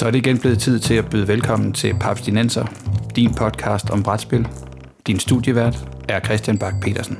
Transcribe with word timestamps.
Så 0.00 0.06
er 0.06 0.10
det 0.10 0.26
igen 0.26 0.38
blevet 0.38 0.58
tid 0.58 0.78
til 0.78 0.94
at 0.94 1.10
byde 1.10 1.28
velkommen 1.28 1.72
til 1.72 1.94
Papstinenser, 2.00 2.64
din 3.16 3.34
podcast 3.34 3.90
om 3.90 4.02
brætspil. 4.02 4.48
Din 5.06 5.18
studievært 5.18 5.76
er 6.08 6.20
Christian 6.20 6.58
Bak 6.58 6.74
petersen 6.82 7.18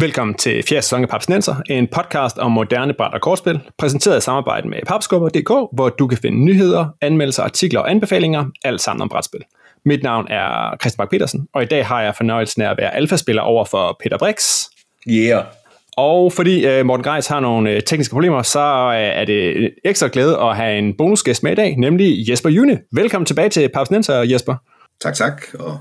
Velkommen 0.00 0.34
til 0.34 0.62
4. 0.68 0.82
sæson 0.82 1.02
af 1.02 1.08
Papstinenser, 1.08 1.54
en 1.70 1.88
podcast 1.92 2.38
om 2.38 2.52
moderne 2.52 2.94
bræt- 2.94 3.14
og 3.14 3.20
kortspil, 3.20 3.60
præsenteret 3.78 4.18
i 4.18 4.20
samarbejde 4.20 4.68
med 4.68 4.78
papskubber.dk, 4.86 5.48
hvor 5.72 5.88
du 5.88 6.06
kan 6.06 6.18
finde 6.18 6.44
nyheder, 6.44 6.86
anmeldelser, 7.00 7.42
artikler 7.42 7.80
og 7.80 7.90
anbefalinger, 7.90 8.44
alt 8.64 8.80
sammen 8.80 9.02
om 9.02 9.08
brætspil. 9.08 9.40
Mit 9.84 10.02
navn 10.02 10.26
er 10.30 10.76
Christian 10.80 10.98
Bak 10.98 11.10
petersen 11.10 11.48
og 11.54 11.62
i 11.62 11.66
dag 11.66 11.86
har 11.86 12.02
jeg 12.02 12.14
fornøjelsen 12.16 12.62
af 12.62 12.70
at 12.70 12.76
være 12.78 12.94
alfaspiller 12.94 13.42
over 13.42 13.64
for 13.64 13.96
Peter 14.02 14.18
Brix. 14.18 14.44
Yeah. 15.08 15.44
Og 15.96 16.32
fordi 16.32 16.80
uh, 16.80 16.86
Morten 16.86 17.04
Greis 17.04 17.26
har 17.26 17.40
nogle 17.40 17.76
uh, 17.76 17.80
tekniske 17.86 18.12
problemer, 18.12 18.42
så 18.42 18.86
uh, 18.86 18.94
er 18.94 19.24
det 19.24 19.70
ekstra 19.84 20.08
glæde 20.12 20.38
at 20.40 20.56
have 20.56 20.78
en 20.78 20.96
bonusgæst 20.96 21.42
med 21.42 21.52
i 21.52 21.54
dag, 21.54 21.76
nemlig 21.76 22.30
Jesper 22.30 22.50
June. 22.50 22.80
Velkommen 22.92 23.26
tilbage 23.26 23.48
til 23.48 23.68
Papsnenser, 23.68 24.14
Jesper. 24.14 24.54
Tak, 25.00 25.14
tak, 25.14 25.42
og 25.58 25.78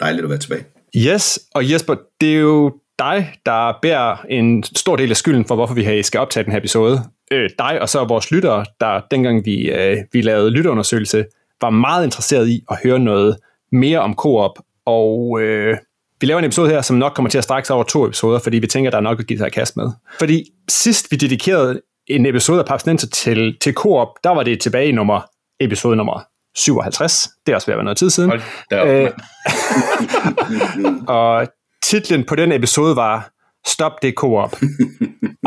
dejligt 0.00 0.24
at 0.24 0.30
være 0.30 0.38
tilbage. 0.38 0.64
Yes, 0.96 1.38
og 1.54 1.70
Jesper, 1.70 1.94
det 2.20 2.34
er 2.34 2.38
jo 2.38 2.72
dig, 2.98 3.32
der 3.46 3.78
bærer 3.82 4.16
en 4.28 4.62
stor 4.62 4.96
del 4.96 5.10
af 5.10 5.16
skylden 5.16 5.44
for, 5.44 5.54
hvorfor 5.54 5.74
vi 5.74 6.02
skal 6.02 6.20
optage 6.20 6.44
den 6.44 6.52
her 6.52 6.58
episode. 6.58 7.00
Øh, 7.32 7.50
dig 7.58 7.80
og 7.80 7.88
så 7.88 8.04
vores 8.04 8.30
lyttere, 8.30 8.64
der 8.80 9.00
dengang 9.10 9.44
vi, 9.44 9.70
øh, 9.70 9.96
vi 10.12 10.22
lavede 10.22 10.50
lytterundersøgelse, 10.50 11.24
var 11.60 11.70
meget 11.70 12.04
interesseret 12.04 12.48
i 12.48 12.64
at 12.70 12.78
høre 12.84 12.98
noget 12.98 13.36
mere 13.72 13.98
om 13.98 14.14
Coop, 14.14 14.50
og 14.86 15.40
øh, 15.40 15.76
vi 16.24 16.28
laver 16.28 16.38
en 16.38 16.44
episode 16.44 16.70
her, 16.70 16.82
som 16.82 16.96
nok 16.96 17.12
kommer 17.14 17.30
til 17.30 17.38
at 17.38 17.44
strække 17.44 17.66
sig 17.66 17.74
over 17.74 17.84
to 17.84 18.06
episoder, 18.06 18.38
fordi 18.38 18.58
vi 18.58 18.66
tænker, 18.66 18.90
der 18.90 18.98
er 18.98 19.02
nok 19.02 19.20
at 19.20 19.26
give 19.26 19.38
sig 19.38 19.52
kast 19.52 19.76
med. 19.76 19.90
Fordi 20.18 20.44
sidst 20.68 21.10
vi 21.10 21.16
dedikerede 21.16 21.80
en 22.06 22.26
episode 22.26 22.60
af 22.60 22.66
Papsnenser 22.66 23.08
til, 23.08 23.56
til 23.60 23.74
Coop, 23.74 24.08
der 24.24 24.30
var 24.30 24.42
det 24.42 24.60
tilbage 24.60 24.88
i 24.88 24.92
nummer, 24.92 25.20
episode 25.60 25.96
nummer 25.96 26.20
57. 26.56 27.28
Det 27.46 27.52
er 27.52 27.56
også 27.56 27.66
ved 27.66 27.72
at 27.72 27.76
være 27.76 27.84
noget 27.84 27.98
tid 27.98 28.10
siden. 28.10 28.32
Øh, 28.72 29.10
og 31.18 31.48
titlen 31.82 32.24
på 32.24 32.34
den 32.34 32.52
episode 32.52 32.96
var 32.96 33.30
Stop 33.66 34.02
det 34.02 34.14
Coop. 34.14 34.56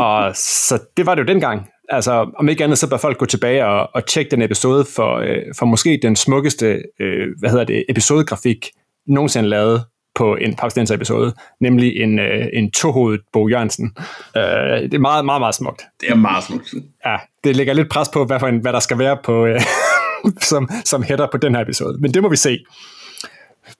og 0.00 0.36
så 0.36 0.78
det 0.96 1.06
var 1.06 1.14
det 1.14 1.22
jo 1.22 1.26
dengang. 1.26 1.68
Altså, 1.88 2.30
om 2.38 2.48
ikke 2.48 2.64
andet, 2.64 2.78
så 2.78 2.90
bør 2.90 2.96
folk 2.96 3.18
gå 3.18 3.26
tilbage 3.26 3.66
og, 3.66 3.90
og 3.94 4.06
tjekke 4.06 4.30
den 4.30 4.42
episode 4.42 4.84
for, 4.84 5.16
øh, 5.16 5.42
for 5.58 5.66
måske 5.66 5.98
den 6.02 6.16
smukkeste, 6.16 6.82
øh, 7.00 7.28
hvad 7.38 7.50
hedder 7.50 7.64
det, 7.64 7.84
episodegrafik 7.88 8.70
nogensinde 9.06 9.48
lavet 9.48 9.84
på 10.18 10.36
en 10.36 10.56
Pakistanser 10.56 10.94
episode, 10.94 11.34
nemlig 11.60 11.96
en, 11.96 12.18
øh, 12.18 12.46
en 12.52 12.70
tohovedet 12.70 13.20
Bo 13.32 13.48
Jørgensen. 13.48 13.96
Øh, 14.36 14.42
det 14.42 14.94
er 14.94 14.98
meget, 14.98 15.24
meget, 15.24 15.40
meget 15.40 15.54
smukt. 15.54 15.82
Det 16.00 16.10
er 16.10 16.14
meget 16.14 16.44
smukt. 16.44 16.74
Ja, 17.06 17.16
det 17.44 17.56
lægger 17.56 17.74
lidt 17.74 17.88
pres 17.90 18.08
på, 18.08 18.24
hvad, 18.24 18.40
for 18.40 18.46
en, 18.46 18.58
hvad 18.58 18.72
der 18.72 18.80
skal 18.80 18.98
være 18.98 19.18
på, 19.24 19.46
øh, 19.46 19.60
som, 20.50 20.68
som 20.84 21.02
header 21.02 21.26
på 21.32 21.38
den 21.38 21.54
her 21.54 21.62
episode. 21.62 21.98
Men 22.00 22.14
det 22.14 22.22
må 22.22 22.28
vi 22.28 22.36
se. 22.36 22.58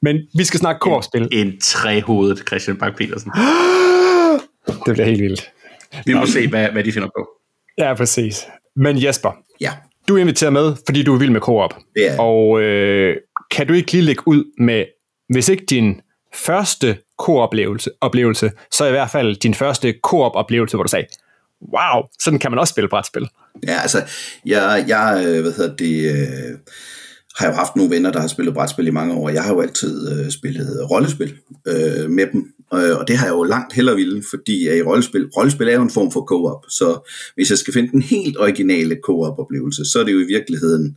Men 0.02 0.16
vi 0.34 0.44
skal 0.44 0.60
snakke 0.60 0.78
koopspil. 0.78 1.22
En, 1.22 1.48
en 1.48 1.60
trehovedet 1.60 2.38
Christian 2.46 2.76
Bak 2.76 2.96
petersen 2.96 3.32
Det 4.86 4.94
bliver 4.94 5.04
helt 5.04 5.22
vildt. 5.22 5.50
Vi 6.06 6.14
må 6.14 6.26
se, 6.26 6.48
hvad, 6.48 6.68
hvad 6.68 6.84
de 6.84 6.92
finder 6.92 7.08
på. 7.18 7.28
Ja, 7.78 7.94
præcis. 7.94 8.46
Men 8.76 9.02
Jesper, 9.02 9.30
ja. 9.60 9.70
du 10.08 10.16
er 10.16 10.20
inviteret 10.20 10.52
med, 10.52 10.74
fordi 10.86 11.02
du 11.02 11.14
er 11.14 11.18
vild 11.18 11.30
med 11.30 11.40
koop. 11.40 11.74
Er 11.96 12.18
Og 12.18 12.60
øh, 12.60 13.16
kan 13.50 13.66
du 13.66 13.72
ikke 13.72 13.92
lige 13.92 14.02
lægge 14.02 14.22
ud 14.26 14.44
med, 14.58 14.84
hvis 15.28 15.48
ikke 15.48 15.64
din 15.64 16.00
første 16.34 16.98
kooplevelse, 17.18 17.90
oplevelse, 18.00 18.50
så 18.72 18.86
i 18.86 18.90
hvert 18.90 19.10
fald 19.10 19.36
din 19.36 19.54
første 19.54 19.92
koop-oplevelse, 19.92 20.76
hvor 20.76 20.84
du 20.84 20.90
sagde, 20.90 21.06
wow, 21.62 22.02
sådan 22.20 22.38
kan 22.38 22.50
man 22.50 22.58
også 22.58 22.70
spille 22.70 22.88
brætspil. 22.88 23.28
Ja, 23.66 23.80
altså, 23.80 24.02
jeg, 24.46 24.84
jeg 24.88 25.24
øh, 25.26 25.40
hvad 25.42 25.52
hedder 25.52 25.76
det, 25.76 26.10
øh, 26.10 26.58
har 27.38 27.46
jo 27.46 27.52
haft 27.52 27.76
nogle 27.76 27.90
venner, 27.90 28.12
der 28.12 28.20
har 28.20 28.28
spillet 28.28 28.54
brætspil 28.54 28.86
i 28.86 28.90
mange 28.90 29.14
år. 29.14 29.28
Jeg 29.28 29.42
har 29.42 29.54
jo 29.54 29.60
altid 29.60 30.12
øh, 30.12 30.30
spillet 30.30 30.90
rollespil 30.90 31.34
øh, 31.66 32.10
med 32.10 32.26
dem, 32.32 32.52
øh, 32.74 32.98
og 32.98 33.08
det 33.08 33.16
har 33.16 33.26
jeg 33.26 33.32
jo 33.32 33.42
langt 33.42 33.72
hellere 33.72 33.96
ville, 33.96 34.22
fordi 34.30 34.78
i 34.78 34.82
rollespil, 34.82 35.26
rollespil 35.36 35.68
er 35.68 35.74
jo 35.74 35.82
en 35.82 35.90
form 35.90 36.12
for 36.12 36.20
co-op, 36.20 36.64
så 36.68 37.10
hvis 37.34 37.50
jeg 37.50 37.58
skal 37.58 37.74
finde 37.74 37.90
den 37.90 38.02
helt 38.02 38.38
originale 38.38 38.98
co-op-oplevelse, 39.04 39.84
så 39.84 40.00
er 40.00 40.04
det 40.04 40.12
jo 40.12 40.20
i 40.20 40.26
virkeligheden 40.26 40.96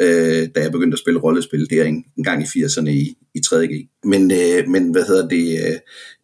øh, 0.00 0.48
da 0.54 0.60
jeg 0.60 0.72
begyndte 0.72 0.94
at 0.94 0.98
spille 0.98 1.20
rollespil 1.20 1.70
der 1.70 1.84
en, 1.84 2.04
en 2.18 2.24
gang 2.24 2.42
i 2.42 2.44
80'erne 2.44 2.88
i, 2.88 3.16
i 3.34 3.40
3G. 3.46 4.00
Men, 4.04 4.30
øh, 4.30 4.68
men 4.68 4.90
hvad 4.90 5.04
hedder 5.06 5.28
det, 5.28 5.60
øh, 5.66 5.76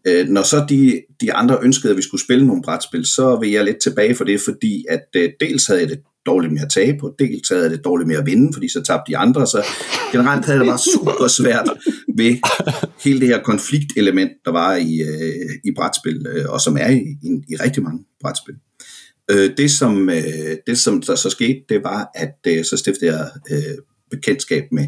øh, 0.06 0.28
når 0.28 0.42
så 0.42 0.66
de, 0.68 1.02
de 1.20 1.32
andre 1.32 1.58
ønskede, 1.62 1.90
at 1.90 1.96
vi 1.96 2.02
skulle 2.02 2.24
spille 2.24 2.46
nogle 2.46 2.62
brætspil, 2.62 3.06
så 3.06 3.38
vil 3.40 3.50
jeg 3.50 3.64
lidt 3.64 3.82
tilbage 3.82 4.14
for 4.14 4.24
det, 4.24 4.40
fordi 4.40 4.84
at 4.88 5.06
øh, 5.16 5.30
dels 5.40 5.66
havde 5.66 5.80
jeg 5.80 5.88
det 5.88 6.00
dårligt 6.26 6.52
med 6.52 6.62
at 6.62 6.70
tabe 6.70 6.98
på, 6.98 7.14
dels 7.18 7.48
havde 7.48 7.62
jeg 7.62 7.70
det 7.70 7.84
dårligt 7.84 8.08
med 8.08 8.16
at 8.16 8.26
vinde, 8.26 8.52
fordi 8.52 8.68
så 8.68 8.82
tabte 8.82 9.12
de 9.12 9.16
andre, 9.16 9.46
så 9.46 9.64
generelt 10.12 10.46
havde 10.46 10.58
det 10.58 10.66
bare 10.66 10.78
super 10.78 11.28
svært 11.28 11.70
ved 12.16 12.36
hele 13.04 13.20
det 13.20 13.28
her 13.28 13.42
konfliktelement, 13.42 14.32
der 14.44 14.50
var 14.50 14.76
i, 14.76 15.00
øh, 15.00 15.50
i 15.64 15.70
brætspil, 15.76 16.26
øh, 16.28 16.44
og 16.48 16.60
som 16.60 16.76
er 16.76 16.88
i, 16.88 17.00
i, 17.22 17.28
i 17.48 17.56
rigtig 17.56 17.82
mange 17.82 18.04
brætspil. 18.20 18.54
Øh, 19.30 19.50
det, 19.56 19.70
som, 19.70 20.10
øh, 20.10 20.56
det, 20.66 20.78
som 20.78 21.02
der 21.02 21.14
så 21.14 21.30
skete, 21.30 21.60
det 21.68 21.84
var, 21.84 22.10
at 22.14 22.36
øh, 22.46 22.64
så 22.64 22.76
stiftede 22.76 23.16
jeg 23.16 23.30
øh, 23.50 23.78
bekendtskab 24.10 24.64
med, 24.72 24.86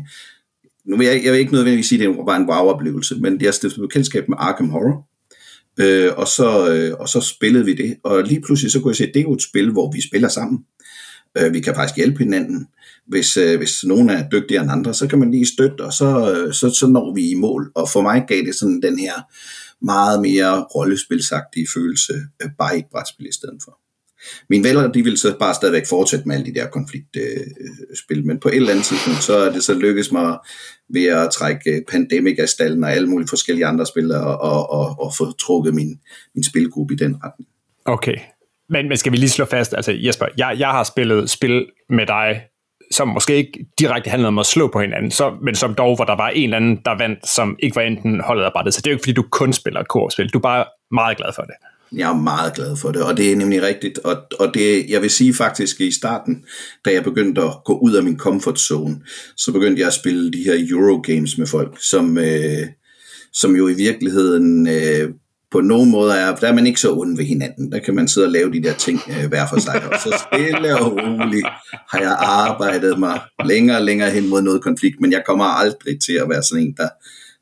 nu 0.84 0.96
vil 0.96 1.06
jeg, 1.06 1.24
jeg 1.24 1.32
vil 1.32 1.40
ikke 1.40 1.52
nødvendigvis 1.52 1.88
sige, 1.88 2.02
at 2.02 2.08
det 2.08 2.26
var 2.26 2.36
en 2.36 2.50
wow-oplevelse, 2.50 3.16
men 3.20 3.40
jeg 3.40 3.54
stiftede 3.54 3.86
bekendtskab 3.86 4.28
med 4.28 4.36
Arkham 4.40 4.70
Horror, 4.70 5.08
øh, 5.80 6.12
og, 6.16 6.28
så, 6.28 6.74
øh, 6.74 6.94
og 7.00 7.08
så 7.08 7.20
spillede 7.20 7.64
vi 7.64 7.74
det, 7.74 7.96
og 8.04 8.22
lige 8.22 8.40
pludselig 8.40 8.72
så 8.72 8.80
kunne 8.80 8.90
jeg 8.90 8.96
se, 8.96 9.04
at 9.04 9.10
det 9.14 9.20
er 9.20 9.24
jo 9.24 9.32
et 9.32 9.42
spil, 9.42 9.70
hvor 9.72 9.92
vi 9.92 10.00
spiller 10.00 10.28
sammen. 10.28 10.58
Øh, 11.38 11.52
vi 11.52 11.60
kan 11.60 11.74
faktisk 11.74 11.96
hjælpe 11.96 12.18
hinanden. 12.18 12.66
Hvis, 13.06 13.36
øh, 13.36 13.58
hvis 13.58 13.84
nogen 13.84 14.10
er 14.10 14.28
dygtigere 14.28 14.62
end 14.62 14.72
andre, 14.72 14.94
så 14.94 15.06
kan 15.06 15.18
man 15.18 15.30
lige 15.30 15.46
støtte, 15.46 15.82
og 15.84 15.92
så, 15.92 16.34
øh, 16.34 16.54
så, 16.54 16.70
så 16.70 16.86
når 16.86 17.14
vi 17.14 17.30
i 17.30 17.34
mål. 17.34 17.72
Og 17.74 17.88
for 17.88 18.00
mig 18.00 18.24
gav 18.28 18.42
det 18.44 18.54
sådan 18.54 18.82
den 18.82 18.98
her 18.98 19.14
meget 19.84 20.20
mere 20.20 20.62
rollespilsagtige 20.62 21.68
følelse, 21.74 22.12
øh, 22.42 22.50
bare 22.58 22.76
i 22.76 22.78
et 22.78 22.86
brætspil 22.90 23.26
i 23.26 23.32
stedet 23.32 23.58
for. 23.64 23.79
Mine 24.50 24.68
venner, 24.68 24.92
de 24.92 25.04
vil 25.04 25.18
så 25.18 25.36
bare 25.38 25.54
stadigvæk 25.54 25.86
fortsætte 25.88 26.28
med 26.28 26.34
alle 26.34 26.46
de 26.46 26.54
der 26.54 26.66
konfliktspil, 26.66 28.18
øh, 28.18 28.24
men 28.24 28.40
på 28.40 28.48
et 28.48 28.56
eller 28.56 28.70
andet 28.70 28.84
tidspunkt, 28.84 29.22
så 29.22 29.38
er 29.38 29.52
det 29.52 29.64
så 29.64 29.74
lykkedes 29.74 30.12
mig 30.12 30.38
ved 30.88 31.06
at 31.06 31.30
trække 31.30 31.70
øh, 31.70 31.82
Pandemic 31.90 32.36
af 32.38 32.48
stallen 32.48 32.84
og 32.84 32.92
alle 32.92 33.08
mulige 33.08 33.28
forskellige 33.28 33.66
andre 33.66 33.86
spil, 33.86 34.12
og, 34.12 34.40
og, 34.40 34.70
og, 34.70 34.96
og 35.00 35.12
få 35.18 35.32
trukket 35.32 35.74
min, 35.74 35.98
min 36.34 36.44
spilgruppe 36.44 36.94
i 36.94 36.96
den 36.96 37.16
retning. 37.24 37.48
Okay, 37.84 38.16
men, 38.68 38.88
men 38.88 38.96
skal 38.96 39.12
vi 39.12 39.16
lige 39.16 39.30
slå 39.30 39.44
fast, 39.44 39.74
altså 39.74 39.92
Jesper, 39.92 40.26
jeg, 40.36 40.56
jeg 40.58 40.68
har 40.68 40.84
spillet 40.84 41.30
spil 41.30 41.66
med 41.88 42.06
dig, 42.06 42.42
som 42.90 43.08
måske 43.08 43.36
ikke 43.36 43.66
direkte 43.78 44.10
handlede 44.10 44.28
om 44.28 44.38
at 44.38 44.46
slå 44.46 44.68
på 44.68 44.80
hinanden, 44.80 45.10
så, 45.10 45.36
men 45.42 45.54
som 45.54 45.74
dog, 45.74 45.96
hvor 45.96 46.04
der 46.04 46.16
var 46.16 46.28
en 46.28 46.44
eller 46.44 46.56
anden, 46.56 46.80
der 46.84 46.98
vandt, 46.98 47.28
som 47.28 47.56
ikke 47.58 47.76
var 47.76 47.82
enten 47.82 48.20
holdet 48.20 48.44
af 48.44 48.52
brættet. 48.52 48.74
Så 48.74 48.80
det 48.80 48.86
er 48.86 48.90
jo 48.90 48.94
ikke, 48.94 49.02
fordi 49.02 49.12
du 49.12 49.24
kun 49.30 49.52
spiller 49.52 49.82
koopspil. 49.82 50.28
Du 50.32 50.38
er 50.38 50.42
bare 50.42 50.64
meget 50.90 51.16
glad 51.16 51.32
for 51.34 51.42
det. 51.42 51.54
Jeg 51.96 52.10
er 52.10 52.14
meget 52.14 52.54
glad 52.54 52.76
for 52.76 52.92
det, 52.92 53.02
og 53.02 53.16
det 53.16 53.32
er 53.32 53.36
nemlig 53.36 53.62
rigtigt. 53.62 53.98
Og, 53.98 54.16
og 54.38 54.54
det, 54.54 54.90
jeg 54.90 55.02
vil 55.02 55.10
sige 55.10 55.34
faktisk 55.34 55.80
i 55.80 55.90
starten, 55.90 56.44
da 56.84 56.92
jeg 56.92 57.04
begyndte 57.04 57.42
at 57.42 57.50
gå 57.64 57.78
ud 57.78 57.92
af 57.92 58.02
min 58.02 58.18
comfort 58.18 58.60
zone, 58.60 59.00
så 59.36 59.52
begyndte 59.52 59.80
jeg 59.80 59.86
at 59.86 59.94
spille 59.94 60.32
de 60.32 60.42
her 60.42 60.66
Eurogames 60.70 61.38
med 61.38 61.46
folk, 61.46 61.78
som, 61.82 62.18
øh, 62.18 62.66
som 63.32 63.56
jo 63.56 63.68
i 63.68 63.74
virkeligheden 63.74 64.66
øh, 64.66 65.10
på 65.50 65.60
nogen 65.60 65.90
måde 65.90 66.12
er, 66.12 66.36
der 66.36 66.48
er 66.48 66.54
man 66.54 66.66
ikke 66.66 66.80
så 66.80 66.92
ond 66.92 67.16
ved 67.16 67.24
hinanden. 67.24 67.72
Der 67.72 67.78
kan 67.78 67.94
man 67.94 68.08
sidde 68.08 68.26
og 68.26 68.30
lave 68.30 68.52
de 68.52 68.62
der 68.62 68.74
ting 68.74 69.00
øh, 69.08 69.28
hver 69.28 69.46
for 69.48 69.60
sig. 69.60 69.82
Og 69.92 70.00
så 70.00 70.24
stille 70.26 70.78
og 70.78 70.92
roligt 70.92 71.46
har 71.90 72.00
jeg 72.00 72.16
arbejdet 72.18 72.98
mig 72.98 73.20
længere 73.44 73.76
og 73.76 73.84
længere 73.84 74.10
hen 74.10 74.28
mod 74.28 74.42
noget 74.42 74.62
konflikt, 74.62 75.00
men 75.00 75.12
jeg 75.12 75.22
kommer 75.26 75.44
aldrig 75.44 76.00
til 76.00 76.12
at 76.12 76.28
være 76.28 76.42
sådan 76.42 76.64
en, 76.64 76.74
der, 76.76 76.88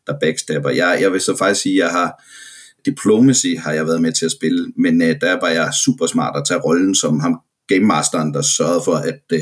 der 0.07 0.19
backstabber. 0.21 0.71
Jeg, 0.71 0.99
jeg 1.01 1.13
vil 1.13 1.21
så 1.21 1.37
faktisk 1.37 1.63
sige, 1.63 1.85
at 1.85 1.87
jeg 1.87 2.01
har 2.01 2.25
Diplomacy 2.87 3.47
har 3.59 3.73
jeg 3.73 3.87
været 3.87 4.03
med 4.03 4.13
til 4.13 4.25
at 4.25 4.33
spille, 4.33 4.73
men 4.77 5.03
øh, 5.03 5.21
der 5.21 5.41
var 5.41 5.49
jeg 5.49 5.71
super 5.85 6.07
smart 6.07 6.37
at 6.37 6.43
tage 6.49 6.61
rollen 6.61 6.95
som 6.95 7.21
ham 7.21 7.41
Game 7.69 7.87
Masteren, 7.87 8.35
der 8.35 8.43
sørgede 8.43 8.81
for, 8.85 8.95
at 8.95 9.21
øh, 9.33 9.41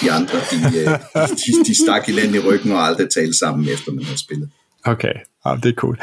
de 0.00 0.12
andre, 0.12 0.38
de, 0.50 0.78
øh, 0.78 1.28
de, 1.28 1.64
de 1.66 1.74
stak 1.84 2.06
hinanden 2.06 2.34
i 2.34 2.38
ryggen 2.38 2.72
og 2.72 2.86
aldrig 2.86 3.10
talte 3.10 3.38
sammen, 3.38 3.68
efter 3.68 3.92
man 3.92 4.04
havde 4.04 4.18
spillet. 4.18 4.50
Okay, 4.84 5.14
ja, 5.46 5.56
det 5.62 5.68
er 5.68 5.72
cool. 5.72 5.98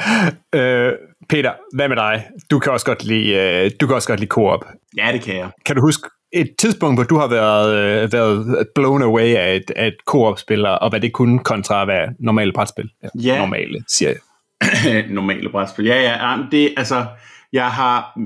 Øh, 0.55 0.93
Peter, 1.29 1.51
hvad 1.73 1.87
med 1.89 1.95
dig? 1.95 2.27
Du 2.51 2.59
kan 2.59 2.71
også 2.71 2.85
godt 2.85 3.03
lide, 3.03 3.33
øh, 3.33 3.71
du 3.81 3.87
kan 3.87 3.95
også 3.95 4.07
godt 4.07 4.19
lide 4.19 4.29
co-op. 4.29 4.65
Ja, 4.97 5.09
det 5.13 5.21
kan 5.21 5.35
jeg. 5.35 5.49
Kan 5.65 5.75
du 5.75 5.81
huske 5.81 6.09
et 6.31 6.49
tidspunkt, 6.59 6.97
hvor 6.97 7.03
du 7.03 7.17
har 7.17 7.27
været, 7.27 7.75
øh, 7.75 8.13
været 8.13 8.67
blown 8.75 9.01
away 9.01 9.35
af 9.35 9.55
et, 9.55 9.71
af 9.75 9.87
et 9.87 9.95
co-op-spil, 10.05 10.65
og 10.65 10.89
hvad 10.89 11.01
det 11.01 11.13
kunne 11.13 11.39
kontra 11.39 11.81
at 11.81 11.87
være 11.87 12.13
normale 12.19 12.53
brætspil? 12.53 12.89
Ja. 13.03 13.07
ja. 13.15 13.37
Normale, 13.37 13.83
siger 13.87 14.09
jeg. 14.09 14.19
normale 15.09 15.49
brætspil. 15.49 15.85
Ja, 15.85 16.01
ja, 16.01 16.37
det, 16.51 16.73
altså, 16.77 17.05
jeg 17.53 17.71
har, 17.71 18.19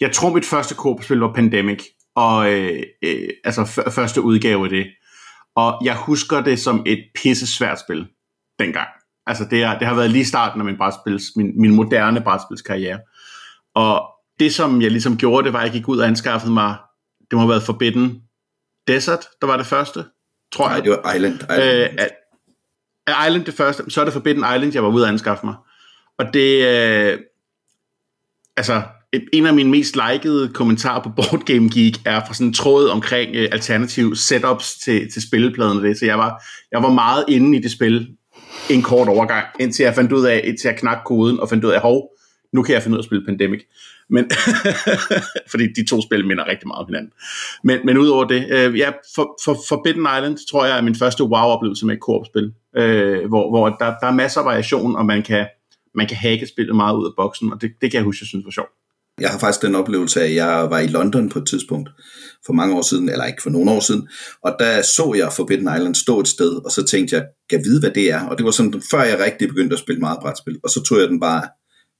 jeg 0.00 0.12
tror 0.12 0.32
mit 0.34 0.44
første 0.44 0.74
korpspil 0.74 1.18
var 1.18 1.32
Pandemic, 1.32 1.84
og 2.16 2.52
øh, 2.52 2.82
øh, 3.04 3.28
altså 3.44 3.62
f- 3.62 3.90
første 3.90 4.20
udgave 4.20 4.64
af 4.64 4.70
det. 4.70 4.86
Og 5.56 5.84
jeg 5.84 5.96
husker 5.96 6.40
det 6.40 6.58
som 6.58 6.82
et 6.86 7.04
pisse 7.14 7.56
svært 7.56 7.80
spil 7.80 8.06
dengang. 8.58 8.88
Altså 9.26 9.44
det, 9.50 9.62
er, 9.62 9.78
det 9.78 9.86
har 9.86 9.94
været 9.94 10.10
lige 10.10 10.24
starten 10.24 10.60
af 10.60 10.64
min, 10.64 10.76
brætspils, 10.76 11.24
min, 11.36 11.60
min 11.60 11.74
moderne 11.74 12.20
brætspilskarriere. 12.20 12.98
Og 13.74 14.02
det 14.40 14.54
som 14.54 14.82
jeg 14.82 14.90
ligesom 14.90 15.16
gjorde, 15.16 15.44
det 15.44 15.52
var, 15.52 15.58
at 15.58 15.64
jeg 15.64 15.72
gik 15.72 15.88
ud 15.88 15.98
og 15.98 16.06
anskaffede 16.06 16.52
mig, 16.52 16.76
det 17.20 17.32
må 17.32 17.38
have 17.38 17.48
været 17.48 17.62
Forbidden 17.62 18.22
Desert, 18.88 19.20
der 19.40 19.46
var 19.46 19.56
det 19.56 19.66
første, 19.66 20.04
tror 20.52 20.66
Nej, 20.66 20.74
jeg. 20.74 20.84
det 20.84 20.90
var 21.04 21.12
Island. 21.14 21.34
Island. 21.34 22.00
Øh, 22.00 22.06
Island 23.08 23.44
det 23.44 23.54
første, 23.54 23.82
så 23.88 24.00
er 24.00 24.04
det 24.04 24.12
Forbidden 24.12 24.44
Island, 24.56 24.74
jeg 24.74 24.82
var 24.82 24.88
ude 24.88 25.04
at 25.04 25.08
anskaffe 25.08 25.46
mig. 25.46 25.54
Og 26.18 26.34
det, 26.34 26.64
øh, 26.66 27.18
altså, 28.56 28.82
en 29.32 29.46
af 29.46 29.54
mine 29.54 29.70
mest 29.70 29.96
likede 29.96 30.48
kommentarer 30.48 31.02
på 31.02 31.08
Board 31.16 31.44
Game 31.44 31.70
Geek 31.74 31.96
er 32.04 32.20
fra 32.26 32.34
sådan 32.34 32.46
en 32.46 32.54
tråd 32.54 32.88
omkring 32.88 33.36
øh, 33.36 33.48
alternative 33.52 34.16
setups 34.16 34.74
til, 34.74 35.12
til 35.12 35.22
spillepladen 35.22 35.78
og 35.78 35.82
det. 35.82 35.98
Så 35.98 36.06
jeg 36.06 36.18
var, 36.18 36.42
jeg 36.72 36.82
var 36.82 36.90
meget 36.90 37.24
inde 37.28 37.58
i 37.58 37.62
det 37.62 37.72
spil 37.72 38.08
en 38.70 38.82
kort 38.82 39.08
overgang, 39.08 39.46
indtil 39.60 39.84
jeg 39.84 39.94
fandt 39.94 40.12
ud 40.12 40.26
af, 40.26 40.40
indtil 40.44 40.68
jeg 40.68 40.78
knakte 40.78 41.02
koden 41.06 41.40
og 41.40 41.48
fandt 41.48 41.64
ud 41.64 41.70
af, 41.70 41.80
hov, 41.80 42.08
nu 42.52 42.62
kan 42.62 42.74
jeg 42.74 42.82
finde 42.82 42.94
ud 42.94 42.98
af 42.98 43.02
at 43.02 43.06
spille 43.06 43.24
Pandemic. 43.24 43.60
Men, 44.12 44.30
fordi 45.52 45.66
de 45.76 45.86
to 45.86 46.02
spil 46.02 46.26
minder 46.26 46.48
rigtig 46.48 46.68
meget 46.68 46.80
om 46.80 46.86
hinanden. 46.86 47.12
Men, 47.64 47.78
men 47.84 47.98
udover 47.98 48.24
det, 48.24 48.46
øh, 48.50 48.78
ja, 48.78 48.90
for, 49.14 49.38
for 49.44 49.56
Forbidden 49.68 50.06
Island 50.16 50.38
tror 50.50 50.64
jeg 50.64 50.78
er 50.78 50.82
min 50.82 50.94
første 50.94 51.24
wow-oplevelse 51.24 51.86
med 51.86 51.94
et 51.94 52.00
koop-spil, 52.00 52.52
øh, 52.76 53.28
hvor, 53.28 53.50
hvor 53.50 53.68
der, 53.68 53.94
der 54.00 54.06
er 54.06 54.12
masser 54.12 54.40
af 54.40 54.46
variation, 54.46 54.96
og 54.96 55.06
man 55.06 55.22
kan, 55.22 55.46
man 55.94 56.06
kan 56.06 56.16
hacke 56.16 56.46
spillet 56.46 56.76
meget 56.76 56.96
ud 56.96 57.06
af 57.06 57.12
boksen, 57.16 57.52
og 57.52 57.60
det, 57.62 57.70
det 57.80 57.90
kan 57.90 57.98
jeg 57.98 58.04
huske, 58.04 58.22
jeg 58.22 58.26
synes 58.28 58.44
var 58.44 58.50
sjovt. 58.50 58.72
Jeg 59.20 59.30
har 59.30 59.38
faktisk 59.38 59.62
den 59.62 59.74
oplevelse 59.74 60.20
af, 60.20 60.24
at 60.24 60.34
jeg 60.34 60.66
var 60.70 60.78
i 60.78 60.86
London 60.86 61.28
på 61.28 61.38
et 61.38 61.46
tidspunkt 61.46 61.90
for 62.46 62.52
mange 62.52 62.76
år 62.76 62.82
siden, 62.82 63.08
eller 63.08 63.24
ikke 63.24 63.42
for 63.42 63.50
nogle 63.50 63.70
år 63.70 63.80
siden, 63.80 64.08
og 64.44 64.56
der 64.58 64.82
så 64.82 65.14
jeg 65.16 65.32
Forbidden 65.32 65.76
Island 65.76 65.94
stå 65.94 66.20
et 66.20 66.28
sted, 66.28 66.52
og 66.64 66.70
så 66.70 66.84
tænkte 66.84 67.16
jeg, 67.16 67.24
kan 67.50 67.60
vide, 67.64 67.80
hvad 67.80 67.90
det 67.90 68.10
er? 68.12 68.28
Og 68.28 68.38
det 68.38 68.44
var 68.44 68.50
sådan, 68.50 68.82
før 68.90 69.02
jeg 69.02 69.18
rigtig 69.18 69.48
begyndte 69.48 69.74
at 69.74 69.80
spille 69.80 70.00
meget 70.00 70.18
brætspil, 70.22 70.58
og 70.64 70.70
så 70.70 70.82
tog 70.82 70.98
jeg 70.98 71.08
den 71.08 71.20
bare 71.20 71.42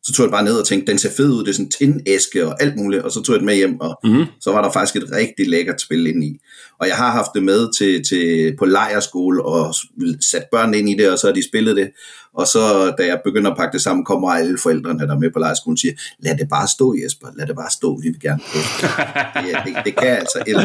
så 0.03 0.13
tog 0.13 0.25
jeg 0.25 0.31
bare 0.31 0.45
ned 0.45 0.59
og 0.59 0.67
tænkte, 0.67 0.91
den 0.91 0.99
ser 0.99 1.11
fed 1.17 1.31
ud, 1.31 1.45
det 1.45 1.49
er 1.49 1.53
sådan 1.53 1.67
en 1.67 1.71
tindæske 1.71 2.47
og 2.47 2.63
alt 2.63 2.77
muligt, 2.77 3.03
og 3.03 3.13
så 3.13 3.23
tog 3.23 3.33
jeg 3.33 3.39
den 3.39 3.47
med 3.47 3.55
hjem, 3.55 3.81
og 3.81 4.01
mm-hmm. 4.05 4.27
så 4.41 4.53
var 4.53 4.63
der 4.63 4.73
faktisk 4.73 4.97
et 4.97 5.13
rigtig 5.13 5.49
lækkert 5.49 5.81
spil 5.81 6.07
ind 6.07 6.25
i. 6.25 6.39
Og 6.79 6.89
jeg 6.89 6.97
har 6.97 7.11
haft 7.11 7.31
det 7.35 7.43
med 7.43 7.73
til, 7.79 8.05
til 8.05 8.57
på 8.59 8.65
lejerskole 8.65 9.45
og 9.45 9.75
sat 10.21 10.45
børn 10.53 10.75
ind 10.75 10.89
i 10.89 10.97
det, 10.97 11.11
og 11.11 11.19
så 11.19 11.27
har 11.27 11.35
de 11.35 11.49
spillet 11.49 11.77
det. 11.77 11.91
Og 12.35 12.47
så 12.47 12.95
da 12.99 13.07
jeg 13.07 13.21
begynder 13.25 13.51
at 13.51 13.57
pakke 13.57 13.73
det 13.73 13.83
sammen, 13.83 14.05
kommer 14.05 14.31
alle 14.31 14.59
forældrene, 14.63 14.99
der 14.99 15.15
er 15.15 15.19
med 15.19 15.31
på 15.31 15.39
lejerskolen, 15.39 15.75
og 15.75 15.79
siger, 15.79 15.95
lad 16.19 16.39
det 16.39 16.49
bare 16.49 16.69
stå 16.69 16.95
Jesper, 17.05 17.27
lad 17.37 17.47
det 17.47 17.57
bare 17.57 17.71
stå, 17.71 18.01
vi 18.01 18.09
vil 18.09 18.21
gerne 18.21 18.41
prøve 18.53 18.65
det. 19.47 19.57
Det, 19.67 19.85
det 19.85 19.97
kan 19.97 20.09
altså 20.09 20.43
eller 20.47 20.63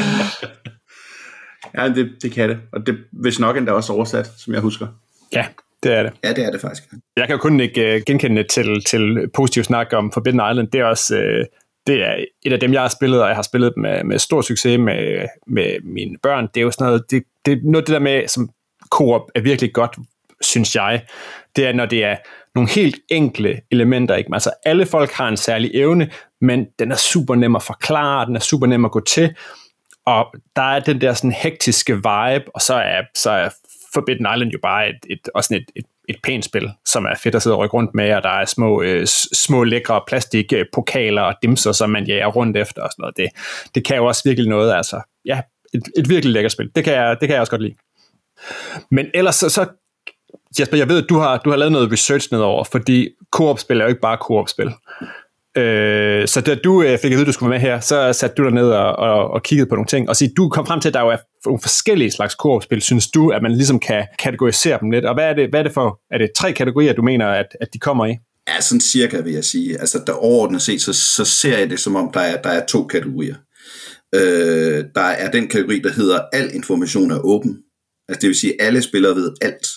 Ja, 1.77 1.89
det, 1.89 2.09
det 2.21 2.31
kan 2.31 2.49
det. 2.49 2.57
Og 2.73 2.87
det 2.87 2.95
hvis 3.11 3.39
nok 3.39 3.57
endda 3.57 3.71
også 3.71 3.93
oversat, 3.93 4.31
som 4.37 4.53
jeg 4.53 4.61
husker. 4.61 4.87
Ja, 5.33 5.45
det 5.83 5.93
er 5.93 6.03
det. 6.03 6.13
Ja, 6.23 6.33
det 6.33 6.45
er 6.45 6.51
det 6.51 6.61
faktisk. 6.61 6.83
Jeg 7.17 7.27
kan 7.27 7.35
jo 7.35 7.41
kun 7.41 7.59
ikke 7.59 7.95
uh, 7.95 8.01
genkende 8.05 8.43
til, 8.43 8.83
til 8.83 9.29
positiv 9.33 9.63
snak 9.63 9.93
om 9.93 10.11
Forbidden 10.11 10.41
Island. 10.51 10.67
Det 10.67 10.81
er 10.81 10.85
også 10.85 11.15
uh, 11.15 11.45
det 11.87 12.03
er 12.03 12.25
et 12.45 12.53
af 12.53 12.59
dem, 12.59 12.73
jeg 12.73 12.81
har 12.81 12.87
spillet, 12.87 13.21
og 13.21 13.27
jeg 13.27 13.35
har 13.35 13.43
spillet 13.43 13.73
med, 13.77 14.03
med 14.03 14.19
stor 14.19 14.41
succes 14.41 14.79
med, 14.79 15.27
med 15.47 15.83
mine 15.83 16.17
børn. 16.23 16.47
Det 16.53 16.57
er 16.57 16.63
jo 16.63 16.71
sådan 16.71 16.87
noget, 16.87 17.11
det, 17.11 17.23
det 17.45 17.53
er 17.53 17.57
noget 17.63 17.87
det 17.87 17.93
der 17.93 17.99
med, 17.99 18.27
som 18.27 18.49
Coop 18.89 19.21
er 19.35 19.41
virkelig 19.41 19.73
godt, 19.73 19.97
synes 20.41 20.75
jeg, 20.75 21.01
det 21.55 21.67
er, 21.67 21.73
når 21.73 21.85
det 21.85 22.03
er 22.03 22.15
nogle 22.55 22.69
helt 22.69 22.95
enkle 23.09 23.61
elementer. 23.71 24.15
Ikke? 24.15 24.29
Altså, 24.33 24.51
alle 24.65 24.85
folk 24.85 25.11
har 25.11 25.27
en 25.27 25.37
særlig 25.37 25.71
evne, 25.73 26.09
men 26.41 26.65
den 26.79 26.91
er 26.91 26.95
super 26.95 27.35
nem 27.35 27.55
at 27.55 27.63
forklare, 27.63 28.25
den 28.25 28.35
er 28.35 28.39
super 28.39 28.67
nem 28.67 28.85
at 28.85 28.91
gå 28.91 28.99
til, 28.99 29.35
og 30.05 30.25
der 30.55 30.61
er 30.61 30.79
den 30.79 31.01
der 31.01 31.13
sådan 31.13 31.31
hektiske 31.31 31.95
vibe, 31.95 32.55
og 32.55 32.61
så 32.61 32.73
er, 32.73 33.01
så 33.15 33.29
er 33.29 33.49
Forbidden 33.97 34.27
Island 34.35 34.51
jo 34.51 34.59
bare 34.61 34.89
et, 34.89 34.99
et, 35.09 35.29
også 35.33 35.55
et, 35.55 35.65
et, 35.75 35.85
et 36.09 36.15
pænt 36.23 36.45
spil, 36.45 36.71
som 36.85 37.05
er 37.05 37.15
fedt 37.23 37.35
at 37.35 37.41
sidde 37.41 37.55
og 37.55 37.59
rykke 37.59 37.73
rundt 37.73 37.95
med, 37.95 38.13
og 38.13 38.23
der 38.23 38.29
er 38.29 38.45
små, 38.45 38.81
øh, 38.81 39.07
små 39.33 39.63
lækre 39.63 40.01
plastikpokaler 40.07 41.21
og 41.21 41.35
dimser, 41.41 41.71
som 41.71 41.89
man 41.89 42.07
jager 42.07 42.27
rundt 42.27 42.57
efter 42.57 42.81
og 42.81 42.89
sådan 42.91 43.01
noget. 43.01 43.17
Det, 43.17 43.29
det 43.75 43.85
kan 43.85 43.97
jo 43.97 44.05
også 44.05 44.21
virkelig 44.25 44.49
noget, 44.49 44.73
altså. 44.73 45.01
Ja, 45.25 45.41
et, 45.73 45.83
et 45.97 46.09
virkelig 46.09 46.33
lækkert 46.33 46.51
spil. 46.51 46.71
Det 46.75 46.83
kan, 46.83 46.93
jeg, 46.93 47.17
det 47.19 47.27
kan 47.27 47.33
jeg 47.33 47.41
også 47.41 47.51
godt 47.51 47.61
lide. 47.61 47.75
Men 48.91 49.05
ellers 49.13 49.35
så, 49.35 49.49
så 49.49 49.65
Jesper, 50.59 50.77
jeg 50.77 50.89
ved, 50.89 51.03
at 51.03 51.09
du 51.09 51.17
har, 51.17 51.37
du 51.37 51.49
har 51.49 51.57
lavet 51.57 51.71
noget 51.71 51.91
research 51.91 52.27
nedover, 52.31 52.63
fordi 52.63 53.09
koop-spil 53.31 53.79
er 53.79 53.83
jo 53.83 53.89
ikke 53.89 54.01
bare 54.01 54.17
koop-spil. 54.17 54.71
Øh, 55.57 56.27
så 56.27 56.41
da 56.41 56.55
du 56.55 56.83
øh, 56.83 56.99
fik 56.99 57.11
at 57.11 57.15
vide, 57.15 57.21
at 57.21 57.27
du 57.27 57.31
skulle 57.31 57.49
være 57.49 57.59
med 57.59 57.69
her, 57.69 57.79
så 57.79 58.13
satte 58.13 58.35
du 58.35 58.43
dig 58.43 58.53
ned 58.53 58.69
og, 58.69 58.95
og, 58.95 59.31
og 59.31 59.43
kiggede 59.43 59.69
på 59.69 59.75
nogle 59.75 59.87
ting, 59.87 60.09
og 60.09 60.15
så 60.15 60.29
du 60.37 60.49
kom 60.49 60.65
frem 60.65 60.79
til, 60.79 60.89
at 60.89 60.93
der 60.93 61.01
jo 61.01 61.09
er 61.09 61.17
nogle 61.45 61.61
forskellige 61.61 62.11
slags 62.11 62.35
koopspil, 62.35 62.81
Synes 62.81 63.07
du, 63.07 63.29
at 63.29 63.41
man 63.41 63.51
ligesom 63.51 63.79
kan 63.79 64.07
kategorisere 64.19 64.79
dem 64.81 64.91
lidt? 64.91 65.05
Og 65.05 65.13
hvad 65.13 65.25
er 65.25 65.33
det, 65.33 65.49
hvad 65.49 65.59
er 65.59 65.63
det 65.63 65.73
for? 65.73 65.99
Er 66.11 66.17
det 66.17 66.29
tre 66.37 66.53
kategorier, 66.53 66.93
du 66.93 67.01
mener, 67.01 67.27
at, 67.27 67.45
at 67.61 67.67
de 67.73 67.79
kommer 67.79 68.05
i? 68.05 68.15
Ja, 68.47 68.61
sådan 68.61 68.81
cirka 68.81 69.21
vil 69.21 69.33
jeg 69.33 69.43
sige. 69.43 69.79
Altså 69.79 70.03
der 70.07 70.13
overordnet 70.13 70.61
set, 70.61 70.81
så, 70.81 70.93
så 70.93 71.25
ser 71.25 71.57
jeg 71.57 71.69
det 71.69 71.79
som 71.79 71.95
om, 71.95 72.11
der 72.13 72.19
er, 72.19 72.41
der 72.41 72.49
er 72.49 72.65
to 72.65 72.83
kategorier. 72.83 73.35
Øh, 74.15 74.85
der 74.95 75.01
er 75.01 75.31
den 75.31 75.47
kategori, 75.47 75.79
der 75.79 75.91
hedder, 75.91 76.19
al 76.33 76.49
information 76.53 77.11
er 77.11 77.19
åben. 77.19 77.57
Altså 78.09 78.21
det 78.21 78.27
vil 78.27 78.35
sige, 78.35 78.61
alle 78.61 78.81
spillere 78.81 79.15
ved 79.15 79.33
alt, 79.41 79.67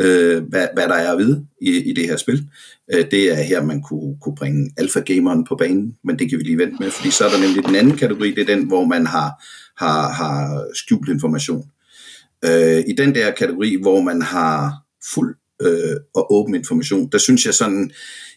øh, 0.00 0.42
hvad, 0.42 0.66
hvad 0.74 0.88
der 0.88 0.94
er 0.94 1.12
at 1.12 1.18
vide 1.18 1.46
i, 1.62 1.70
i 1.70 1.92
det 1.92 2.08
her 2.08 2.16
spil. 2.16 2.48
Øh, 2.92 3.10
det 3.10 3.32
er 3.32 3.42
her, 3.42 3.62
man 3.62 3.82
kunne, 3.82 4.16
kunne 4.20 4.34
bringe 4.34 4.70
alfa-gameren 4.76 5.44
på 5.44 5.56
banen, 5.56 5.96
men 6.04 6.18
det 6.18 6.30
kan 6.30 6.38
vi 6.38 6.44
lige 6.44 6.58
vente 6.58 6.76
med, 6.80 6.90
fordi 6.90 7.10
så 7.10 7.24
er 7.24 7.30
der 7.30 7.40
nemlig 7.40 7.64
den 7.64 7.74
anden 7.74 7.96
kategori, 7.96 8.30
det 8.30 8.50
er 8.50 8.56
den, 8.56 8.66
hvor 8.66 8.84
man 8.84 9.06
har, 9.06 9.44
har, 9.84 10.12
har 10.12 10.66
skjult 10.74 11.08
information. 11.08 11.64
Øh, 12.44 12.84
I 12.88 12.92
den 12.98 13.14
der 13.14 13.30
kategori, 13.30 13.76
hvor 13.82 14.00
man 14.00 14.22
har 14.22 14.74
fuld 15.14 15.36
øh, 15.62 15.96
og 16.14 16.34
åben 16.34 16.54
information, 16.54 17.08
der 17.12 17.18
synes 17.18 17.46
jeg 17.46 17.54
sådan, 17.54 17.90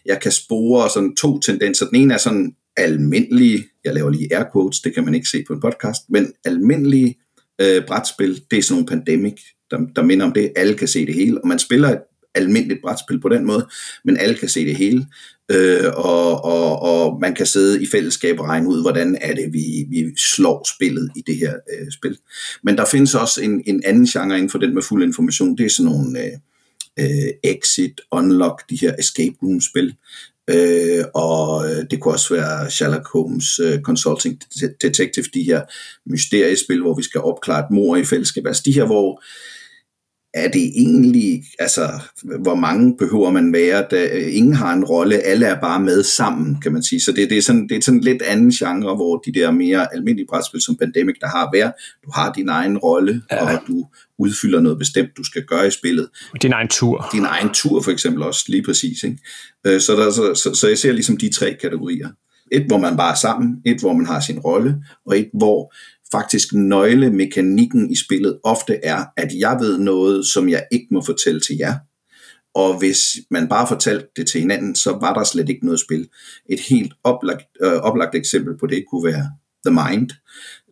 jeg 0.06 0.20
kan 0.20 0.32
spore 0.32 0.90
sådan 0.90 1.16
to 1.16 1.38
tendenser. 1.38 1.86
Den 1.86 1.96
ene 1.96 2.14
er 2.14 2.18
sådan 2.18 2.54
almindelige, 2.76 3.64
jeg 3.84 3.94
laver 3.94 4.10
lige 4.10 4.36
air 4.36 4.44
quotes, 4.52 4.80
det 4.80 4.94
kan 4.94 5.04
man 5.04 5.14
ikke 5.14 5.28
se 5.28 5.44
på 5.46 5.52
en 5.52 5.60
podcast, 5.60 6.00
men 6.08 6.32
almindelige 6.44 7.16
øh, 7.60 7.86
brætspil, 7.86 8.42
det 8.50 8.58
er 8.58 8.62
sådan 8.62 8.74
nogle 8.74 8.86
pandemic, 8.86 9.40
der, 9.78 9.86
der 9.96 10.02
minder 10.02 10.26
om 10.26 10.32
det, 10.32 10.52
alle 10.56 10.74
kan 10.74 10.88
se 10.88 11.06
det 11.06 11.14
hele, 11.14 11.40
og 11.42 11.48
man 11.48 11.58
spiller 11.58 11.88
et 11.88 11.98
almindeligt 12.34 12.80
brætspil 12.82 13.20
på 13.20 13.28
den 13.28 13.44
måde, 13.44 13.66
men 14.04 14.16
alle 14.16 14.34
kan 14.34 14.48
se 14.48 14.66
det 14.66 14.76
hele, 14.76 15.06
øh, 15.50 15.84
og, 15.94 16.44
og, 16.44 16.82
og 16.82 17.20
man 17.20 17.34
kan 17.34 17.46
sidde 17.46 17.82
i 17.82 17.86
fællesskab 17.86 18.40
og 18.40 18.48
regne 18.48 18.68
ud, 18.68 18.82
hvordan 18.82 19.18
er 19.20 19.34
det, 19.34 19.52
vi, 19.52 19.86
vi 19.90 20.06
slår 20.16 20.68
spillet 20.76 21.10
i 21.16 21.22
det 21.26 21.36
her 21.36 21.54
øh, 21.54 21.92
spil. 21.92 22.18
Men 22.62 22.76
der 22.76 22.84
findes 22.84 23.14
også 23.14 23.42
en, 23.42 23.62
en 23.66 23.82
anden 23.84 24.06
genre 24.06 24.36
inden 24.36 24.50
for 24.50 24.58
den 24.58 24.74
med 24.74 24.82
fuld 24.82 25.02
information, 25.02 25.58
det 25.58 25.66
er 25.66 25.70
sådan 25.70 25.92
nogle 25.92 26.20
øh, 26.24 26.32
øh 26.98 27.32
exit, 27.44 28.00
unlock, 28.10 28.70
de 28.70 28.78
her 28.80 28.94
escape 28.98 29.36
room 29.42 29.60
spil, 29.60 29.94
Øh, 30.50 31.04
og 31.14 31.70
øh, 31.70 31.84
det 31.90 32.00
kunne 32.00 32.14
også 32.14 32.34
være 32.34 32.70
Sherlock 32.70 33.08
Holmes 33.12 33.58
øh, 33.58 33.80
Consulting 33.80 34.40
Detective, 34.82 35.24
de 35.34 35.42
her 35.42 35.62
mysteriespil, 36.06 36.80
hvor 36.80 36.94
vi 36.94 37.02
skal 37.02 37.20
opklare 37.20 37.60
et 37.60 37.70
mor 37.70 37.96
i 37.96 38.04
fællesskab. 38.04 38.46
Altså 38.46 38.62
de 38.66 38.72
her, 38.72 38.84
hvor 38.84 39.22
er 40.34 40.48
det 40.48 40.62
egentlig, 40.76 41.42
altså 41.58 41.90
hvor 42.40 42.54
mange 42.54 42.96
behøver 42.98 43.30
man 43.30 43.52
være, 43.52 43.86
da 43.90 44.06
ingen 44.28 44.54
har 44.54 44.72
en 44.72 44.84
rolle, 44.84 45.18
alle 45.18 45.46
er 45.46 45.60
bare 45.60 45.80
med 45.80 46.02
sammen, 46.02 46.60
kan 46.60 46.72
man 46.72 46.82
sige. 46.82 47.00
Så 47.00 47.12
det, 47.12 47.30
det, 47.30 47.38
er, 47.38 47.42
sådan, 47.42 47.68
det 47.68 47.76
er 47.76 47.80
sådan 47.80 48.00
lidt 48.00 48.22
anden 48.22 48.50
genre, 48.50 48.94
hvor 48.94 49.16
de 49.16 49.32
der 49.32 49.50
mere 49.50 49.94
almindelige 49.94 50.26
brætspil 50.28 50.60
som 50.60 50.76
Pandemic, 50.76 51.14
der 51.20 51.28
har 51.28 51.48
hver, 51.52 51.70
du 52.04 52.10
har 52.14 52.32
din 52.32 52.48
egen 52.48 52.78
rolle, 52.78 53.22
ja. 53.30 53.56
og 53.56 53.62
du 53.66 53.86
udfylder 54.18 54.60
noget 54.60 54.78
bestemt, 54.78 55.08
du 55.16 55.24
skal 55.24 55.42
gøre 55.44 55.66
i 55.66 55.70
spillet. 55.70 56.08
Din 56.42 56.52
egen 56.52 56.68
tur. 56.68 57.08
Din 57.12 57.24
egen 57.24 57.50
tur 57.54 57.82
for 57.82 57.90
eksempel 57.90 58.22
også, 58.22 58.44
lige 58.48 58.62
præcis. 58.62 59.02
Ikke? 59.02 59.18
Så, 59.64 59.96
der, 59.96 60.10
så, 60.10 60.34
så, 60.34 60.54
så 60.54 60.68
jeg 60.68 60.78
ser 60.78 60.92
ligesom 60.92 61.16
de 61.16 61.32
tre 61.32 61.56
kategorier. 61.60 62.08
Et, 62.52 62.66
hvor 62.66 62.78
man 62.78 62.96
bare 62.96 63.10
er 63.10 63.16
sammen, 63.16 63.56
et, 63.66 63.80
hvor 63.80 63.92
man 63.92 64.06
har 64.06 64.20
sin 64.20 64.38
rolle, 64.38 64.76
og 65.06 65.18
et, 65.18 65.28
hvor 65.34 65.74
faktisk 66.12 66.52
nøglemekanikken 66.52 67.90
i 67.90 67.96
spillet 67.96 68.40
ofte 68.44 68.84
er, 68.84 69.04
at 69.16 69.32
jeg 69.38 69.56
ved 69.60 69.78
noget, 69.78 70.26
som 70.26 70.48
jeg 70.48 70.66
ikke 70.72 70.86
må 70.90 71.02
fortælle 71.02 71.40
til 71.40 71.56
jer. 71.56 71.74
Og 72.54 72.78
hvis 72.78 72.98
man 73.30 73.48
bare 73.48 73.66
fortalte 73.68 74.06
det 74.16 74.26
til 74.26 74.40
hinanden, 74.40 74.74
så 74.74 74.90
var 74.90 75.14
der 75.14 75.24
slet 75.24 75.48
ikke 75.48 75.64
noget 75.64 75.80
spil. 75.80 76.08
Et 76.48 76.60
helt 76.60 76.92
oplagt, 77.04 77.46
øh, 77.62 77.72
oplagt 77.72 78.14
eksempel 78.14 78.58
på 78.58 78.66
det 78.66 78.84
kunne 78.90 79.04
være 79.04 79.30
The 79.66 79.74
Mind. 79.74 80.10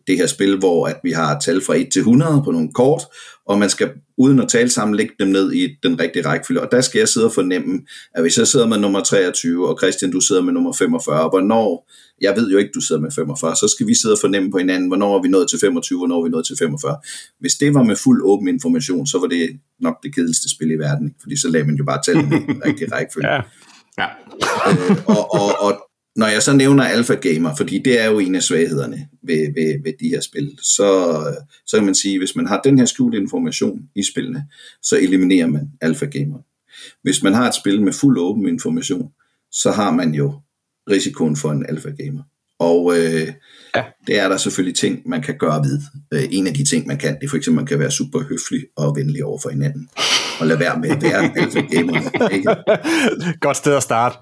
Det 0.07 0.17
her 0.17 0.27
spil, 0.27 0.57
hvor 0.57 0.87
at 0.87 0.99
vi 1.03 1.11
har 1.11 1.39
tal 1.39 1.61
fra 1.61 1.75
1 1.75 1.87
til 1.93 1.99
100 1.99 2.41
på 2.45 2.51
nogle 2.51 2.71
kort, 2.73 3.01
og 3.45 3.59
man 3.59 3.69
skal 3.69 3.91
uden 4.17 4.39
at 4.39 4.47
tale 4.47 4.69
sammen 4.69 4.95
lægge 4.95 5.13
dem 5.19 5.27
ned 5.27 5.51
i 5.53 5.67
den 5.83 5.99
rigtige 5.99 6.25
rækkefølge. 6.25 6.61
Og 6.61 6.71
der 6.71 6.81
skal 6.81 6.99
jeg 6.99 7.07
sidde 7.07 7.25
og 7.25 7.33
fornemme, 7.33 7.81
at 8.15 8.23
hvis 8.23 8.37
jeg 8.37 8.47
sidder 8.47 8.67
med 8.67 8.77
nummer 8.77 9.03
23, 9.03 9.69
og 9.69 9.77
Christian, 9.79 10.11
du 10.11 10.19
sidder 10.19 10.41
med 10.41 10.53
nummer 10.53 10.73
45, 10.73 11.29
hvornår 11.29 11.91
jeg 12.21 12.35
ved 12.35 12.51
jo 12.51 12.57
ikke, 12.57 12.71
du 12.75 12.81
sidder 12.81 13.01
med 13.01 13.11
45, 13.11 13.55
så 13.55 13.67
skal 13.67 13.87
vi 13.87 13.95
sidde 14.01 14.13
og 14.13 14.19
fornemme 14.21 14.51
på 14.51 14.57
hinanden, 14.57 14.87
hvornår 14.87 15.17
er 15.17 15.21
vi 15.21 15.27
nået 15.27 15.49
til 15.49 15.59
25, 15.59 15.97
hvornår 15.97 16.19
er 16.19 16.23
vi 16.23 16.29
nået 16.29 16.45
til 16.45 16.57
45. 16.59 16.97
Hvis 17.39 17.53
det 17.53 17.73
var 17.73 17.83
med 17.83 17.95
fuld 17.95 18.21
åben 18.25 18.47
information, 18.47 19.07
så 19.07 19.19
var 19.19 19.27
det 19.27 19.59
nok 19.79 20.03
det 20.03 20.15
kedeligste 20.15 20.49
spil 20.55 20.71
i 20.71 20.77
verden, 20.77 21.15
fordi 21.21 21.37
så 21.37 21.47
lagde 21.49 21.67
man 21.67 21.75
jo 21.75 21.83
bare 21.83 22.01
tallene 22.05 22.37
i 22.37 22.53
den 22.53 22.61
rigtige 22.65 22.91
rækkefølge. 22.95 23.29
Ja. 23.29 23.41
Ja. 23.97 24.07
Øh, 24.69 24.97
og, 25.05 25.33
og, 25.33 25.49
og 25.59 25.71
når 26.15 26.27
jeg 26.27 26.43
så 26.43 26.53
nævner 26.53 26.83
Alpha 26.83 27.13
Gamer, 27.13 27.55
fordi 27.55 27.79
det 27.79 28.01
er 28.01 28.09
jo 28.09 28.19
en 28.19 28.35
af 28.35 28.43
svaghederne 28.43 29.07
ved, 29.23 29.53
ved, 29.53 29.83
ved 29.83 29.93
de 29.99 30.09
her 30.09 30.21
spil, 30.21 30.57
så, 30.61 31.19
så 31.65 31.77
kan 31.77 31.85
man 31.85 31.95
sige, 31.95 32.17
hvis 32.17 32.35
man 32.35 32.47
har 32.47 32.61
den 32.63 32.79
her 32.79 32.85
skjulte 32.85 33.17
information 33.17 33.79
i 33.95 34.03
spillene, 34.03 34.45
så 34.81 34.97
eliminerer 34.97 35.47
man 35.47 35.69
Alpha 35.81 36.05
Gamer. 36.05 36.39
Hvis 37.01 37.23
man 37.23 37.33
har 37.33 37.47
et 37.47 37.55
spil 37.55 37.81
med 37.81 37.93
fuld 37.93 38.17
åben 38.19 38.47
information, 38.47 39.11
så 39.51 39.71
har 39.71 39.91
man 39.91 40.13
jo 40.13 40.33
risikoen 40.89 41.35
for 41.35 41.51
en 41.51 41.65
alfa 41.69 41.89
gamer. 41.89 42.23
Og 42.59 42.93
øh, 42.97 43.33
ja. 43.75 43.83
det 44.07 44.19
er 44.19 44.29
der 44.29 44.37
selvfølgelig 44.37 44.75
ting, 44.75 45.09
man 45.09 45.21
kan 45.21 45.37
gøre 45.37 45.63
ved. 45.63 45.81
Øh, 46.13 46.23
en 46.31 46.47
af 46.47 46.53
de 46.53 46.65
ting, 46.65 46.87
man 46.87 46.97
kan, 46.97 47.15
det 47.15 47.23
er 47.23 47.29
for 47.29 47.37
eksempel, 47.37 47.55
man 47.55 47.65
kan 47.65 47.79
være 47.79 47.91
super 47.91 48.19
høflig 48.19 48.65
og 48.75 48.95
venlig 48.95 49.23
over 49.23 49.39
for 49.39 49.49
hinanden. 49.49 49.89
Og 50.43 50.47
lade 50.47 50.59
være 50.59 50.79
med 50.79 50.89
at 50.89 51.03
være 51.03 51.37
alfa 51.37 51.59
gamer. 51.59 52.29
Ikke? 52.29 52.55
Godt 53.39 53.57
sted 53.57 53.75
at 53.75 53.83
starte. 53.83 54.17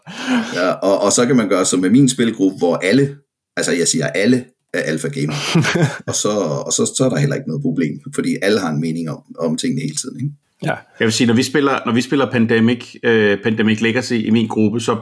Ja, 0.56 0.70
og, 0.72 1.02
og 1.02 1.12
så 1.12 1.26
kan 1.26 1.36
man 1.36 1.50
gøre 1.50 1.66
som 1.66 1.80
med 1.80 1.90
min 1.90 2.10
spilgruppe, 2.10 2.58
hvor 2.58 2.76
alle, 2.76 3.16
altså 3.58 3.72
jeg 3.72 3.88
siger 3.88 4.08
alle, 4.08 4.46
er 4.74 4.80
alfa 4.80 5.08
gamer. 5.08 5.34
og 6.10 6.16
så, 6.16 6.30
og 6.66 6.74
så, 6.74 6.94
så 6.98 7.06
er 7.06 7.10
der 7.10 7.18
heller 7.18 7.36
ikke 7.36 7.48
noget 7.48 7.62
problem, 7.62 8.00
fordi 8.16 8.36
alle 8.42 8.60
har 8.60 8.70
en 8.70 8.82
mening 8.82 9.10
om, 9.10 9.22
om 9.40 9.58
tingene 9.58 9.82
hele 9.82 9.96
tiden. 9.96 10.20
Ikke? 10.20 10.34
Ja. 10.64 10.76
Jeg 11.00 11.06
vil 11.06 11.12
sige, 11.14 11.28
når 11.28 11.34
vi 11.34 11.44
spiller, 11.44 11.80
når 11.86 11.94
vi 11.94 12.02
spiller 12.02 12.32
Pandemic, 12.32 12.96
øh, 13.04 13.38
Pandemic 13.44 13.82
Legacy 13.82 14.14
i 14.14 14.30
min 14.30 14.48
gruppe, 14.48 14.80
så 14.80 14.98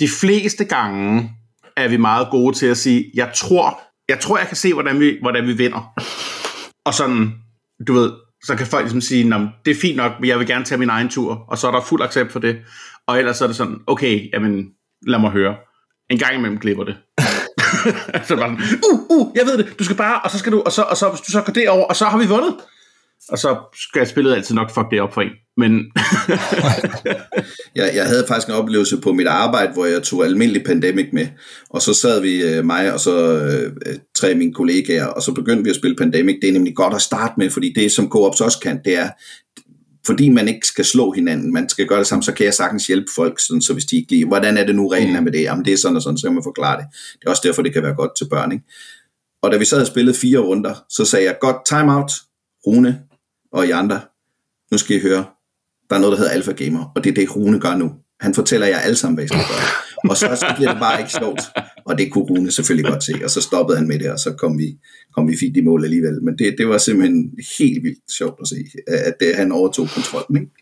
de 0.00 0.08
fleste 0.20 0.64
gange 0.64 1.30
er 1.76 1.88
vi 1.88 1.96
meget 1.96 2.28
gode 2.30 2.56
til 2.56 2.66
at 2.66 2.76
sige, 2.76 3.04
jeg 3.14 3.30
tror, 3.34 3.80
jeg 4.08 4.20
tror, 4.20 4.38
jeg 4.38 4.46
kan 4.46 4.56
se, 4.56 4.72
hvordan 4.72 5.00
vi, 5.00 5.18
hvordan 5.20 5.46
vi 5.46 5.52
vinder. 5.52 5.92
Og 6.84 6.94
sådan, 6.94 7.32
du 7.86 7.92
ved, 7.92 8.10
så 8.44 8.56
kan 8.56 8.66
folk 8.66 8.84
ligesom 8.84 9.00
sige, 9.00 9.50
det 9.64 9.70
er 9.70 9.80
fint 9.80 9.96
nok, 9.96 10.12
men 10.20 10.28
jeg 10.28 10.38
vil 10.38 10.46
gerne 10.46 10.64
tage 10.64 10.78
min 10.78 10.88
egen 10.88 11.08
tur, 11.08 11.44
og 11.48 11.58
så 11.58 11.66
er 11.66 11.70
der 11.70 11.80
fuld 11.80 12.02
accept 12.02 12.32
for 12.32 12.38
det. 12.38 12.58
Og 13.06 13.18
ellers 13.18 13.36
så 13.36 13.44
er 13.44 13.48
det 13.48 13.56
sådan, 13.56 13.76
okay, 13.86 14.28
jamen, 14.32 14.66
lad 15.06 15.18
mig 15.18 15.30
høre. 15.30 15.54
En 16.10 16.18
gang 16.18 16.34
imellem 16.34 16.58
glipper 16.58 16.84
det. 16.84 16.96
så 18.26 18.36
bare 18.36 18.58
sådan, 18.58 18.60
uh, 18.92 19.00
uh, 19.16 19.36
jeg 19.36 19.46
ved 19.46 19.58
det, 19.58 19.78
du 19.78 19.84
skal 19.84 19.96
bare, 19.96 20.20
og 20.20 20.30
så 20.30 20.38
skal 20.38 20.52
du, 20.52 20.62
og 20.66 20.72
så, 20.72 20.82
og 20.82 20.96
så 20.96 21.08
hvis 21.08 21.20
du 21.20 21.32
så 21.32 21.42
går 21.42 21.52
derover, 21.52 21.84
og 21.84 21.96
så 21.96 22.04
har 22.04 22.18
vi 22.18 22.26
vundet. 22.26 22.54
Og 23.28 23.38
så 23.38 23.56
skal 23.74 24.00
jeg 24.00 24.08
spillet 24.08 24.34
altid 24.34 24.54
nok 24.54 24.70
fuck 24.70 24.86
det 24.90 25.00
op 25.00 25.14
for 25.14 25.20
en. 25.20 25.30
Men 25.56 25.72
jeg, 27.78 27.90
jeg 27.94 28.06
havde 28.06 28.24
faktisk 28.28 28.48
en 28.48 28.54
oplevelse 28.54 29.00
på 29.00 29.12
mit 29.12 29.26
arbejde, 29.26 29.72
hvor 29.72 29.86
jeg 29.86 30.02
tog 30.02 30.24
almindelig 30.24 30.64
pandemic 30.64 31.08
med, 31.12 31.26
og 31.70 31.82
så 31.82 31.94
sad 31.94 32.20
vi, 32.20 32.42
øh, 32.42 32.64
mig 32.64 32.92
og 32.92 33.00
så 33.00 33.44
øh, 33.44 33.72
tre 34.18 34.28
af 34.28 34.36
mine 34.36 34.54
kollegaer, 34.54 35.06
og 35.06 35.22
så 35.22 35.32
begyndte 35.32 35.64
vi 35.64 35.70
at 35.70 35.76
spille 35.76 35.96
pandemic. 35.96 36.36
Det 36.42 36.48
er 36.48 36.52
nemlig 36.52 36.76
godt 36.76 36.94
at 36.94 37.02
starte 37.02 37.34
med, 37.38 37.50
fordi 37.50 37.72
det 37.72 37.92
som 37.92 38.12
co-ops 38.14 38.44
også 38.44 38.58
kan, 38.62 38.80
det 38.84 38.98
er, 38.98 39.10
fordi 40.06 40.28
man 40.28 40.48
ikke 40.48 40.66
skal 40.66 40.84
slå 40.84 41.12
hinanden, 41.12 41.52
man 41.52 41.68
skal 41.68 41.86
gøre 41.86 41.98
det 41.98 42.06
sammen, 42.06 42.22
så 42.22 42.32
kan 42.32 42.46
jeg 42.46 42.54
sagtens 42.54 42.86
hjælpe 42.86 43.10
folk, 43.14 43.40
sådan, 43.46 43.62
så 43.62 43.72
hvis 43.72 43.84
de 43.84 43.96
ikke 43.96 44.10
lige, 44.10 44.26
hvordan 44.26 44.56
er 44.56 44.66
det 44.66 44.74
nu 44.74 44.88
reglen 44.88 45.16
er 45.16 45.20
med 45.20 45.32
det? 45.32 45.42
Jamen 45.42 45.64
det 45.64 45.72
er 45.72 45.78
sådan 45.78 45.96
og 45.96 46.02
sådan, 46.02 46.18
så 46.18 46.26
kan 46.26 46.34
man 46.34 46.44
forklare 46.44 46.76
det. 46.76 46.86
Det 47.20 47.26
er 47.26 47.30
også 47.30 47.42
derfor, 47.44 47.62
det 47.62 47.72
kan 47.72 47.82
være 47.82 47.94
godt 47.94 48.16
til 48.18 48.28
børn. 48.28 48.52
Ikke? 48.52 48.64
Og 49.42 49.52
da 49.52 49.56
vi 49.56 49.64
sad 49.64 49.80
og 49.80 49.86
spillede 49.86 50.16
fire 50.16 50.38
runder, 50.38 50.74
så 50.88 51.04
sagde 51.04 51.26
jeg, 51.26 51.36
godt 51.40 51.56
time 51.66 51.96
out, 51.96 52.12
Rune 52.66 53.00
og 53.52 53.66
I 53.66 53.70
andre, 53.70 54.00
nu 54.70 54.78
skal 54.78 54.96
I 54.96 55.00
høre, 55.00 55.24
der 55.90 55.96
er 55.96 56.00
noget, 56.00 56.12
der 56.12 56.18
hedder 56.18 56.32
Alpha 56.32 56.52
Gamer, 56.52 56.92
og 56.96 57.04
det 57.04 57.10
er 57.10 57.14
det, 57.14 57.36
Rune 57.36 57.60
gør 57.60 57.76
nu. 57.76 57.92
Han 58.20 58.34
fortæller 58.34 58.66
jer 58.66 58.78
alle 58.78 58.96
sammen, 58.96 59.16
hvad 59.16 59.24
I 59.24 59.28
skal 59.28 59.40
gøre. 59.40 60.10
Og 60.10 60.16
så, 60.16 60.26
så 60.36 60.46
bliver 60.56 60.70
det 60.72 60.80
bare 60.80 60.98
ikke 60.98 61.12
sjovt. 61.12 61.40
Og 61.84 61.98
det 61.98 62.12
kunne 62.12 62.24
Rune 62.24 62.50
selvfølgelig 62.50 62.90
godt 62.90 63.04
se. 63.04 63.12
Og 63.24 63.30
så 63.30 63.40
stoppede 63.40 63.78
han 63.78 63.88
med 63.88 63.98
det, 63.98 64.10
og 64.10 64.18
så 64.18 64.32
kom 64.32 64.58
vi, 64.58 64.78
kom 65.14 65.28
vi 65.28 65.36
fint 65.40 65.56
i 65.56 65.60
mål 65.60 65.84
alligevel. 65.84 66.22
Men 66.24 66.38
det, 66.38 66.54
det 66.58 66.68
var 66.68 66.78
simpelthen 66.78 67.30
helt 67.58 67.82
vildt 67.82 68.12
sjovt 68.18 68.38
at 68.40 68.48
se, 68.48 68.56
at 68.88 69.14
det, 69.20 69.36
han 69.36 69.52
overtog 69.52 69.88
kontrollen. 69.88 70.42
Ikke? 70.42 70.52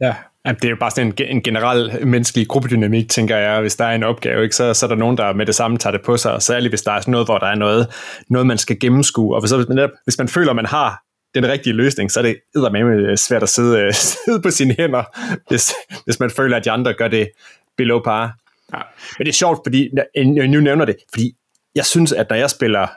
Ja. 0.00 0.14
Ja, 0.46 0.52
det 0.52 0.64
er 0.64 0.70
jo 0.70 0.76
bare 0.80 0.90
sådan 0.90 1.06
en, 1.06 1.36
en 1.36 1.42
generel 1.42 2.06
menneskelig 2.06 2.48
gruppedynamik, 2.48 3.08
tænker 3.08 3.36
jeg. 3.36 3.60
Hvis 3.60 3.76
der 3.76 3.84
er 3.84 3.94
en 3.94 4.02
opgave, 4.02 4.42
ikke, 4.42 4.56
så, 4.56 4.74
så 4.74 4.86
er 4.86 4.88
der 4.88 4.96
nogen, 4.96 5.16
der 5.16 5.32
med 5.32 5.46
det 5.46 5.54
samme 5.54 5.78
tager 5.78 5.92
det 5.92 6.00
på 6.04 6.16
sig. 6.16 6.42
Særligt 6.42 6.70
hvis 6.70 6.82
der 6.82 6.92
er 6.92 7.00
sådan 7.00 7.12
noget, 7.12 7.26
hvor 7.26 7.38
der 7.38 7.46
er 7.46 7.54
noget, 7.54 7.86
noget 8.30 8.46
man 8.46 8.58
skal 8.58 8.78
gennemskue. 8.78 9.34
Og 9.34 9.40
hvis, 9.40 9.50
hvis, 9.50 9.68
man, 9.68 9.90
hvis 10.04 10.18
man 10.18 10.28
føler, 10.28 10.52
man 10.52 10.66
har 10.66 11.02
den 11.34 11.48
rigtige 11.48 11.72
løsning, 11.72 12.10
så 12.10 12.20
er 12.20 12.24
det 12.24 12.36
med 12.54 13.16
svært 13.16 13.42
at 13.42 13.48
sidde, 13.48 13.92
sidde 14.24 14.42
på 14.42 14.50
sine 14.50 14.74
hænder, 14.78 15.02
hvis, 15.48 15.72
hvis 16.04 16.20
man 16.20 16.30
føler, 16.30 16.56
at 16.56 16.64
de 16.64 16.70
andre 16.70 16.94
gør 16.94 17.08
det 17.08 17.28
below 17.76 18.02
par. 18.02 18.36
Ja. 18.72 18.78
Men 19.18 19.26
det 19.26 19.32
er 19.32 19.36
sjovt, 19.36 19.60
fordi 19.66 19.90
jeg 20.14 20.48
nu 20.48 20.60
nævner 20.60 20.84
det, 20.84 20.96
fordi 21.10 21.32
jeg 21.74 21.86
synes, 21.86 22.12
at 22.12 22.30
når 22.30 22.36
jeg 22.36 22.50
spiller 22.50 22.88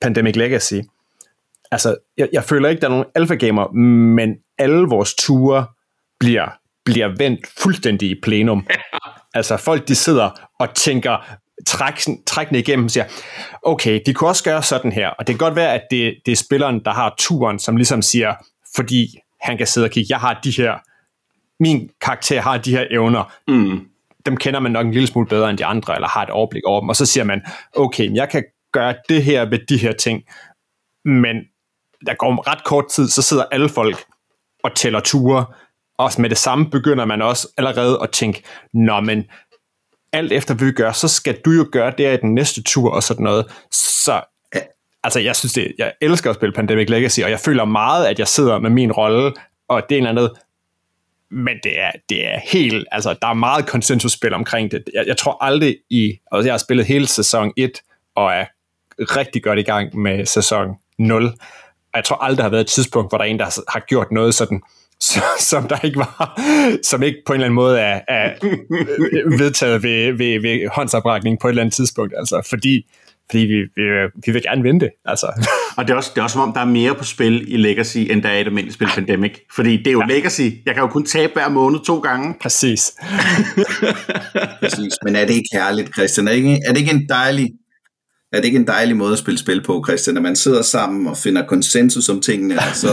Pandemic 0.00 0.36
Legacy, 0.36 0.74
altså, 1.70 1.96
jeg, 2.16 2.28
jeg 2.32 2.44
føler 2.44 2.68
ikke, 2.68 2.80
der 2.80 2.86
er 2.86 2.90
nogen 2.90 3.06
alpha 3.14 3.34
gamer, 3.34 3.72
men 4.16 4.36
alle 4.58 4.88
vores 4.88 5.14
ture 5.14 5.66
bliver, 6.20 6.48
bliver 6.84 7.08
vendt 7.18 7.40
fuldstændig 7.58 8.10
i 8.10 8.20
plenum. 8.22 8.66
altså, 9.34 9.56
folk 9.56 9.88
de 9.88 9.94
sidder 9.94 10.48
og 10.58 10.74
tænker, 10.74 11.38
træk, 11.66 12.00
træk 12.26 12.48
den 12.48 12.56
igennem 12.56 12.84
og 12.84 12.90
siger, 12.90 13.04
okay, 13.62 14.00
de 14.06 14.14
kunne 14.14 14.30
også 14.30 14.44
gøre 14.44 14.62
sådan 14.62 14.92
her, 14.92 15.08
og 15.08 15.26
det 15.26 15.32
kan 15.32 15.46
godt 15.46 15.56
være, 15.56 15.74
at 15.74 15.82
det, 15.90 16.14
det 16.26 16.32
er 16.32 16.36
spilleren, 16.36 16.84
der 16.84 16.90
har 16.90 17.14
turen, 17.18 17.58
som 17.58 17.76
ligesom 17.76 18.02
siger, 18.02 18.34
fordi 18.76 19.18
han 19.40 19.58
kan 19.58 19.66
sidde 19.66 19.84
og 19.84 19.90
kigge, 19.90 20.06
jeg 20.10 20.20
har 20.20 20.40
de 20.44 20.50
her, 20.50 20.78
min 21.62 21.90
karakter 22.00 22.40
har 22.40 22.58
de 22.58 22.70
her 22.70 22.86
evner, 22.90 23.32
mm. 23.48 23.88
dem 24.26 24.36
kender 24.36 24.60
man 24.60 24.72
nok 24.72 24.86
en 24.86 24.92
lille 24.92 25.06
smule 25.06 25.28
bedre 25.28 25.50
end 25.50 25.58
de 25.58 25.64
andre, 25.64 25.94
eller 25.94 26.08
har 26.08 26.22
et 26.22 26.30
overblik 26.30 26.64
over 26.64 26.80
dem, 26.80 26.88
og 26.88 26.96
så 26.96 27.06
siger 27.06 27.24
man, 27.24 27.42
okay, 27.76 28.14
jeg 28.14 28.28
kan 28.28 28.44
gøre 28.72 28.94
det 29.08 29.22
her 29.22 29.44
ved 29.44 29.58
de 29.68 29.78
her 29.78 29.92
ting, 29.92 30.22
men 31.04 31.36
der 32.06 32.14
går 32.14 32.50
ret 32.50 32.64
kort 32.64 32.84
tid, 32.88 33.08
så 33.08 33.22
sidder 33.22 33.44
alle 33.44 33.68
folk 33.68 34.04
og 34.64 34.74
tæller 34.74 35.00
ture, 35.00 35.46
og 35.98 36.10
med 36.18 36.30
det 36.30 36.38
samme 36.38 36.70
begynder 36.70 37.04
man 37.04 37.22
også 37.22 37.48
allerede 37.56 37.98
at 38.02 38.10
tænke, 38.10 38.42
nå, 38.72 39.00
men 39.00 39.24
alt 40.14 40.32
efter 40.32 40.54
hvad 40.54 40.66
vi 40.66 40.72
gør, 40.72 40.92
så 40.92 41.08
skal 41.08 41.38
du 41.44 41.50
jo 41.50 41.66
gøre 41.72 41.92
det 41.98 42.14
i 42.14 42.16
den 42.16 42.34
næste 42.34 42.62
tur 42.62 42.90
og 42.90 43.02
sådan 43.02 43.24
noget. 43.24 43.46
Så 43.70 44.20
altså, 45.04 45.20
jeg 45.20 45.36
synes 45.36 45.52
det, 45.52 45.72
jeg 45.78 45.92
elsker 46.00 46.30
at 46.30 46.36
spille 46.36 46.52
Pandemic 46.52 46.88
Legacy, 46.88 47.20
og 47.20 47.30
jeg 47.30 47.40
føler 47.40 47.64
meget, 47.64 48.06
at 48.06 48.18
jeg 48.18 48.28
sidder 48.28 48.58
med 48.58 48.70
min 48.70 48.92
rolle, 48.92 49.32
og 49.68 49.82
det 49.88 49.94
er 49.94 49.98
en 49.98 50.06
eller 50.06 50.22
andet, 50.22 50.38
men 51.30 51.56
det 51.62 51.80
er, 51.80 51.90
det 52.08 52.26
er 52.26 52.40
helt, 52.52 52.86
altså, 52.92 53.14
der 53.22 53.28
er 53.28 53.34
meget 53.34 53.66
konsensusspil 53.66 54.34
omkring 54.34 54.70
det. 54.70 54.84
Jeg, 54.94 55.04
jeg 55.06 55.16
tror 55.16 55.44
aldrig 55.44 55.76
i, 55.90 56.18
altså, 56.32 56.46
jeg 56.46 56.52
har 56.52 56.58
spillet 56.58 56.86
hele 56.86 57.06
sæson 57.06 57.52
1, 57.56 57.70
og 58.14 58.32
er 58.32 58.44
rigtig 58.98 59.42
godt 59.42 59.58
i 59.58 59.62
gang 59.62 59.96
med 59.96 60.26
sæson 60.26 60.68
0, 60.98 61.26
og 61.26 61.32
jeg 61.94 62.04
tror 62.04 62.16
aldrig, 62.16 62.36
der 62.36 62.42
har 62.42 62.50
været 62.50 62.60
et 62.60 62.66
tidspunkt, 62.66 63.10
hvor 63.10 63.18
der 63.18 63.24
er 63.24 63.28
en, 63.28 63.38
der 63.38 63.60
har 63.68 63.80
gjort 63.80 64.12
noget 64.12 64.34
sådan 64.34 64.62
som 65.50 65.68
der 65.68 65.78
ikke 65.84 65.96
var, 65.96 66.40
som 66.82 67.02
ikke 67.02 67.18
på 67.26 67.32
en 67.32 67.36
eller 67.36 67.46
anden 67.46 67.54
måde 67.54 67.80
er, 67.80 68.00
er 68.08 68.30
vedtaget 69.38 69.82
ved, 69.82 70.12
ved, 70.12 70.40
ved 70.42 70.68
håndsoprækning 70.68 71.38
på 71.40 71.48
et 71.48 71.50
eller 71.50 71.62
andet 71.62 71.74
tidspunkt, 71.74 72.14
altså, 72.16 72.46
fordi, 72.48 72.86
fordi 73.30 73.42
vi, 73.44 73.60
vi, 73.76 73.82
vi 74.26 74.32
vil 74.32 74.42
gerne 74.42 74.62
vinde 74.62 74.80
det. 74.80 74.90
Altså. 75.04 75.26
Og 75.76 75.84
det 75.84 75.92
er, 75.92 75.96
også, 75.96 76.10
det 76.14 76.20
er 76.20 76.22
også 76.22 76.34
som 76.34 76.42
om, 76.42 76.52
der 76.52 76.60
er 76.60 76.64
mere 76.64 76.94
på 76.94 77.04
spil 77.04 77.52
i 77.52 77.56
Legacy, 77.56 77.98
end 77.98 78.22
der 78.22 78.28
er 78.28 78.36
i 78.36 78.40
et 78.40 78.46
almindeligt 78.46 78.74
spil 78.74 78.88
Pandemic. 78.94 79.32
Fordi 79.54 79.76
det 79.76 79.86
er 79.86 79.92
jo 79.92 80.04
ja. 80.08 80.14
Legacy. 80.14 80.40
Jeg 80.66 80.74
kan 80.74 80.82
jo 80.82 80.88
kun 80.88 81.04
tabe 81.04 81.32
hver 81.32 81.48
måned 81.48 81.80
to 81.86 81.98
gange. 81.98 82.34
Præcis. 82.40 82.92
Præcis. 84.60 84.94
Men 85.04 85.16
er 85.16 85.26
det 85.26 85.34
ikke 85.34 85.48
herligt, 85.52 85.94
Christian? 85.94 86.28
Er 86.28 86.32
det 86.32 86.36
ikke, 86.36 86.60
er 86.66 86.72
det 86.72 86.80
ikke 86.80 86.92
en 86.92 87.08
dejlig 87.08 87.50
er 88.32 88.38
det 88.38 88.44
ikke 88.44 88.58
en 88.58 88.66
dejlig 88.66 88.96
måde 88.96 89.12
at 89.12 89.18
spille 89.18 89.38
spil 89.38 89.62
på, 89.62 89.84
Christian, 89.88 90.16
at 90.16 90.22
man 90.22 90.36
sidder 90.36 90.62
sammen 90.62 91.06
og 91.06 91.16
finder 91.16 91.46
konsensus 91.46 92.08
om 92.08 92.20
tingene, 92.20 92.54
og 92.54 92.62
så 92.74 92.88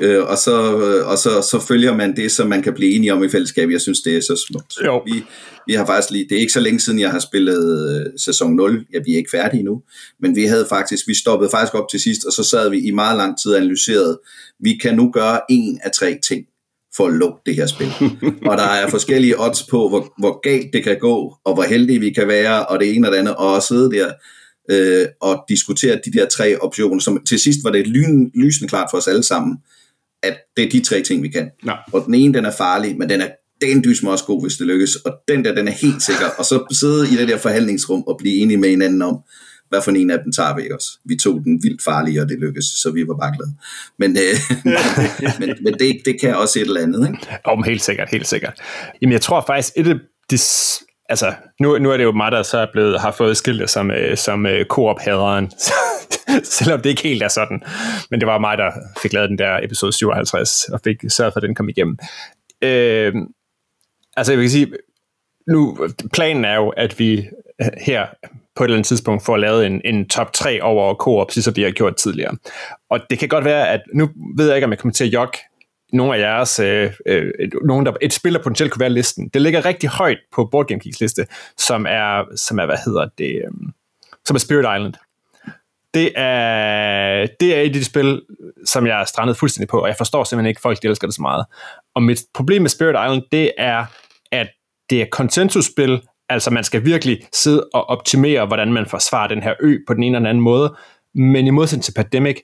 øh, 0.00 0.24
og, 0.24 0.38
så, 0.38 0.78
øh, 0.78 1.08
og 1.08 1.18
så, 1.18 1.42
så 1.50 1.64
følger 1.68 1.94
man 1.94 2.16
det, 2.16 2.32
som 2.32 2.48
man 2.48 2.62
kan 2.62 2.74
blive 2.74 2.92
enige 2.92 3.12
om 3.12 3.24
i 3.24 3.28
fællesskab. 3.28 3.70
Jeg 3.70 3.80
synes, 3.80 4.00
det 4.00 4.16
er 4.16 4.20
så 4.20 4.44
smukt. 4.48 4.74
Jo. 4.84 5.02
Vi, 5.06 5.24
vi 5.66 5.72
har 5.72 5.86
faktisk 5.86 6.10
lige, 6.10 6.26
det 6.28 6.36
er 6.36 6.40
ikke 6.40 6.52
så 6.52 6.60
længe 6.60 6.80
siden, 6.80 7.00
jeg 7.00 7.10
har 7.10 7.18
spillet 7.18 7.90
øh, 7.90 8.12
sæson 8.18 8.56
0. 8.56 8.86
Ja, 8.92 8.98
vi 9.04 9.12
er 9.12 9.16
ikke 9.16 9.30
færdige 9.30 9.62
nu. 9.62 9.82
Men 10.20 10.36
vi 10.36 10.44
havde 10.44 10.66
faktisk, 10.68 11.08
vi 11.08 11.14
stoppede 11.14 11.50
faktisk 11.50 11.74
op 11.74 11.88
til 11.90 12.00
sidst, 12.00 12.24
og 12.24 12.32
så 12.32 12.42
sad 12.42 12.70
vi 12.70 12.78
i 12.78 12.90
meget 12.90 13.16
lang 13.16 13.38
tid 13.42 13.52
og 13.52 13.56
analyserede, 13.56 14.20
vi 14.60 14.78
kan 14.82 14.94
nu 14.94 15.10
gøre 15.10 15.40
en 15.50 15.80
af 15.84 15.90
tre 15.90 16.18
ting 16.28 16.46
for 16.96 17.06
at 17.06 17.12
lukke 17.12 17.38
det 17.46 17.54
her 17.54 17.66
spil. 17.66 17.92
og 18.50 18.58
der 18.58 18.64
er 18.64 18.88
forskellige 18.88 19.40
odds 19.40 19.62
på, 19.62 19.88
hvor, 19.88 20.14
hvor 20.18 20.40
galt 20.40 20.72
det 20.72 20.84
kan 20.84 20.98
gå, 20.98 21.34
og 21.44 21.54
hvor 21.54 21.62
heldige 21.62 22.00
vi 22.00 22.10
kan 22.10 22.28
være, 22.28 22.66
og 22.66 22.80
det 22.80 22.94
ene 22.94 23.08
og 23.08 23.12
det 23.12 23.18
andet, 23.18 23.36
og 23.36 23.56
at 23.56 23.62
sidde 23.62 23.90
der 23.90 24.12
øh, 24.70 25.06
og 25.20 25.44
diskutere 25.48 26.00
de 26.04 26.12
der 26.12 26.26
tre 26.26 26.60
optioner, 26.60 27.00
som 27.00 27.24
til 27.24 27.38
sidst 27.38 27.58
var 27.64 27.70
det 27.70 27.86
lyn, 27.86 28.30
lysende 28.34 28.68
klart 28.68 28.88
for 28.90 28.98
os 28.98 29.08
alle 29.08 29.22
sammen, 29.22 29.56
at 30.22 30.36
det 30.56 30.64
er 30.64 30.70
de 30.70 30.80
tre 30.80 31.02
ting, 31.02 31.22
vi 31.22 31.28
kan. 31.28 31.50
Ja. 31.66 31.74
Og 31.92 32.02
den 32.06 32.14
ene, 32.14 32.34
den 32.34 32.44
er 32.44 32.50
farlig, 32.50 32.98
men 32.98 33.08
den 33.08 33.20
er 33.20 33.28
den 33.60 33.84
dysmer 33.84 34.10
også 34.10 34.24
god, 34.24 34.42
hvis 34.42 34.56
det 34.56 34.66
lykkes, 34.66 34.96
og 34.96 35.12
den 35.28 35.44
der, 35.44 35.54
den 35.54 35.68
er 35.68 35.72
helt 35.72 36.02
sikker, 36.02 36.26
og 36.38 36.44
så 36.44 36.64
sidde 36.70 37.06
i 37.12 37.16
det 37.16 37.28
der 37.28 37.38
forhandlingsrum 37.38 38.02
og 38.02 38.16
blive 38.18 38.34
enige 38.34 38.56
med 38.56 38.68
hinanden 38.68 39.02
om, 39.02 39.18
hvad 39.68 39.82
for 39.82 39.90
en 39.90 40.10
af 40.10 40.18
dem 40.24 40.32
tager 40.32 40.56
vi 40.56 40.70
også. 40.70 40.98
Vi 41.04 41.16
tog 41.16 41.44
den 41.44 41.60
vildt 41.62 41.84
farlige, 41.84 42.22
og 42.22 42.28
det 42.28 42.38
lykkedes, 42.38 42.66
så 42.66 42.90
vi 42.90 43.08
var 43.08 43.14
bare 43.14 43.34
glade. 43.36 43.54
Men, 43.98 44.16
øh, 44.16 44.36
men, 45.40 45.54
men 45.64 45.74
det, 45.74 46.00
det 46.04 46.20
kan 46.20 46.36
også 46.36 46.58
et 46.58 46.66
eller 46.66 46.80
andet, 46.80 47.08
ikke? 47.08 47.38
Om 47.44 47.62
helt 47.62 47.82
sikkert, 47.82 48.08
helt 48.10 48.28
sikkert. 48.28 48.60
Jamen, 49.02 49.12
jeg 49.12 49.20
tror 49.20 49.44
faktisk, 49.46 49.72
et 49.76 49.88
af 49.88 49.94
de 50.30 50.38
altså, 51.08 51.34
nu, 51.60 51.78
nu 51.78 51.90
er 51.90 51.96
det 51.96 52.04
jo 52.04 52.12
mig, 52.12 52.32
der 52.32 52.42
så 52.42 52.58
er 52.58 52.66
blevet, 52.72 53.00
har 53.00 53.10
fået 53.10 53.36
skilt 53.36 53.70
som, 53.70 53.90
øh, 53.90 54.16
som 54.16 54.46
øh, 54.46 54.64
koop-haderen, 54.64 55.50
selvom 56.56 56.80
det 56.80 56.90
ikke 56.90 57.02
helt 57.02 57.22
er 57.22 57.28
sådan. 57.28 57.62
Men 58.10 58.20
det 58.20 58.26
var 58.26 58.38
mig, 58.38 58.58
der 58.58 58.70
fik 59.02 59.12
lavet 59.12 59.30
den 59.30 59.38
der 59.38 59.60
episode 59.62 59.92
57, 59.92 60.64
og 60.64 60.80
fik 60.84 60.96
sørget 61.08 61.32
for, 61.32 61.38
at 61.38 61.42
den 61.42 61.54
kom 61.54 61.68
igennem. 61.68 61.98
Øh, 62.62 63.14
altså, 64.16 64.32
jeg 64.32 64.40
vil 64.40 64.50
sige, 64.50 64.72
nu, 65.48 65.78
planen 66.12 66.44
er 66.44 66.54
jo, 66.54 66.68
at 66.68 66.98
vi 66.98 67.28
her 67.80 68.06
på 68.56 68.64
et 68.64 68.66
eller 68.66 68.76
andet 68.76 68.86
tidspunkt 68.86 69.24
får 69.24 69.36
lavet 69.36 69.66
en, 69.66 69.80
en 69.84 70.08
top 70.08 70.32
3 70.32 70.62
over 70.62 70.94
koop, 70.94 71.30
så 71.30 71.36
ligesom 71.36 71.56
vi 71.56 71.62
har 71.62 71.70
gjort 71.70 71.96
tidligere. 71.96 72.36
Og 72.90 73.00
det 73.10 73.18
kan 73.18 73.28
godt 73.28 73.44
være, 73.44 73.68
at 73.68 73.80
nu 73.94 74.08
ved 74.36 74.46
jeg 74.46 74.56
ikke, 74.56 74.64
om 74.64 74.70
jeg 74.70 74.78
kommer 74.78 74.92
til 74.92 75.04
at 75.04 75.12
jogge 75.12 75.38
nogle 75.92 76.16
af 76.16 76.20
jeres, 76.20 76.58
øh, 76.58 76.92
øh, 77.06 77.32
nogen 77.64 77.86
der, 77.86 77.92
et 78.00 78.12
spil, 78.12 78.34
der 78.34 78.42
potentielt 78.42 78.72
kunne 78.72 78.80
være 78.80 78.90
listen. 78.90 79.28
Det 79.28 79.42
ligger 79.42 79.64
rigtig 79.64 79.88
højt 79.88 80.18
på 80.32 80.44
Board 80.44 80.66
Game 80.66 80.80
Geeks 80.80 81.00
liste, 81.00 81.26
som 81.56 81.86
er, 81.88 82.24
som 82.36 82.58
er 82.58 82.66
hvad 82.66 82.76
hedder 82.84 83.08
det, 83.18 83.36
øh, 83.36 83.50
som 84.24 84.34
er 84.34 84.38
Spirit 84.38 84.78
Island. 84.78 84.94
Det 85.94 86.12
er, 86.16 87.26
det 87.40 87.56
er 87.56 87.60
et 87.60 87.66
af 87.66 87.72
de 87.72 87.84
spil, 87.84 88.22
som 88.64 88.86
jeg 88.86 89.00
er 89.00 89.04
strandet 89.04 89.36
fuldstændig 89.36 89.68
på, 89.68 89.78
og 89.78 89.88
jeg 89.88 89.96
forstår 89.96 90.24
simpelthen 90.24 90.48
ikke, 90.48 90.60
folk 90.60 90.82
de 90.82 90.88
elsker 90.88 91.06
det 91.06 91.14
så 91.14 91.22
meget. 91.22 91.46
Og 91.94 92.02
mit 92.02 92.18
problem 92.34 92.62
med 92.62 92.70
Spirit 92.70 92.96
Island, 93.06 93.22
det 93.32 93.52
er, 93.58 93.84
at 94.32 94.48
det 94.90 95.02
er 95.02 95.06
konsensusspil, 95.12 96.02
altså 96.28 96.50
man 96.50 96.64
skal 96.64 96.84
virkelig 96.84 97.20
sidde 97.32 97.68
og 97.74 97.88
optimere, 97.88 98.46
hvordan 98.46 98.72
man 98.72 98.86
forsvarer 98.86 99.28
den 99.28 99.42
her 99.42 99.54
ø 99.60 99.78
på 99.86 99.94
den 99.94 100.02
ene 100.02 100.16
eller 100.16 100.28
anden 100.28 100.42
måde, 100.44 100.76
men 101.14 101.46
i 101.46 101.50
modsætning 101.50 101.84
til 101.84 101.94
Pandemic, 101.94 102.36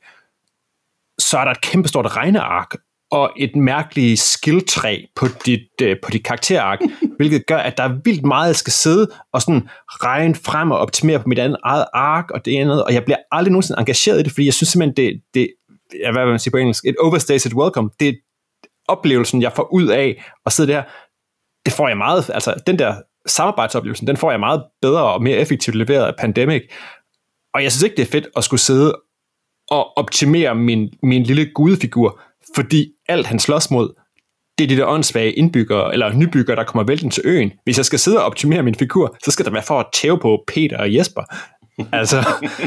så 1.18 1.38
er 1.38 1.44
der 1.44 1.50
et 1.50 1.60
kæmpestort 1.60 2.16
regneark, 2.16 2.74
og 3.12 3.32
et 3.36 3.56
mærkeligt 3.56 4.20
skilltræ 4.20 4.98
på 5.16 5.26
dit, 5.46 5.68
øh, 5.82 5.96
på 6.02 6.10
dit 6.10 6.24
karakterark, 6.24 6.80
hvilket 7.16 7.46
gør, 7.46 7.56
at 7.56 7.76
der 7.76 7.82
er 7.82 7.98
vildt 8.04 8.24
meget, 8.24 8.46
jeg 8.46 8.56
skal 8.56 8.72
sidde 8.72 9.10
og 9.32 9.42
sådan 9.42 9.68
regne 9.88 10.34
frem 10.34 10.70
og 10.70 10.78
optimere 10.78 11.18
på 11.18 11.28
mit 11.28 11.38
andet 11.38 11.58
eget 11.64 11.84
ark 11.92 12.30
og 12.30 12.44
det 12.44 12.58
andet, 12.58 12.84
og 12.84 12.94
jeg 12.94 13.04
bliver 13.04 13.18
aldrig 13.32 13.52
nogensinde 13.52 13.80
engageret 13.80 14.20
i 14.20 14.22
det, 14.22 14.32
fordi 14.32 14.46
jeg 14.46 14.54
synes 14.54 14.68
simpelthen, 14.68 14.96
det, 14.96 15.22
det 15.34 15.48
ja, 16.00 16.12
hvad 16.12 16.22
vil 16.22 16.30
man 16.30 16.38
sige 16.38 16.50
på 16.50 16.56
engelsk, 16.56 16.84
et 16.84 16.96
overstated 16.96 17.54
welcome, 17.54 17.90
det 18.00 18.08
er 18.08 18.12
oplevelsen, 18.88 19.42
jeg 19.42 19.52
får 19.52 19.72
ud 19.72 19.86
af 19.86 20.24
at 20.46 20.52
sidde 20.52 20.72
der, 20.72 20.82
det 21.66 21.72
får 21.72 21.88
jeg 21.88 21.96
meget, 21.96 22.30
altså 22.34 22.54
den 22.66 22.78
der 22.78 22.94
samarbejdsoplevelsen, 23.26 24.06
den 24.06 24.16
får 24.16 24.30
jeg 24.30 24.40
meget 24.40 24.62
bedre 24.82 25.12
og 25.12 25.22
mere 25.22 25.36
effektivt 25.36 25.76
leveret 25.76 26.06
af 26.06 26.14
Pandemic, 26.18 26.62
og 27.54 27.62
jeg 27.62 27.72
synes 27.72 27.82
ikke, 27.82 27.96
det 27.96 28.02
er 28.02 28.12
fedt 28.12 28.28
at 28.36 28.44
skulle 28.44 28.60
sidde 28.60 28.94
og 29.70 29.98
optimere 29.98 30.54
min, 30.54 30.92
min 31.02 31.22
lille 31.22 31.50
gudefigur, 31.54 32.20
fordi 32.54 32.92
alt 33.12 33.26
han 33.26 33.38
slås 33.38 33.70
mod, 33.70 33.94
det 34.58 34.64
er 34.64 34.68
de 34.68 34.76
der 34.76 34.86
åndssvage 34.86 35.32
indbyggere, 35.32 35.92
eller 35.92 36.12
nybyggere, 36.12 36.56
der 36.56 36.64
kommer 36.64 36.84
vælten 36.84 37.10
til 37.10 37.22
øen. 37.26 37.52
Hvis 37.64 37.76
jeg 37.76 37.84
skal 37.84 37.98
sidde 37.98 38.18
og 38.18 38.24
optimere 38.24 38.62
min 38.62 38.74
figur, 38.74 39.16
så 39.24 39.30
skal 39.30 39.44
der 39.44 39.50
være 39.50 39.62
for 39.62 39.80
at 39.80 39.86
tæve 39.94 40.18
på 40.18 40.44
Peter 40.46 40.78
og 40.78 40.94
Jesper. 40.94 41.22
altså, 41.92 42.24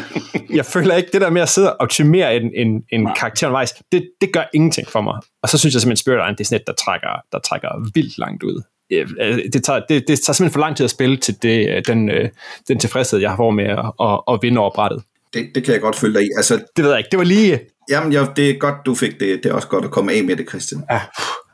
jeg 0.60 0.66
føler 0.66 0.96
ikke, 0.96 1.10
det 1.14 1.22
der 1.22 1.30
med 1.30 1.42
at 1.42 1.50
sidde 1.50 1.74
og 1.74 1.78
optimere 1.80 2.36
en, 2.36 2.52
en, 2.56 2.84
en 2.92 3.10
karakter 3.18 3.48
undervejs, 3.48 3.74
det, 3.92 4.10
det 4.22 4.34
gør 4.34 4.44
ingenting 4.54 4.88
for 4.88 5.02
mig. 5.02 5.16
Og 5.44 5.50
så 5.50 5.58
synes 5.58 5.74
jeg 5.74 5.82
simpelthen, 5.82 6.04
Spirit 6.04 6.18
Island, 6.18 6.38
det 6.38 6.44
er 6.44 6.46
sådan 6.46 6.62
et, 6.62 6.68
der 6.68 6.74
trækker, 6.74 7.22
der 7.32 7.40
trækker 7.40 7.92
vildt 7.94 8.18
langt 8.18 8.44
ud. 8.44 8.62
Øh, 8.92 9.40
det 9.54 9.64
tager, 9.64 9.82
det, 9.90 10.08
det 10.08 10.20
tager 10.20 10.34
simpelthen 10.34 10.52
for 10.52 10.60
lang 10.60 10.78
tid 10.78 10.84
at 10.84 10.90
spille 10.90 11.18
til 11.18 11.36
det, 11.42 11.88
den, 11.88 12.10
øh, 12.10 12.30
den 12.68 12.80
tilfredshed, 12.80 13.20
jeg 13.20 13.32
har 13.32 13.50
med 13.50 13.64
at, 13.64 13.92
at, 14.02 14.34
at 14.34 14.40
vinde 14.42 14.60
over 14.60 14.72
brættet. 14.76 15.04
Det, 15.34 15.52
det 15.56 15.64
kan 15.64 15.74
jeg 15.74 15.82
godt 15.82 15.96
følge 15.96 16.14
dig 16.14 16.24
i. 16.24 16.30
Altså, 16.38 16.54
det 16.76 16.84
ved 16.84 16.92
jeg 16.92 17.00
ikke. 17.00 17.10
Det 17.12 17.20
var 17.20 17.26
lige... 17.26 17.60
Jamen, 17.90 18.12
ja, 18.12 18.28
det 18.36 18.50
er 18.50 18.60
godt, 18.60 18.76
du 18.86 18.96
fik 18.96 19.20
det. 19.20 19.44
Det 19.44 19.50
er 19.50 19.54
også 19.54 19.68
godt 19.68 19.86
at 19.86 19.92
komme 19.92 20.14
af 20.14 20.24
med 20.24 20.36
det, 20.36 20.50
Christian. 20.50 20.84
Ja. 20.92 21.02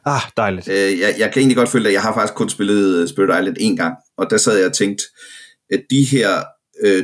Ah, 0.06 0.22
dejligt. 0.38 0.68
Øh, 0.68 1.00
jeg, 1.00 1.16
jeg 1.18 1.32
kan 1.32 1.40
egentlig 1.40 1.58
godt 1.58 1.70
føle, 1.70 1.88
at 1.88 1.94
jeg 1.94 2.02
har 2.02 2.14
faktisk 2.14 2.34
kun 2.34 2.50
spillet 2.50 3.10
Spirit 3.10 3.40
Island 3.40 3.58
en 3.60 3.78
gang, 3.78 3.96
og 4.18 4.30
der 4.30 4.38
sad 4.38 4.58
jeg 4.58 4.66
og 4.66 4.74
tænkte, 4.74 5.04
at 5.72 5.82
de 5.90 6.04
her 6.04 6.44
øh, 6.84 7.04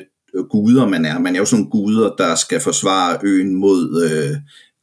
guder, 0.50 0.88
man 0.88 1.05
er, 1.05 1.19
man 1.19 1.36
er 1.36 1.39
jo 1.39 1.46
sådan 1.46 1.69
guder, 1.69 2.15
der 2.17 2.36
skal 2.36 2.60
forsvare 2.60 3.17
øen 3.24 3.55
mod 3.55 4.03
øh, 4.03 4.38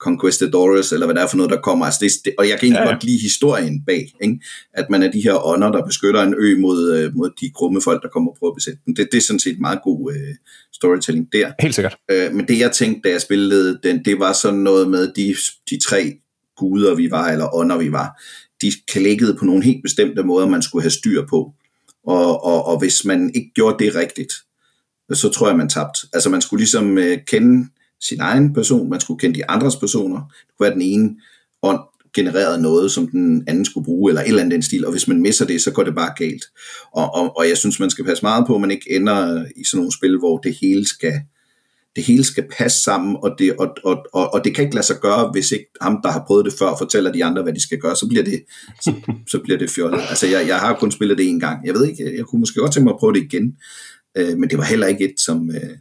Conquistadores, 0.05 0.93
eller 0.93 1.07
hvad 1.07 1.15
det 1.15 1.23
er 1.23 1.27
for 1.27 1.37
noget, 1.37 1.51
der 1.51 1.61
kommer. 1.61 1.85
Altså 1.85 2.01
det, 2.03 2.11
det, 2.25 2.35
og 2.39 2.49
jeg 2.49 2.59
kan 2.59 2.67
egentlig 2.67 2.81
ja, 2.81 2.89
ja. 2.89 2.93
godt 2.93 3.05
lide 3.05 3.19
historien 3.19 3.83
bag, 3.87 4.13
ikke? 4.21 4.41
at 4.73 4.87
man 4.91 5.03
er 5.03 5.11
de 5.11 5.21
her 5.21 5.47
ånder, 5.47 5.73
der 5.73 5.87
beskytter 5.87 6.23
en 6.23 6.35
ø 6.39 6.59
mod, 6.59 6.93
øh, 6.97 7.17
mod 7.17 7.31
de 7.41 7.51
grumme 7.55 7.81
folk, 7.85 8.03
der 8.03 8.09
kommer 8.09 8.31
og 8.31 8.37
prøver 8.39 8.53
at 8.53 8.57
besætte 8.57 8.81
den. 8.87 8.97
Det, 8.97 9.09
det 9.13 9.19
er 9.19 9.23
sådan 9.23 9.41
set 9.41 9.59
meget 9.61 9.79
god 9.85 10.13
øh, 10.13 10.35
storytelling 10.73 11.33
der. 11.33 11.53
Helt 11.61 11.75
sikkert. 11.75 11.97
Øh, 12.11 12.33
men 12.35 12.49
det 12.49 12.59
jeg 12.59 12.73
tænkte, 12.73 13.09
da 13.09 13.13
jeg 13.13 13.21
spillede 13.21 13.79
den, 13.83 14.05
det 14.05 14.19
var 14.19 14.33
sådan 14.33 14.61
noget 14.61 14.91
med 14.91 15.13
de, 15.17 15.37
de 15.71 15.79
tre 15.85 16.13
guder, 16.57 16.95
vi 16.95 17.11
var, 17.11 17.29
eller 17.29 17.55
ånder, 17.55 17.79
vi 17.79 17.93
var. 17.93 18.23
De 18.63 18.73
klikkede 18.89 19.35
på 19.35 19.45
nogle 19.45 19.65
helt 19.65 19.83
bestemte 19.83 20.23
måder, 20.23 20.49
man 20.49 20.63
skulle 20.63 20.83
have 20.83 20.91
styr 20.91 21.27
på. 21.27 21.53
Og, 22.07 22.45
og, 22.45 22.67
og 22.67 22.79
hvis 22.79 23.05
man 23.05 23.31
ikke 23.35 23.51
gjorde 23.55 23.85
det 23.85 23.95
rigtigt, 23.95 24.33
så 25.13 25.29
tror 25.29 25.49
jeg, 25.49 25.57
man 25.57 25.69
tabte. 25.69 26.01
Altså 26.13 26.31
man 26.31 26.41
skulle 26.41 26.61
ligesom 26.61 26.99
øh, 26.99 27.19
kende 27.27 27.69
sin 28.09 28.21
egen 28.21 28.55
person, 28.55 28.91
man 28.91 29.01
skulle 29.01 29.21
kende 29.21 29.37
de 29.37 29.51
andres 29.51 29.77
personer. 29.77 30.19
Det 30.19 30.55
kunne 30.59 30.67
være 30.67 30.75
den 30.75 30.83
ene 30.83 31.17
ånd 31.63 31.81
genererede 32.15 32.63
noget, 32.63 32.91
som 32.91 33.09
den 33.09 33.45
anden 33.47 33.65
skulle 33.65 33.85
bruge, 33.85 34.11
eller 34.11 34.23
et 34.23 34.29
eller 34.29 34.41
andet 34.41 34.53
den 34.53 34.63
stil, 34.63 34.87
og 34.87 34.93
hvis 34.93 35.09
man 35.09 35.23
misser 35.23 35.45
det, 35.45 35.61
så 35.61 35.71
går 35.71 35.83
det 35.83 35.95
bare 35.95 36.15
galt. 36.17 36.45
Og, 36.93 37.15
og, 37.15 37.37
og 37.37 37.49
jeg 37.49 37.59
synes, 37.59 37.81
man 37.81 37.91
skal 37.91 38.05
passe 38.05 38.23
meget 38.23 38.47
på, 38.47 38.55
at 38.55 38.61
man 38.61 38.71
ikke 38.71 38.93
ender 38.97 39.45
i 39.57 39.65
sådan 39.65 39.79
nogle 39.79 39.93
spil, 39.93 40.19
hvor 40.19 40.39
det 40.39 40.57
hele 40.61 40.87
skal, 40.87 41.21
det 41.97 42.05
hele 42.05 42.25
skal 42.25 42.45
passe 42.59 42.83
sammen, 42.83 43.17
og 43.23 43.35
det, 43.39 43.57
og, 43.57 43.77
og, 43.85 44.07
og, 44.13 44.35
og 44.35 44.45
det 44.45 44.55
kan 44.55 44.65
ikke 44.65 44.75
lade 44.75 44.87
sig 44.87 44.97
gøre, 45.03 45.31
hvis 45.33 45.53
ikke 45.53 45.67
ham, 45.81 46.01
der 46.03 46.11
har 46.11 46.25
prøvet 46.27 46.45
det 46.45 46.55
før, 46.59 46.77
fortæller 46.79 47.13
de 47.13 47.25
andre, 47.25 47.43
hvad 47.43 47.53
de 47.53 47.63
skal 47.63 47.79
gøre, 47.79 47.97
så 47.97 48.09
bliver 48.09 48.25
det, 48.25 48.45
så, 48.83 48.95
så 49.31 49.41
bliver 49.45 49.59
det 49.59 49.71
fjollet. 49.71 50.01
Altså, 50.09 50.27
jeg, 50.27 50.49
jeg 50.49 50.59
har 50.59 50.77
kun 50.79 50.93
spillet 50.93 51.19
det 51.19 51.29
en 51.29 51.41
gang. 51.41 51.67
Jeg 51.67 51.75
ved 51.75 51.87
ikke, 51.87 52.17
jeg 52.17 52.25
kunne 52.25 52.41
måske 52.41 52.61
godt 52.61 52.73
tænke 52.73 52.85
mig 52.85 52.95
at 52.95 53.01
prøve 53.01 53.13
det 53.13 53.23
igen, 53.23 53.57
øh, 54.17 54.39
men 54.39 54.51
det 54.51 54.59
var 54.59 54.65
heller 54.65 54.87
ikke 54.87 55.05
et, 55.05 55.21
som, 55.21 55.51
øh, 55.51 55.77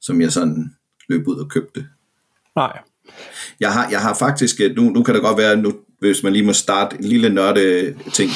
som 0.00 0.20
jeg 0.20 0.32
sådan 0.32 0.70
løb 1.08 1.28
ud 1.28 1.36
og 1.36 1.48
købte. 1.48 1.86
Nej. 2.56 2.78
Jeg 3.60 3.72
har, 3.72 3.88
jeg 3.90 4.00
har 4.00 4.14
faktisk, 4.14 4.60
nu, 4.76 4.82
nu 4.82 5.02
kan 5.02 5.14
det 5.14 5.22
godt 5.22 5.38
være, 5.38 5.56
nu, 5.56 5.72
hvis 6.00 6.22
man 6.22 6.32
lige 6.32 6.44
må 6.44 6.52
starte 6.52 6.96
en 6.96 7.04
lille 7.04 7.28
nørde 7.28 7.94
ting, 8.14 8.30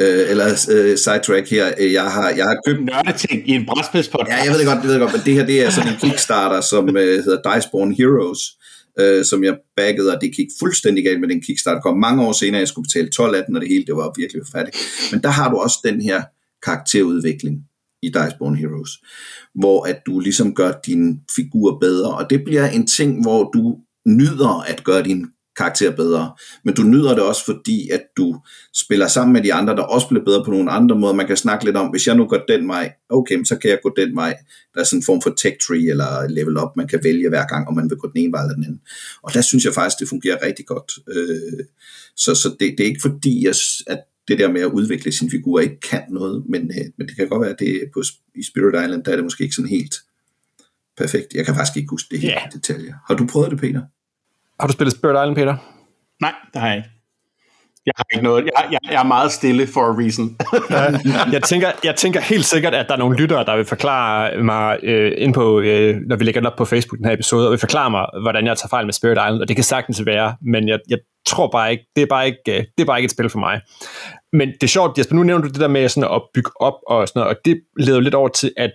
øh, 0.00 0.30
eller 0.30 0.46
øh, 0.70 0.98
sidetrack 0.98 1.50
her, 1.50 1.66
jeg 1.80 2.04
har, 2.04 2.28
jeg 2.30 2.44
har 2.44 2.56
købt... 2.66 2.84
Nørdeting 2.84 3.48
i 3.48 3.52
en 3.52 3.66
brætspilspodcast. 3.66 4.30
Ja, 4.30 4.44
jeg 4.44 4.52
ved 4.52 4.58
det 4.58 4.66
godt, 4.66 4.78
jeg 4.78 4.86
ved 4.86 4.92
det 4.92 5.00
godt, 5.00 5.12
men 5.12 5.22
det 5.24 5.34
her, 5.34 5.46
det 5.46 5.64
er 5.64 5.70
sådan 5.70 5.92
en 5.92 5.98
Kickstarter, 6.00 6.60
som 6.60 6.96
øh, 6.96 7.24
hedder 7.24 7.54
Diceborn 7.54 7.92
Heroes, 7.92 8.40
øh, 9.00 9.24
som 9.24 9.44
jeg 9.44 9.56
baggede, 9.76 10.14
og 10.14 10.20
det 10.20 10.36
gik 10.36 10.46
fuldstændig 10.58 11.04
galt 11.04 11.20
med 11.20 11.28
den 11.28 11.42
Kickstarter. 11.42 11.80
kom 11.80 11.98
mange 11.98 12.26
år 12.26 12.32
senere, 12.32 12.58
jeg 12.58 12.68
skulle 12.68 12.86
betale 12.86 13.10
12 13.10 13.34
af 13.34 13.42
den, 13.46 13.56
og 13.56 13.60
det 13.60 13.68
hele, 13.68 13.84
det 13.86 13.96
var 13.96 14.12
virkelig 14.18 14.42
færdigt. 14.52 14.76
Men 15.12 15.22
der 15.22 15.28
har 15.28 15.50
du 15.50 15.56
også 15.56 15.78
den 15.84 16.00
her 16.00 16.22
karakterudvikling 16.62 17.56
i 18.06 18.08
Diceborn 18.08 18.56
Heroes, 18.56 18.90
hvor 19.54 19.84
at 19.84 20.00
du 20.06 20.20
ligesom 20.20 20.54
gør 20.54 20.72
din 20.86 21.20
figur 21.36 21.78
bedre, 21.78 22.14
og 22.14 22.30
det 22.30 22.44
bliver 22.44 22.68
en 22.68 22.86
ting, 22.86 23.22
hvor 23.22 23.50
du 23.54 23.76
nyder 24.06 24.64
at 24.68 24.84
gøre 24.84 25.02
din 25.02 25.26
karakter 25.56 25.96
bedre, 25.96 26.32
men 26.64 26.74
du 26.74 26.82
nyder 26.82 27.14
det 27.14 27.22
også 27.22 27.44
fordi, 27.44 27.90
at 27.90 28.02
du 28.16 28.40
spiller 28.74 29.08
sammen 29.08 29.32
med 29.32 29.42
de 29.42 29.54
andre, 29.54 29.76
der 29.76 29.82
også 29.82 30.08
bliver 30.08 30.24
bedre 30.24 30.44
på 30.44 30.50
nogle 30.50 30.70
andre 30.70 30.96
måder. 30.96 31.14
Man 31.14 31.26
kan 31.26 31.36
snakke 31.36 31.64
lidt 31.64 31.76
om, 31.76 31.90
hvis 31.90 32.06
jeg 32.06 32.16
nu 32.16 32.26
går 32.26 32.38
den 32.48 32.68
vej, 32.68 32.92
okay, 33.10 33.44
så 33.44 33.56
kan 33.56 33.70
jeg 33.70 33.78
gå 33.82 33.92
den 33.96 34.16
vej. 34.16 34.36
Der 34.74 34.80
er 34.80 34.84
sådan 34.84 34.98
en 34.98 35.04
form 35.04 35.22
for 35.22 35.30
tech 35.30 35.56
tree 35.66 35.90
eller 35.90 36.28
level 36.28 36.58
up, 36.58 36.68
man 36.76 36.88
kan 36.88 37.00
vælge 37.02 37.28
hver 37.28 37.46
gang, 37.46 37.68
om 37.68 37.74
man 37.74 37.90
vil 37.90 37.98
gå 37.98 38.10
den 38.14 38.22
ene 38.22 38.32
vej 38.32 38.42
eller 38.42 38.54
den 38.54 38.64
anden. 38.64 38.80
Og 39.22 39.34
der 39.34 39.40
synes 39.40 39.64
jeg 39.64 39.74
faktisk, 39.74 39.98
det 40.00 40.08
fungerer 40.08 40.46
rigtig 40.46 40.66
godt. 40.66 40.92
Øh, 41.16 41.64
så 42.16 42.34
så 42.34 42.48
det, 42.48 42.74
det 42.78 42.80
er 42.80 42.88
ikke 42.88 43.02
fordi, 43.02 43.46
at 43.86 43.98
det 44.28 44.38
der 44.38 44.52
med 44.52 44.60
at 44.60 44.72
udvikle 44.72 45.12
sin 45.12 45.30
figur 45.30 45.60
ikke 45.60 45.80
kan 45.80 46.02
noget, 46.10 46.44
men, 46.48 46.62
øh, 46.62 46.86
men 46.98 47.06
det 47.08 47.16
kan 47.16 47.28
godt 47.28 47.40
være, 47.40 47.50
at 47.50 47.58
det 47.58 47.90
på, 47.94 48.02
i 48.34 48.42
Spirit 48.42 48.84
Island, 48.84 49.04
der 49.04 49.12
er 49.12 49.16
det 49.16 49.24
måske 49.24 49.42
ikke 49.42 49.54
sådan 49.54 49.68
helt 49.68 49.94
perfekt. 50.96 51.34
Jeg 51.34 51.44
kan 51.44 51.54
faktisk 51.54 51.76
ikke 51.76 51.90
huske 51.90 52.08
det 52.10 52.20
helt 52.20 52.34
yeah. 52.34 52.52
detaljer. 52.52 52.94
Har 53.06 53.14
du 53.14 53.26
prøvet 53.26 53.50
det, 53.50 53.60
Peter? 53.60 53.82
Har 54.60 54.66
du 54.66 54.72
spillet 54.72 54.94
Spirit 54.94 55.14
Island, 55.14 55.34
Peter? 55.34 55.56
Nej, 56.20 56.34
det 56.52 56.60
har 56.60 56.68
jeg 56.68 56.76
ikke. 56.76 56.95
Jeg 57.86 57.92
har 57.96 58.04
ikke 58.12 58.24
noget. 58.24 58.44
Jeg, 58.44 58.52
jeg, 58.72 58.78
jeg 58.92 59.00
er 59.00 59.06
meget 59.06 59.32
stille 59.32 59.66
for 59.66 59.80
a 59.80 59.94
reason. 60.02 60.36
jeg, 61.34 61.42
tænker, 61.42 61.70
jeg 61.84 61.96
tænker 61.96 62.20
helt 62.20 62.44
sikkert, 62.44 62.74
at 62.74 62.86
der 62.88 62.94
er 62.94 62.98
nogle 62.98 63.16
lyttere, 63.16 63.44
der 63.44 63.56
vil 63.56 63.64
forklare 63.64 64.42
mig, 64.42 64.78
øh, 64.82 65.12
ind 65.18 65.34
på, 65.34 65.60
øh, 65.60 65.96
når 66.08 66.16
vi 66.16 66.24
lægger 66.24 66.40
den 66.40 66.46
op 66.46 66.56
på 66.56 66.64
Facebook, 66.64 66.98
den 66.98 67.06
her 67.06 67.12
episode, 67.12 67.46
og 67.46 67.50
vil 67.50 67.58
forklare 67.58 67.90
mig, 67.90 68.06
hvordan 68.22 68.46
jeg 68.46 68.56
tager 68.56 68.68
fejl 68.68 68.84
med 68.86 68.92
Spirit 68.92 69.16
Island, 69.16 69.40
og 69.40 69.48
det 69.48 69.56
kan 69.56 69.64
sagtens 69.64 70.06
være, 70.06 70.36
men 70.42 70.68
jeg, 70.68 70.78
jeg 70.88 70.98
tror 71.26 71.48
bare 71.52 71.70
ikke, 71.70 71.84
det 71.96 72.02
er 72.02 72.06
bare 72.06 72.26
ikke, 72.26 72.38
øh, 72.48 72.58
det 72.58 72.80
er 72.80 72.84
bare 72.84 72.98
ikke 72.98 73.06
et 73.06 73.10
spil 73.10 73.30
for 73.30 73.38
mig. 73.38 73.60
Men 74.32 74.48
det 74.48 74.62
er 74.62 74.68
sjovt, 74.68 74.98
Jesper, 74.98 75.14
nu 75.16 75.22
nævnte 75.22 75.48
du 75.48 75.52
det 75.52 75.60
der 75.60 75.68
med 75.68 75.88
sådan 75.88 76.10
at 76.14 76.22
bygge 76.34 76.50
op 76.60 76.78
og 76.86 77.08
sådan 77.08 77.20
noget, 77.20 77.36
og 77.36 77.40
det 77.44 77.60
leder 77.78 78.00
lidt 78.00 78.14
over 78.14 78.28
til, 78.28 78.52
at 78.56 78.72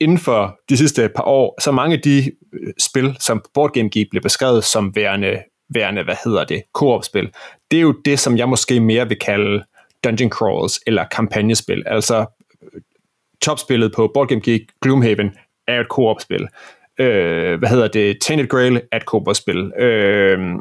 inden 0.00 0.18
for 0.18 0.58
de 0.68 0.76
sidste 0.76 1.08
par 1.16 1.24
år, 1.24 1.60
så 1.60 1.72
mange 1.72 1.96
af 1.96 2.02
de 2.02 2.32
øh, 2.54 2.72
spil, 2.80 3.16
som 3.20 3.44
Board 3.54 3.72
Game 3.72 3.88
Geek 3.88 4.06
blev 4.10 4.22
beskrevet 4.22 4.64
som 4.64 4.92
værende, 4.94 5.42
værende 5.74 6.04
hvad 6.04 6.16
hedder 6.24 6.44
det, 6.44 6.62
koopspil 6.74 7.30
det 7.72 7.78
er 7.78 7.82
jo 7.82 7.92
det, 8.04 8.20
som 8.20 8.36
jeg 8.36 8.48
måske 8.48 8.80
mere 8.80 9.08
vil 9.08 9.18
kalde 9.18 9.64
dungeon 10.04 10.30
crawls 10.30 10.80
eller 10.86 11.04
kampagnespil. 11.04 11.82
Altså 11.86 12.26
topspillet 13.40 13.92
på 13.94 14.10
Board 14.14 14.28
Game 14.28 14.40
Geek, 14.40 14.62
Gloomhaven, 14.80 15.30
er 15.66 15.80
et 15.80 15.88
koop-spil. 15.88 16.48
Øh, 16.98 17.58
hvad 17.58 17.68
hedder 17.68 17.88
det? 17.88 18.18
Tainted 18.20 18.48
Grail 18.48 18.80
er 18.92 18.96
et 18.96 19.06
koop-spil. 19.06 19.72
Øh, 19.78 20.40
øh, 20.40 20.56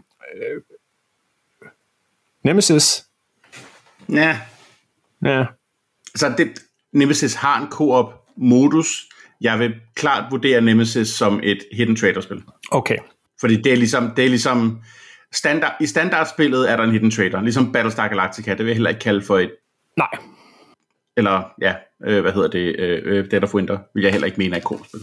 Nemesis. 2.44 3.06
Ja. 4.10 4.40
Ja. 5.26 5.46
Så 6.16 6.34
det, 6.38 6.48
Nemesis 6.92 7.34
har 7.34 7.62
en 7.62 7.68
koop 7.68 8.14
modus. 8.36 9.10
Jeg 9.42 9.60
vil 9.60 9.76
klart 9.96 10.32
vurdere 10.32 10.62
Nemesis 10.62 11.08
som 11.08 11.40
et 11.44 11.60
hidden 11.72 11.96
trader-spil. 11.96 12.44
Okay. 12.72 12.98
Fordi 13.40 13.62
det 13.62 13.72
er 13.72 13.78
ligesom, 13.78 14.12
det 14.16 14.26
er 14.26 14.30
ligesom 14.30 14.82
standard, 15.34 15.74
i 15.82 15.86
standardspillet 15.86 16.72
er 16.72 16.76
der 16.76 16.84
en 16.84 16.92
hidden 16.92 17.12
trader, 17.12 17.42
ligesom 17.42 17.72
Battlestar 17.72 18.08
Galactica, 18.08 18.52
det 18.52 18.60
vil 18.60 18.68
jeg 18.68 18.76
heller 18.76 18.90
ikke 18.90 19.00
kalde 19.00 19.22
for 19.22 19.40
et... 19.40 19.52
Nej. 19.98 20.08
Eller, 21.18 21.52
ja, 21.62 21.74
øh, 22.08 22.22
hvad 22.22 22.32
hedder 22.32 22.48
det, 22.48 22.76
øh, 22.80 23.02
øh 23.06 23.32
Dead 23.32 23.44
of 23.44 23.54
Winter, 23.54 23.78
vil 23.96 24.04
jeg 24.04 24.12
heller 24.12 24.26
ikke 24.26 24.38
mene 24.38 24.56
er 24.56 24.58
et 24.58 24.64
kortspil. 24.64 25.00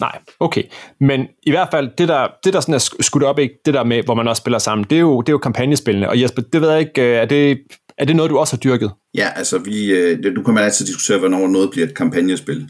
Nej, 0.00 0.18
okay. 0.40 0.62
Men 1.00 1.26
i 1.42 1.50
hvert 1.50 1.68
fald, 1.70 1.90
det 1.98 2.08
der, 2.08 2.28
det 2.44 2.52
der 2.52 2.60
sådan 2.60 2.74
er 2.74 2.94
skudt 3.00 3.22
op, 3.22 3.38
ikke? 3.38 3.54
det 3.64 3.74
der 3.74 3.84
med, 3.84 4.02
hvor 4.02 4.14
man 4.14 4.28
også 4.28 4.40
spiller 4.40 4.58
sammen, 4.58 4.86
det 4.90 4.96
er 4.96 5.00
jo, 5.00 5.20
det 5.20 5.28
er 5.28 5.32
jo 5.32 5.38
kampagnespillene. 5.38 6.08
Og 6.08 6.20
Jesper, 6.20 6.42
det 6.42 6.60
ved 6.60 6.70
jeg 6.70 6.80
ikke, 6.80 7.02
øh, 7.02 7.16
er 7.16 7.24
det, 7.24 7.58
er 7.98 8.04
det 8.04 8.16
noget, 8.16 8.30
du 8.30 8.38
også 8.38 8.56
har 8.56 8.58
dyrket? 8.58 8.90
Ja, 9.14 9.28
altså 9.36 9.58
vi, 9.58 9.92
øh, 9.92 10.36
du 10.36 10.42
kan 10.42 10.54
man 10.54 10.64
altid 10.64 10.86
diskutere, 10.86 11.18
hvornår 11.18 11.48
noget 11.48 11.70
bliver 11.70 11.86
et 11.86 11.94
kampagnespil. 11.94 12.68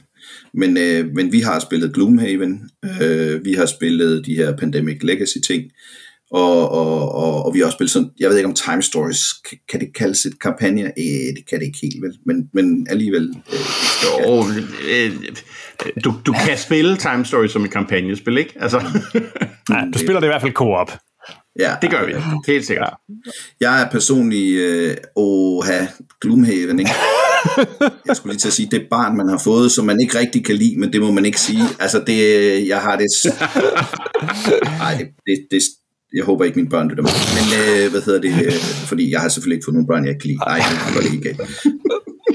Men, 0.54 0.76
øh, 0.76 1.06
men 1.14 1.32
vi 1.32 1.40
har 1.40 1.58
spillet 1.58 1.94
Gloomhaven, 1.94 2.70
øh, 2.84 3.44
vi 3.44 3.52
har 3.52 3.66
spillet 3.66 4.26
de 4.26 4.34
her 4.34 4.56
Pandemic 4.56 4.98
Legacy 5.02 5.38
ting, 5.46 5.62
og, 6.32 6.70
og, 6.70 7.14
og, 7.14 7.46
og 7.46 7.54
vi 7.54 7.58
har 7.58 7.66
også 7.66 7.76
spillet 7.76 7.90
sådan, 7.90 8.10
jeg 8.20 8.30
ved 8.30 8.36
ikke 8.36 8.48
om 8.48 8.54
Time 8.54 8.82
Stories, 8.82 9.32
kan, 9.32 9.58
kan 9.70 9.80
det 9.80 9.88
kaldes 9.98 10.26
et 10.26 10.40
kampagne? 10.40 10.82
Øh, 10.82 11.36
det 11.36 11.44
kan 11.50 11.58
det 11.58 11.66
ikke 11.66 11.78
helt 11.82 12.02
vel, 12.02 12.18
men, 12.26 12.48
men 12.54 12.86
alligevel. 12.90 13.34
Øh, 13.52 13.58
jo, 14.04 14.44
øh, 14.90 15.12
du, 16.04 16.14
du 16.26 16.32
kan 16.32 16.58
spille 16.58 16.96
Time 16.96 17.24
Stories 17.24 17.52
som 17.52 17.64
et 17.64 17.70
kampagnespil, 17.70 18.38
ikke? 18.38 18.54
Altså. 18.60 18.82
Nej, 19.68 19.84
du 19.94 19.98
spiller 19.98 20.20
det 20.20 20.26
i 20.26 20.30
hvert 20.30 20.40
fald 20.40 20.52
co-op. 20.52 20.92
Ja, 21.58 21.74
det 21.82 21.90
gør 21.90 22.06
vi, 22.06 22.12
helt 22.46 22.66
sikkert. 22.66 22.94
Jeg 23.60 23.82
er 23.82 23.90
personlig, 23.90 24.54
øh, 24.54 24.96
oha, 25.16 25.86
Gloomhaven, 26.20 26.78
ikke? 26.78 26.90
jeg 28.06 28.16
skulle 28.16 28.32
lige 28.32 28.38
til 28.38 28.48
at 28.48 28.52
sige, 28.52 28.68
det 28.70 28.86
barn, 28.90 29.16
man 29.16 29.28
har 29.28 29.38
fået, 29.38 29.72
som 29.72 29.84
man 29.84 30.00
ikke 30.00 30.18
rigtig 30.18 30.44
kan 30.44 30.56
lide, 30.56 30.78
men 30.78 30.92
det 30.92 31.00
må 31.00 31.10
man 31.10 31.24
ikke 31.24 31.40
sige. 31.40 31.62
Altså, 31.80 32.04
det, 32.06 32.68
jeg 32.68 32.80
har 32.80 32.96
det... 32.96 33.06
Nej, 34.78 34.94
det, 34.98 35.08
det, 35.26 35.46
det, 35.50 35.62
jeg 36.14 36.24
håber 36.24 36.44
ikke, 36.44 36.56
mine 36.56 36.68
børn 36.68 36.88
lytter 36.88 37.02
med. 37.02 37.12
Men 37.38 37.46
øh, 37.60 37.90
hvad 37.90 38.02
hedder 38.02 38.20
det? 38.20 38.46
Øh, 38.46 38.52
fordi 38.90 39.10
jeg 39.10 39.20
har 39.20 39.28
selvfølgelig 39.28 39.56
ikke 39.56 39.64
fået 39.64 39.74
nogen 39.74 39.86
børn, 39.86 40.04
jeg 40.06 40.20
kan 40.20 40.28
lide. 40.30 40.38
Nej, 40.38 40.58
det 40.86 40.94
var 40.96 41.02
det 41.02 41.22
galt. 41.22 41.40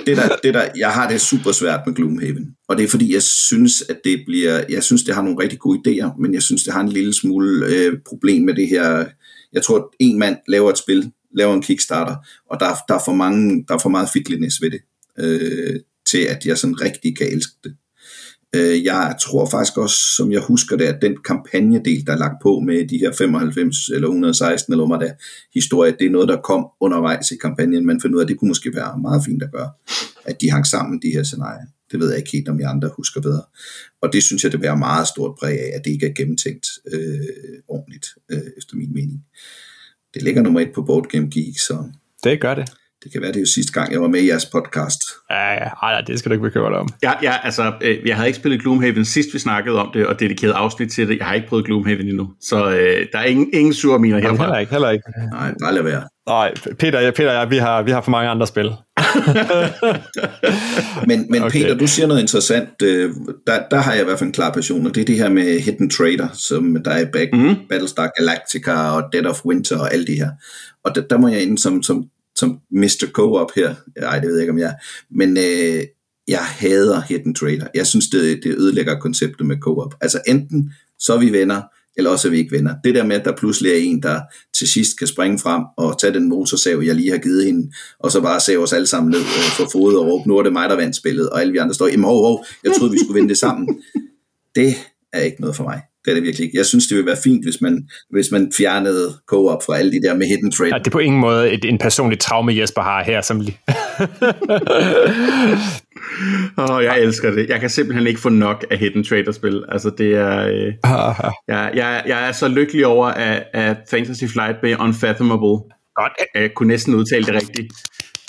det 0.07 0.17
der, 0.17 0.27
det 0.43 0.53
der, 0.53 0.65
jeg 0.77 0.91
har 0.91 1.09
det 1.09 1.21
super 1.21 1.51
svært 1.51 1.79
med 1.85 1.95
Gloomhaven. 1.95 2.45
Og 2.67 2.77
det 2.77 2.83
er 2.83 2.87
fordi, 2.87 3.13
jeg 3.13 3.23
synes, 3.23 3.83
at 3.89 3.99
det 4.03 4.23
bliver, 4.27 4.63
jeg 4.69 4.83
synes, 4.83 5.03
det 5.03 5.15
har 5.15 5.21
nogle 5.21 5.43
rigtig 5.43 5.59
gode 5.59 5.79
idéer, 5.87 6.21
men 6.21 6.33
jeg 6.33 6.41
synes, 6.41 6.63
det 6.63 6.73
har 6.73 6.81
en 6.81 6.89
lille 6.89 7.13
smule 7.13 7.65
øh, 7.65 7.97
problem 8.07 8.41
med 8.41 8.53
det 8.53 8.67
her. 8.67 9.05
Jeg 9.53 9.63
tror, 9.63 9.77
at 9.77 9.83
en 9.99 10.19
mand 10.19 10.37
laver 10.47 10.69
et 10.69 10.77
spil, 10.77 11.11
laver 11.37 11.53
en 11.53 11.61
Kickstarter, 11.61 12.15
og 12.51 12.59
der, 12.59 12.65
der, 12.87 12.95
er, 12.95 13.01
for 13.05 13.13
mange, 13.13 13.65
der 13.67 13.73
er 13.73 13.79
for 13.79 13.89
meget 13.89 14.09
fitliness 14.13 14.61
ved 14.61 14.71
det, 14.71 14.81
øh, 15.19 15.79
til 16.05 16.17
at 16.17 16.45
jeg 16.45 16.57
sådan 16.57 16.81
rigtig 16.81 17.17
kan 17.17 17.27
elske 17.31 17.53
det. 17.63 17.75
Øh, 18.55 18.83
jeg 18.83 19.15
tror 19.21 19.45
faktisk 19.45 19.77
også, 19.77 19.97
som 20.17 20.31
jeg 20.31 20.41
husker 20.41 20.75
det, 20.75 20.85
at 20.85 21.01
den 21.01 21.17
kampagnedel, 21.25 22.05
der 22.07 22.13
er 22.13 22.17
lagt 22.17 22.41
på 22.43 22.59
med 22.59 22.87
de 22.87 22.97
her 22.97 23.11
95 23.11 23.89
eller 23.89 24.07
116 24.07 24.73
eller 24.73 24.87
hvad 24.87 25.07
der 25.07 25.13
historie, 25.53 25.95
det 25.99 26.05
er 26.07 26.09
noget, 26.09 26.29
der 26.29 26.41
kom 26.41 26.67
undervejs 26.79 27.31
i 27.31 27.37
kampagnen. 27.37 27.85
Man 27.85 28.01
finder 28.01 28.15
ud 28.15 28.21
af, 28.21 28.25
at 28.25 28.29
det 28.29 28.39
kunne 28.39 28.47
måske 28.47 28.75
være 28.75 28.99
meget 28.99 29.21
fint 29.25 29.43
at 29.43 29.51
gøre, 29.51 29.69
at 30.25 30.41
de 30.41 30.51
hang 30.51 30.65
sammen, 30.65 31.01
de 31.01 31.09
her 31.13 31.23
scenarier. 31.23 31.65
Det 31.91 31.99
ved 31.99 32.09
jeg 32.09 32.17
ikke 32.17 32.31
helt, 32.33 32.49
om 32.49 32.59
jeg 32.59 32.69
andre 32.69 32.89
husker 32.97 33.21
bedre. 33.21 33.43
Og 34.01 34.13
det 34.13 34.23
synes 34.23 34.43
jeg, 34.43 34.51
det 34.51 34.61
bærer 34.61 34.75
meget 34.75 35.07
stort 35.07 35.35
præg 35.39 35.59
af, 35.59 35.71
at 35.75 35.81
det 35.85 35.91
ikke 35.91 36.07
er 36.07 36.13
gennemtænkt 36.13 36.67
øh, 36.93 37.19
ordentligt, 37.67 38.07
øh, 38.31 38.47
efter 38.57 38.75
min 38.75 38.93
mening. 38.93 39.23
Det 40.13 40.21
ligger 40.23 40.41
nummer 40.41 40.59
et 40.59 40.71
på 40.75 40.81
Board 40.81 41.07
Game 41.09 41.29
Geek, 41.31 41.59
så... 41.59 41.83
Det 42.23 42.41
gør 42.41 42.55
det. 42.55 42.69
Det 43.07 43.13
kan 43.13 43.21
være, 43.21 43.31
det 43.31 43.37
er 43.37 43.41
jo 43.41 43.53
sidste 43.55 43.73
gang, 43.73 43.93
jeg 43.93 44.01
var 44.01 44.07
med 44.07 44.19
i 44.19 44.29
jeres 44.29 44.45
podcast. 44.45 44.99
Ja, 45.29 45.53
ja. 45.53 45.69
Ej, 45.83 46.01
det 46.01 46.19
skal 46.19 46.29
du 46.29 46.33
ikke 46.33 46.43
bekymre 46.43 46.69
dig 46.69 46.79
om. 46.79 46.89
Ja, 47.03 47.11
ja, 47.23 47.33
altså, 47.43 47.73
øh, 47.81 47.97
jeg 48.05 48.15
havde 48.15 48.27
ikke 48.27 48.39
spillet 48.39 48.61
Gloomhaven 48.61 49.05
sidst, 49.05 49.29
vi 49.33 49.39
snakkede 49.39 49.79
om 49.79 49.89
det, 49.93 50.07
og 50.07 50.19
dedikeret 50.19 50.53
afsnit 50.53 50.91
til 50.91 51.07
det. 51.07 51.17
Jeg 51.17 51.25
har 51.25 51.33
ikke 51.33 51.47
prøvet 51.47 51.65
Gloomhaven 51.65 52.07
endnu, 52.07 52.29
så 52.41 52.69
øh, 52.69 53.05
der 53.11 53.19
er 53.19 53.23
ingen, 53.23 53.49
ingen 53.53 53.73
sure 53.73 53.99
miner 53.99 54.19
herfra. 54.19 54.43
Heller 54.43 54.57
ikke, 54.57 54.71
heller 54.71 54.89
ikke. 54.89 55.03
Nej, 55.31 55.53
bare 55.63 55.73
lad 55.73 55.83
være. 55.83 56.03
Nej, 56.27 56.53
Peter, 56.79 57.11
Peter 57.11 57.29
og 57.29 57.35
jeg, 57.35 57.49
vi 57.49 57.57
har, 57.57 57.81
vi 57.81 57.91
har 57.91 58.01
for 58.01 58.11
mange 58.11 58.29
andre 58.29 58.47
spil. 58.47 58.65
men 61.07 61.25
men 61.29 61.43
okay. 61.43 61.61
Peter, 61.61 61.75
du 61.75 61.87
siger 61.87 62.07
noget 62.07 62.21
interessant. 62.21 62.81
Øh, 62.83 63.13
der, 63.47 63.59
der 63.71 63.77
har 63.77 63.93
jeg 63.93 64.01
i 64.01 64.05
hvert 64.05 64.19
fald 64.19 64.27
en 64.27 64.33
klar 64.33 64.51
passion, 64.51 64.87
og 64.87 64.95
det 64.95 65.01
er 65.01 65.05
det 65.05 65.15
her 65.15 65.29
med 65.29 65.59
Hidden 65.59 65.89
Trader, 65.89 66.27
som 66.33 66.77
der 66.85 66.91
er 66.91 66.99
i 66.99 67.29
mm. 67.33 67.55
Battlestar 67.69 68.11
Galactica 68.17 68.73
og 68.73 69.03
Dead 69.13 69.25
of 69.25 69.45
Winter 69.45 69.79
og 69.79 69.93
alle 69.93 70.07
de 70.07 70.13
her. 70.13 70.29
Og 70.83 70.95
der, 70.95 71.01
der 71.01 71.17
må 71.17 71.27
jeg 71.27 71.41
ind 71.41 71.57
som, 71.57 71.83
som 71.83 72.05
som 72.37 72.59
Mr. 72.71 73.07
Co-op 73.11 73.51
her. 73.55 73.75
Nej, 74.01 74.19
det 74.19 74.27
ved 74.27 74.35
jeg 74.35 74.43
ikke, 74.43 74.51
om 74.51 74.59
jeg 74.59 74.69
er. 74.69 74.73
Men 75.09 75.37
øh, 75.37 75.83
jeg 76.27 76.39
hader 76.39 77.01
Hidden 77.01 77.35
Trader. 77.35 77.67
Jeg 77.73 77.87
synes, 77.87 78.07
det, 78.07 78.39
det 78.43 78.55
ødelægger 78.57 78.99
konceptet 78.99 79.47
med 79.47 79.57
co-op. 79.61 79.95
Altså 80.01 80.21
enten 80.27 80.71
så 80.99 81.13
er 81.13 81.19
vi 81.19 81.31
venner, 81.31 81.61
eller 81.97 82.09
også 82.11 82.27
er 82.27 82.31
vi 82.31 82.37
ikke 82.37 82.55
venner. 82.55 82.75
Det 82.83 82.95
der 82.95 83.05
med, 83.05 83.15
at 83.15 83.25
der 83.25 83.35
pludselig 83.35 83.71
er 83.71 83.75
en, 83.75 84.03
der 84.03 84.21
til 84.57 84.67
sidst 84.67 84.97
kan 84.99 85.07
springe 85.07 85.39
frem 85.39 85.63
og 85.77 85.99
tage 85.99 86.13
den 86.13 86.29
motorsav, 86.29 86.81
jeg 86.81 86.95
lige 86.95 87.11
har 87.11 87.17
givet 87.17 87.45
hende, 87.45 87.71
og 87.99 88.11
så 88.11 88.21
bare 88.21 88.39
save 88.39 88.63
os 88.63 88.73
alle 88.73 88.87
sammen 88.87 89.11
ned 89.11 89.19
øh, 89.19 89.51
for 89.57 89.69
fod 89.71 89.95
og 89.95 90.05
råbe, 90.05 90.27
nu 90.27 90.37
er 90.37 90.43
det 90.43 90.53
mig, 90.53 90.69
der 90.69 90.75
vandt 90.75 90.95
spillet, 90.95 91.29
og 91.29 91.41
alle 91.41 91.51
vi 91.51 91.57
andre 91.57 91.75
står, 91.75 91.87
jamen 91.87 92.05
hov, 92.05 92.21
hov, 92.21 92.45
jeg 92.63 92.71
troede, 92.77 92.91
vi 92.91 92.99
skulle 92.99 93.13
vinde 93.13 93.29
det 93.29 93.37
sammen. 93.37 93.83
Det 94.55 94.75
er 95.13 95.21
ikke 95.21 95.41
noget 95.41 95.55
for 95.55 95.63
mig. 95.63 95.81
Det 96.07 96.11
er 96.11 96.15
det 96.15 96.23
virkelig 96.23 96.45
ikke. 96.45 96.57
Jeg 96.57 96.65
synes, 96.65 96.87
det 96.87 96.95
ville 96.95 97.07
være 97.07 97.17
fint, 97.23 97.45
hvis 97.45 97.61
man, 97.61 97.89
hvis 98.09 98.31
man 98.31 98.51
fjernede 98.57 99.13
co-op 99.27 99.63
fra 99.65 99.77
alle 99.77 99.91
de 99.91 100.01
der 100.01 100.15
med 100.15 100.27
hidden 100.27 100.51
trade. 100.51 100.69
Ja, 100.73 100.77
det 100.77 100.87
er 100.87 100.91
på 100.91 100.99
ingen 100.99 101.21
måde 101.21 101.51
et, 101.51 101.65
en 101.65 101.77
personlig 101.77 102.19
traume, 102.19 102.57
Jesper 102.57 102.81
har 102.81 103.03
her. 103.03 103.21
Som 103.21 103.37
oh, 106.57 106.83
jeg 106.89 106.99
elsker 107.01 107.31
det. 107.31 107.49
Jeg 107.49 107.59
kan 107.59 107.69
simpelthen 107.69 108.07
ikke 108.07 108.19
få 108.19 108.29
nok 108.29 108.65
af 108.71 108.77
hidden 108.77 109.03
trader-spil. 109.03 109.63
Altså, 109.69 109.89
det 109.97 110.15
er... 110.15 110.47
Øh, 110.47 110.73
jeg, 111.47 111.71
jeg, 111.75 112.03
jeg 112.07 112.27
er 112.27 112.31
så 112.31 112.47
lykkelig 112.47 112.85
over, 112.85 113.07
at, 113.07 113.43
at 113.53 113.77
Fantasy 113.89 114.23
Flight 114.23 114.61
Bay 114.61 114.75
Unfathomable 114.75 115.57
Godt. 115.95 116.13
Jeg 116.35 116.53
kunne 116.53 116.67
næsten 116.67 116.95
udtale 116.95 117.25
det 117.25 117.33
rigtigt. 117.33 117.73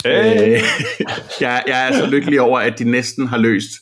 Hey. 0.04 0.54
Øh, 0.54 0.62
jeg, 1.40 1.62
jeg 1.66 1.88
er 1.88 1.92
så 1.92 2.06
lykkelig 2.06 2.40
over, 2.40 2.58
at 2.58 2.78
de 2.78 2.84
næsten 2.84 3.26
har 3.26 3.38
løst 3.38 3.72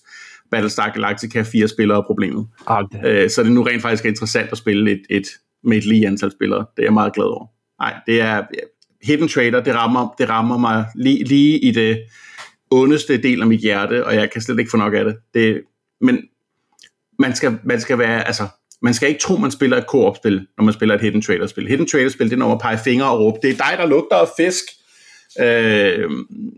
Battlestar 0.51 0.91
Galactica 0.91 1.43
fire 1.43 1.69
spillere 1.69 2.03
problemet. 2.07 2.47
Okay. 2.67 2.99
Øh, 3.05 3.31
så 3.31 3.43
det 3.43 3.53
nu 3.53 3.63
rent 3.63 3.83
faktisk 3.83 4.05
er 4.05 4.09
interessant 4.09 4.53
at 4.53 4.59
spille 4.59 4.91
et, 4.91 5.03
et, 5.11 5.27
med 5.65 5.77
et 5.77 5.85
lige 5.85 6.07
antal 6.07 6.33
spillere. 6.33 6.61
Det 6.77 6.83
er 6.83 6.87
jeg 6.87 6.93
meget 6.93 7.15
glad 7.15 7.27
over. 7.27 7.47
Nej, 7.81 7.95
det 8.07 8.21
er 8.21 8.43
Hidden 9.03 9.29
Trader, 9.29 9.61
det 9.61 9.75
rammer, 9.75 10.15
det 10.19 10.29
rammer 10.29 10.59
mig 10.59 10.85
lige, 10.95 11.25
lige 11.25 11.59
i 11.59 11.71
det 11.71 12.03
ondeste 12.71 13.23
del 13.23 13.41
af 13.41 13.47
mit 13.47 13.61
hjerte, 13.61 14.07
og 14.07 14.15
jeg 14.15 14.31
kan 14.31 14.43
slet 14.43 14.59
ikke 14.59 14.71
få 14.71 14.77
nok 14.77 14.95
af 14.95 15.05
det. 15.05 15.17
det 15.35 15.63
men 16.01 16.19
man 17.19 17.35
skal, 17.35 17.59
man 17.65 17.81
skal 17.81 17.99
være, 17.99 18.27
altså, 18.27 18.47
man 18.83 18.95
skal 18.95 19.09
ikke 19.09 19.21
tro, 19.21 19.37
man 19.37 19.51
spiller 19.51 19.77
et 19.77 19.87
koop-spil, 19.87 20.47
når 20.57 20.65
man 20.65 20.75
spiller 20.75 20.95
et 20.95 21.01
Hidden 21.01 21.23
Trader-spil. 21.23 21.69
Hidden 21.69 21.87
Trader-spil, 21.87 22.27
det 22.27 22.33
er 22.33 22.37
når 22.37 22.49
man 22.49 22.59
peger 22.59 22.77
fingre 22.77 23.11
og 23.11 23.21
råber, 23.21 23.39
det 23.39 23.51
er 23.51 23.55
dig, 23.55 23.79
der 23.79 23.87
lugter 23.87 24.17
af 24.17 24.29
fisk, 24.37 24.65
øh, 25.41 26.11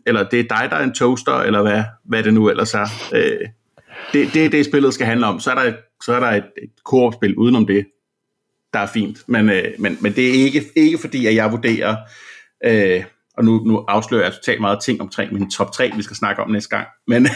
eller 0.07 0.29
det 0.29 0.41
er 0.41 0.45
dig, 0.45 0.67
der 0.71 0.77
er 0.77 0.85
en 0.85 0.95
toaster, 0.95 1.33
eller 1.33 1.63
hvad, 1.63 1.83
hvad 2.05 2.23
det 2.23 2.35
nu 2.35 2.49
ellers 2.49 2.75
er. 2.75 2.87
Øh, 3.15 3.49
det, 4.13 4.35
det, 4.35 4.53
det 4.53 4.65
spillet 4.65 4.95
skal 4.95 5.07
handle 5.07 5.27
om. 5.27 5.41
Så 5.41 5.51
er 5.51 5.55
der 5.55 5.63
et, 5.63 5.77
så 6.03 6.13
er 6.13 6.21
der 6.21 6.27
et, 6.27 6.45
et 6.63 6.71
koopspil 6.85 7.37
udenom 7.37 7.67
det, 7.67 7.87
der 8.73 8.79
er 8.79 8.87
fint. 8.87 9.19
Men, 9.27 9.51
øh, 9.51 9.65
men, 9.79 9.99
men 10.01 10.13
det 10.13 10.29
er 10.29 10.33
ikke, 10.33 10.65
ikke 10.77 10.99
fordi, 10.99 11.27
at 11.27 11.35
jeg 11.35 11.53
vurderer, 11.53 11.97
øh, 12.65 13.05
og 13.37 13.45
nu, 13.45 13.65
nu 13.65 13.85
afslører 13.89 14.25
jeg 14.25 14.33
totalt 14.33 14.61
meget 14.61 14.79
ting 14.81 15.01
omkring 15.01 15.33
min 15.33 15.51
top 15.51 15.73
3, 15.73 15.91
vi 15.97 16.03
skal 16.03 16.17
snakke 16.17 16.43
om 16.43 16.51
næste 16.51 16.77
gang. 16.77 16.87
Men 17.07 17.29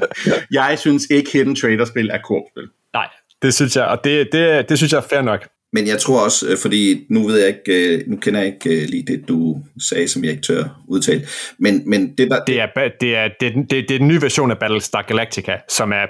jeg 0.50 0.78
synes 0.78 1.06
ikke 1.10 1.30
Hidden 1.32 1.56
Trader-spil 1.56 2.10
er 2.10 2.18
koopspil. 2.18 2.68
Nej, 2.92 3.08
det 3.42 3.54
synes 3.54 3.76
jeg, 3.76 3.84
og 3.84 4.04
det, 4.04 4.28
det, 4.32 4.68
det 4.68 4.78
synes 4.78 4.92
jeg 4.92 4.98
er 4.98 5.08
fair 5.10 5.22
nok. 5.22 5.48
Men 5.76 5.86
jeg 5.86 5.98
tror 5.98 6.24
også, 6.24 6.48
øh, 6.48 6.58
fordi 6.58 7.06
nu 7.10 7.26
ved 7.26 7.38
jeg 7.38 7.48
ikke, 7.48 7.96
øh, 7.96 8.02
nu 8.06 8.16
kender 8.16 8.40
jeg 8.40 8.48
ikke 8.54 8.82
øh, 8.82 8.88
lige 8.88 9.04
det, 9.06 9.28
du 9.28 9.62
sagde, 9.88 10.08
som 10.08 10.24
jeg 10.24 10.30
ikke 10.30 10.42
tør 10.42 10.64
udtale, 10.88 11.26
men, 11.58 11.82
men 11.86 12.16
det 12.18 12.30
der... 12.30 12.44
Det 12.44 12.60
er, 12.60 12.66
det, 13.00 13.16
er, 13.16 13.28
det, 13.40 13.48
er, 13.48 13.52
det, 13.70 13.70
det 13.70 13.94
er 13.94 13.98
den 13.98 14.08
nye 14.08 14.22
version 14.22 14.50
af 14.50 14.58
Battlestar 14.58 15.02
Galactica, 15.02 15.56
som 15.68 15.92
er 15.92 16.06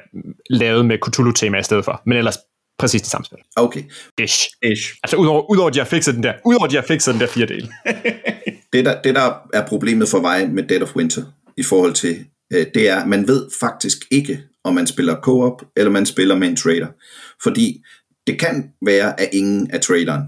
lavet 0.50 0.86
med 0.86 0.98
Cthulhu-tema 1.06 1.58
i 1.58 1.62
stedet 1.62 1.84
for, 1.84 2.02
men 2.06 2.18
ellers 2.18 2.36
præcis 2.78 3.02
det 3.02 3.10
samme 3.10 3.24
spil. 3.24 3.38
Okay. 3.56 3.82
Ish. 4.18 4.38
Ish. 4.62 4.94
Altså 5.02 5.16
udover, 5.16 5.50
udover 5.50 5.70
de 5.70 5.78
har 5.78 5.86
fikset 5.86 6.14
den 6.14 6.22
der, 6.22 6.32
udover 6.44 6.66
de 6.66 6.74
har 6.76 6.82
fikset 6.82 7.12
den 7.14 7.20
der 7.20 7.26
fire 7.26 7.46
del. 7.46 7.70
det, 8.72 8.84
der, 8.84 9.02
det 9.02 9.14
der 9.14 9.32
er 9.52 9.66
problemet 9.66 10.08
for 10.08 10.20
mig 10.20 10.50
med 10.50 10.62
Dead 10.62 10.82
of 10.82 10.96
Winter, 10.96 11.22
i 11.56 11.62
forhold 11.62 11.92
til, 11.92 12.24
det 12.50 12.88
er, 12.88 12.96
at 12.96 13.08
man 13.08 13.28
ved 13.28 13.46
faktisk 13.60 13.98
ikke, 14.10 14.40
om 14.64 14.74
man 14.74 14.86
spiller 14.86 15.16
co-op, 15.22 15.62
eller 15.76 15.90
man 15.90 16.06
spiller 16.06 16.36
med 16.36 16.48
en 16.48 16.56
trader. 16.56 16.86
Fordi 17.42 17.82
det 18.26 18.40
kan 18.40 18.70
være, 18.86 19.20
at 19.20 19.28
ingen 19.32 19.70
er 19.70 19.78
traderen. 19.78 20.22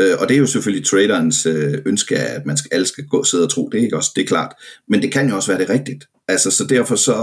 Øh, 0.00 0.14
og 0.20 0.28
det 0.28 0.34
er 0.34 0.38
jo 0.38 0.46
selvfølgelig 0.46 0.86
traderens 0.86 1.46
øh, 1.46 1.78
ønske 1.86 2.18
at 2.18 2.46
man 2.46 2.56
skal, 2.56 2.68
alle 2.72 2.86
skal 2.86 3.06
gå 3.06 3.24
sidde 3.24 3.44
og 3.44 3.50
tro, 3.50 3.68
det 3.72 3.80
er 3.80 3.84
ikke 3.84 3.96
også, 3.96 4.12
det 4.16 4.22
er 4.22 4.26
klart. 4.26 4.52
Men 4.88 5.02
det 5.02 5.12
kan 5.12 5.28
jo 5.28 5.36
også 5.36 5.52
være 5.52 5.60
det 5.60 5.70
rigtigt. 5.70 6.04
Altså, 6.28 6.50
så 6.50 6.64
derfor 6.64 6.96
så, 6.96 7.14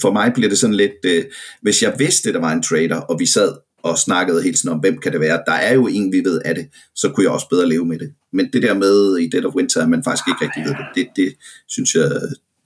for 0.00 0.12
mig 0.12 0.32
bliver 0.34 0.48
det 0.48 0.58
sådan 0.58 0.74
lidt, 0.74 0.92
øh, 1.06 1.24
hvis 1.62 1.82
jeg 1.82 1.94
vidste, 1.98 2.32
der 2.32 2.40
var 2.40 2.52
en 2.52 2.62
trader, 2.62 2.96
og 2.96 3.20
vi 3.20 3.26
sad 3.26 3.52
og 3.82 3.98
snakkede 3.98 4.42
helt 4.42 4.58
sådan 4.58 4.74
om, 4.74 4.80
hvem 4.80 4.98
kan 4.98 5.12
det 5.12 5.20
være, 5.20 5.42
der 5.46 5.52
er 5.52 5.74
jo 5.74 5.86
en, 5.86 6.12
vi 6.12 6.24
ved 6.24 6.40
af 6.44 6.54
det, 6.54 6.68
så 6.94 7.08
kunne 7.08 7.24
jeg 7.24 7.32
også 7.32 7.48
bedre 7.48 7.68
leve 7.68 7.86
med 7.86 7.98
det. 7.98 8.12
Men 8.32 8.52
det 8.52 8.62
der 8.62 8.74
med 8.74 9.18
i 9.18 9.28
Dead 9.28 9.44
of 9.44 9.54
Winter, 9.54 9.82
at 9.82 9.88
man 9.88 10.04
faktisk 10.04 10.28
ikke 10.28 10.44
rigtig 10.44 10.64
ved 10.64 10.70
det, 10.70 10.86
det, 10.94 11.06
det 11.16 11.34
synes 11.68 11.94
jeg, 11.94 12.10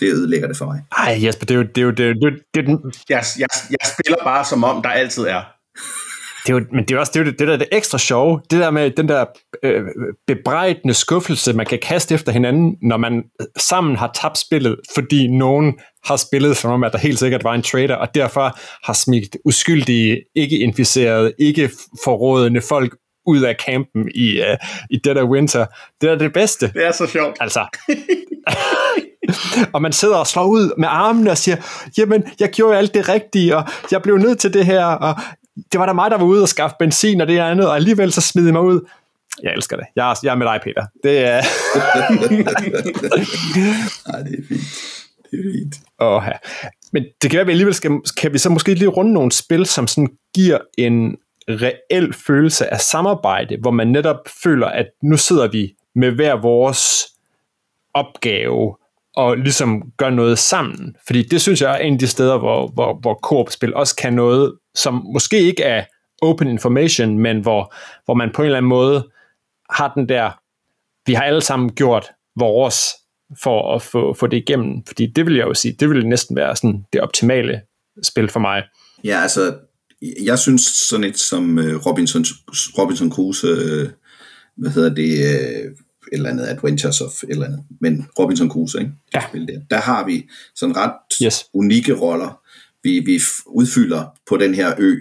det 0.01 0.13
ødelægger 0.13 0.49
det 0.49 0.57
for 0.57 0.67
mig. 0.67 0.83
Ej 0.93 1.19
Jesper, 1.25 1.47
det 1.47 1.55
er 1.55 1.59
jo, 1.59 1.63
det 1.75 1.79
er 1.79 1.83
jo, 1.83 1.91
det 1.91 2.05
er 2.05 2.09
jo, 2.09 2.31
det 2.55 2.69
er 2.69 2.73
jo 2.73 2.91
jeg, 3.09 3.25
jeg, 3.39 3.49
jeg 3.71 3.89
spiller 3.95 4.25
bare 4.25 4.45
som 4.45 4.65
om, 4.65 4.83
der 4.83 4.89
altid 4.89 5.23
er 5.23 5.60
det 6.47 6.53
er 6.53 6.59
jo, 6.59 6.65
men 6.73 6.85
det 6.85 6.95
er 6.95 6.99
også 6.99 7.13
det, 7.15 7.21
er 7.21 7.25
det, 7.25 7.39
det 7.39 7.49
der 7.49 7.57
det 7.57 7.69
ekstra 7.73 7.99
sjove, 7.99 8.41
det 8.51 8.61
der 8.61 8.71
med 8.71 8.91
den 8.91 9.09
der 9.09 9.25
øh, 9.63 9.83
bebrejdende 10.27 10.95
skuffelse, 10.95 11.53
man 11.53 11.67
kan 11.67 11.79
kaste 11.83 12.15
efter 12.15 12.33
hinanden, 12.33 12.77
når 12.83 12.97
man 12.97 13.23
sammen 13.59 13.97
har 13.97 14.11
tabt 14.15 14.39
spillet, 14.39 14.77
fordi 14.95 15.27
nogen 15.29 15.75
har 16.05 16.17
spillet 16.17 16.57
som 16.57 16.71
om, 16.71 16.85
at 16.85 16.93
der 16.93 16.99
helt 16.99 17.19
sikkert 17.19 17.45
var 17.45 17.55
en 17.55 17.63
trader, 17.63 17.95
og 17.95 18.15
derfor 18.15 18.59
har 18.87 18.93
smidt 18.93 19.37
uskyldige, 19.45 20.21
ikke 20.37 20.59
inficerede, 20.59 21.33
ikke 21.39 21.71
forrådende 22.05 22.61
folk 22.61 22.97
ud 23.27 23.41
af 23.43 23.57
campen 23.67 24.09
i, 24.15 24.41
uh, 24.41 24.57
i 24.91 24.97
Dead 25.05 25.17
of 25.17 25.29
Winter. 25.29 25.67
Det 26.01 26.11
er 26.11 26.15
det 26.15 26.33
bedste. 26.33 26.73
Det 26.73 26.87
er 26.87 26.93
så 26.93 27.07
sjovt. 27.07 27.37
Altså. 27.41 27.67
og 29.75 29.83
man 29.83 29.93
sidder 29.93 30.17
og 30.17 30.27
slår 30.27 30.45
ud 30.45 30.75
med 30.79 30.89
armene 30.91 31.31
og 31.31 31.39
siger, 31.39 31.57
jamen, 31.99 32.25
jeg 32.41 32.49
gjorde 32.49 32.79
alt 32.79 32.95
det 32.95 33.09
rigtige, 33.09 33.57
og 33.57 33.65
jeg 33.91 34.03
blev 34.03 34.17
nødt 34.17 34.39
til 34.39 34.55
det 34.55 34.67
her, 34.67 34.85
og 34.85 35.15
det 35.73 35.81
var 35.81 35.87
da 35.87 35.93
mig, 35.93 36.11
der 36.11 36.19
var 36.19 36.25
ude 36.25 36.43
og 36.43 36.49
skaffe 36.49 36.77
benzin 36.79 37.21
og 37.21 37.27
det 37.27 37.39
andet, 37.39 37.69
og 37.69 37.77
alligevel 37.77 38.13
så 38.13 38.21
smed 38.21 38.53
mig 38.53 38.63
ud. 38.63 38.81
Jeg 39.43 39.53
elsker 39.53 39.77
det. 39.77 39.87
Jeg 39.97 40.11
er, 40.11 40.15
jeg 40.23 40.31
er 40.31 40.35
med 40.35 40.47
dig, 40.47 40.61
Peter. 40.65 40.87
Det 41.03 41.19
er... 41.19 41.43
Nej, 44.13 44.23
det 44.23 44.39
er 44.39 44.43
fint. 44.49 44.61
Det 45.31 45.39
er 45.39 45.53
fint. 45.53 45.75
Åh, 46.01 46.23
ja. 46.27 46.33
Men 46.93 47.05
det 47.23 47.31
kan 47.31 47.37
være, 47.37 47.41
at 47.41 47.47
vi 47.47 47.53
alligevel 47.53 47.75
skal, 47.75 47.91
kan 48.17 48.33
vi 48.33 48.39
så 48.39 48.51
måske 48.51 48.75
lige 48.75 48.89
runde 48.89 49.13
nogle 49.13 49.33
spil, 49.33 49.67
som 49.67 49.87
sådan 49.87 50.09
giver 50.35 50.59
en 50.79 51.17
reel 51.49 52.13
følelse 52.13 52.73
af 52.73 52.81
samarbejde, 52.81 53.57
hvor 53.61 53.71
man 53.71 53.89
netop 53.89 54.29
føler, 54.43 54.67
at 54.67 54.87
nu 55.03 55.17
sidder 55.17 55.49
vi 55.49 55.75
med 55.95 56.11
hver 56.11 56.41
vores 56.41 57.07
opgave, 57.95 58.77
og 59.21 59.37
ligesom 59.37 59.83
gør 59.97 60.11
noget 60.11 60.39
sammen. 60.39 60.97
Fordi 61.07 61.23
det 61.23 61.41
synes 61.41 61.63
jeg 61.63 61.73
er 61.73 61.79
en 61.79 61.93
af 61.93 61.99
de 61.99 62.07
steder, 62.07 62.39
hvor, 62.39 62.69
hvor, 62.69 62.99
hvor 63.01 63.15
koop-spil 63.15 63.75
også 63.75 63.97
kan 63.97 64.13
noget, 64.13 64.55
som 64.75 65.07
måske 65.13 65.41
ikke 65.41 65.63
er 65.63 65.85
open 66.23 66.49
information, 66.49 67.19
men 67.19 67.41
hvor, 67.41 67.75
hvor 68.05 68.15
man 68.15 68.31
på 68.35 68.43
en 68.43 68.47
eller 68.47 68.57
anden 68.57 68.69
måde 68.69 69.09
har 69.71 69.93
den 69.95 70.09
der, 70.09 70.31
vi 71.07 71.15
har 71.15 71.23
alle 71.23 71.43
sammen 71.43 71.75
gjort 71.75 72.07
vores 72.39 72.77
for 73.43 73.75
at 73.75 73.83
få, 73.83 74.15
få 74.15 74.27
det 74.27 74.37
igennem. 74.37 74.85
Fordi 74.87 75.07
det 75.07 75.27
vil 75.27 75.37
jeg 75.37 75.47
jo 75.47 75.55
sige, 75.55 75.77
det 75.81 75.89
ville 75.89 76.09
næsten 76.09 76.37
være 76.37 76.57
sådan 76.57 76.85
det 76.93 77.01
optimale 77.01 77.61
spil 78.03 78.29
for 78.29 78.41
mig. 78.41 78.63
Ja, 79.05 79.23
altså, 79.23 79.55
jeg 80.25 80.39
synes 80.39 80.63
sådan 80.63 81.05
et 81.05 81.19
som 81.19 81.59
øh, 81.59 81.87
Robinson, 81.87 82.25
Robinson 82.79 83.13
Crusoe, 83.13 83.51
øh, 83.51 83.89
hvad 84.57 84.71
hedder 84.71 84.95
det, 84.95 85.11
øh, 85.11 85.71
eller 86.13 86.31
andet 86.31 86.47
Adventures 86.47 87.01
of 87.01 87.23
et 87.23 87.31
eller 87.31 87.47
andet, 87.47 87.65
men 87.81 88.07
Robinson 88.19 88.51
Crusoe, 88.51 88.81
ikke? 88.81 88.93
Ja. 89.15 89.23
Der. 89.33 89.61
der 89.71 89.77
har 89.77 90.07
vi 90.07 90.29
sådan 90.57 90.77
ret 90.77 90.93
Yes. 91.25 91.45
unikke 91.55 91.95
roller, 91.95 92.41
vi, 92.83 93.01
vi 93.01 93.21
udfylder 93.47 94.07
på 94.29 94.37
den 94.37 94.55
her 94.55 94.75
ø 94.79 94.97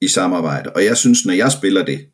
i 0.00 0.08
samarbejde. 0.08 0.70
Og 0.70 0.84
jeg 0.84 0.96
synes, 0.96 1.26
når 1.26 1.32
jeg 1.32 1.52
spiller 1.52 1.84
det, 1.84 2.06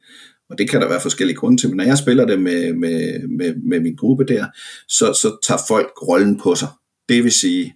og 0.51 0.59
det 0.59 0.71
kan 0.71 0.81
der 0.81 0.89
være 0.89 1.01
forskellige 1.01 1.37
grunde 1.37 1.63
til, 1.63 1.69
men 1.69 1.77
når 1.77 1.85
jeg 1.85 1.99
spiller 1.99 2.25
det 2.27 2.43
med, 2.43 2.73
med, 2.75 3.29
med, 3.29 3.55
med 3.55 3.81
min 3.81 3.97
gruppe 3.97 4.25
der, 4.25 4.47
så, 4.89 5.13
så 5.13 5.37
tager 5.47 5.61
folk 5.69 5.93
rollen 6.09 6.41
på 6.41 6.55
sig. 6.55 6.69
Det 7.09 7.25
vil 7.25 7.33
sige, 7.33 7.75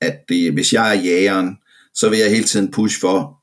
at 0.00 0.18
det, 0.28 0.52
hvis 0.52 0.72
jeg 0.72 0.96
er 0.96 1.00
jægeren, 1.02 1.56
så 1.94 2.08
vil 2.08 2.18
jeg 2.18 2.30
hele 2.30 2.44
tiden 2.44 2.70
push 2.70 3.00
for, 3.00 3.38